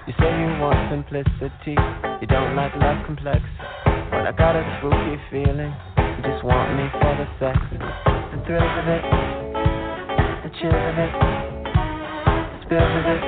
[0.07, 1.75] You say you want simplicity,
[2.21, 3.43] you don't like love complex.
[3.85, 7.59] But I got a spooky feeling, you just want me for the sex.
[7.75, 9.05] The thrill of it,
[10.47, 13.23] the chill of it, the spill of it.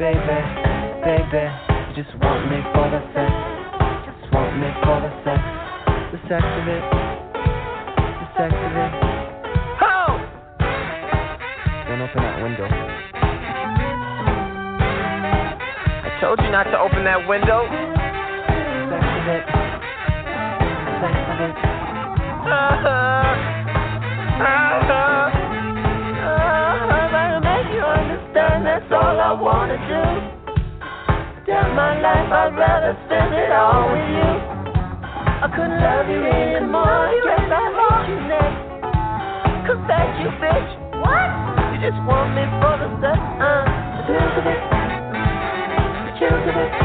[0.00, 0.38] Baby,
[1.04, 1.44] baby,
[1.88, 3.32] you just want me for the sex.
[4.08, 5.40] Just want me for the sex.
[6.12, 7.13] The sex of it
[8.34, 8.92] the sex of it.
[9.80, 10.18] Ho!
[11.88, 12.66] Don't open that window.
[16.04, 17.66] I told you not to open that window.
[18.90, 19.44] Sex of it,
[21.00, 21.14] sex.
[22.44, 23.34] Uh-huh.
[24.44, 25.30] Uh-huh.
[26.24, 27.40] Uh-huh.
[27.40, 30.02] Make you understand that's all I wanna do.
[31.46, 34.33] Damn my life, I'd rather spend it all with you.
[35.54, 37.14] Couldn't love you anymore.
[37.22, 38.58] Guess I hate you next.
[39.70, 40.70] Confess you, bitch.
[40.98, 41.30] What?
[41.70, 43.62] You just want me for the sex, uh.
[43.94, 44.60] The thrills of it.
[46.06, 46.83] The chills of it.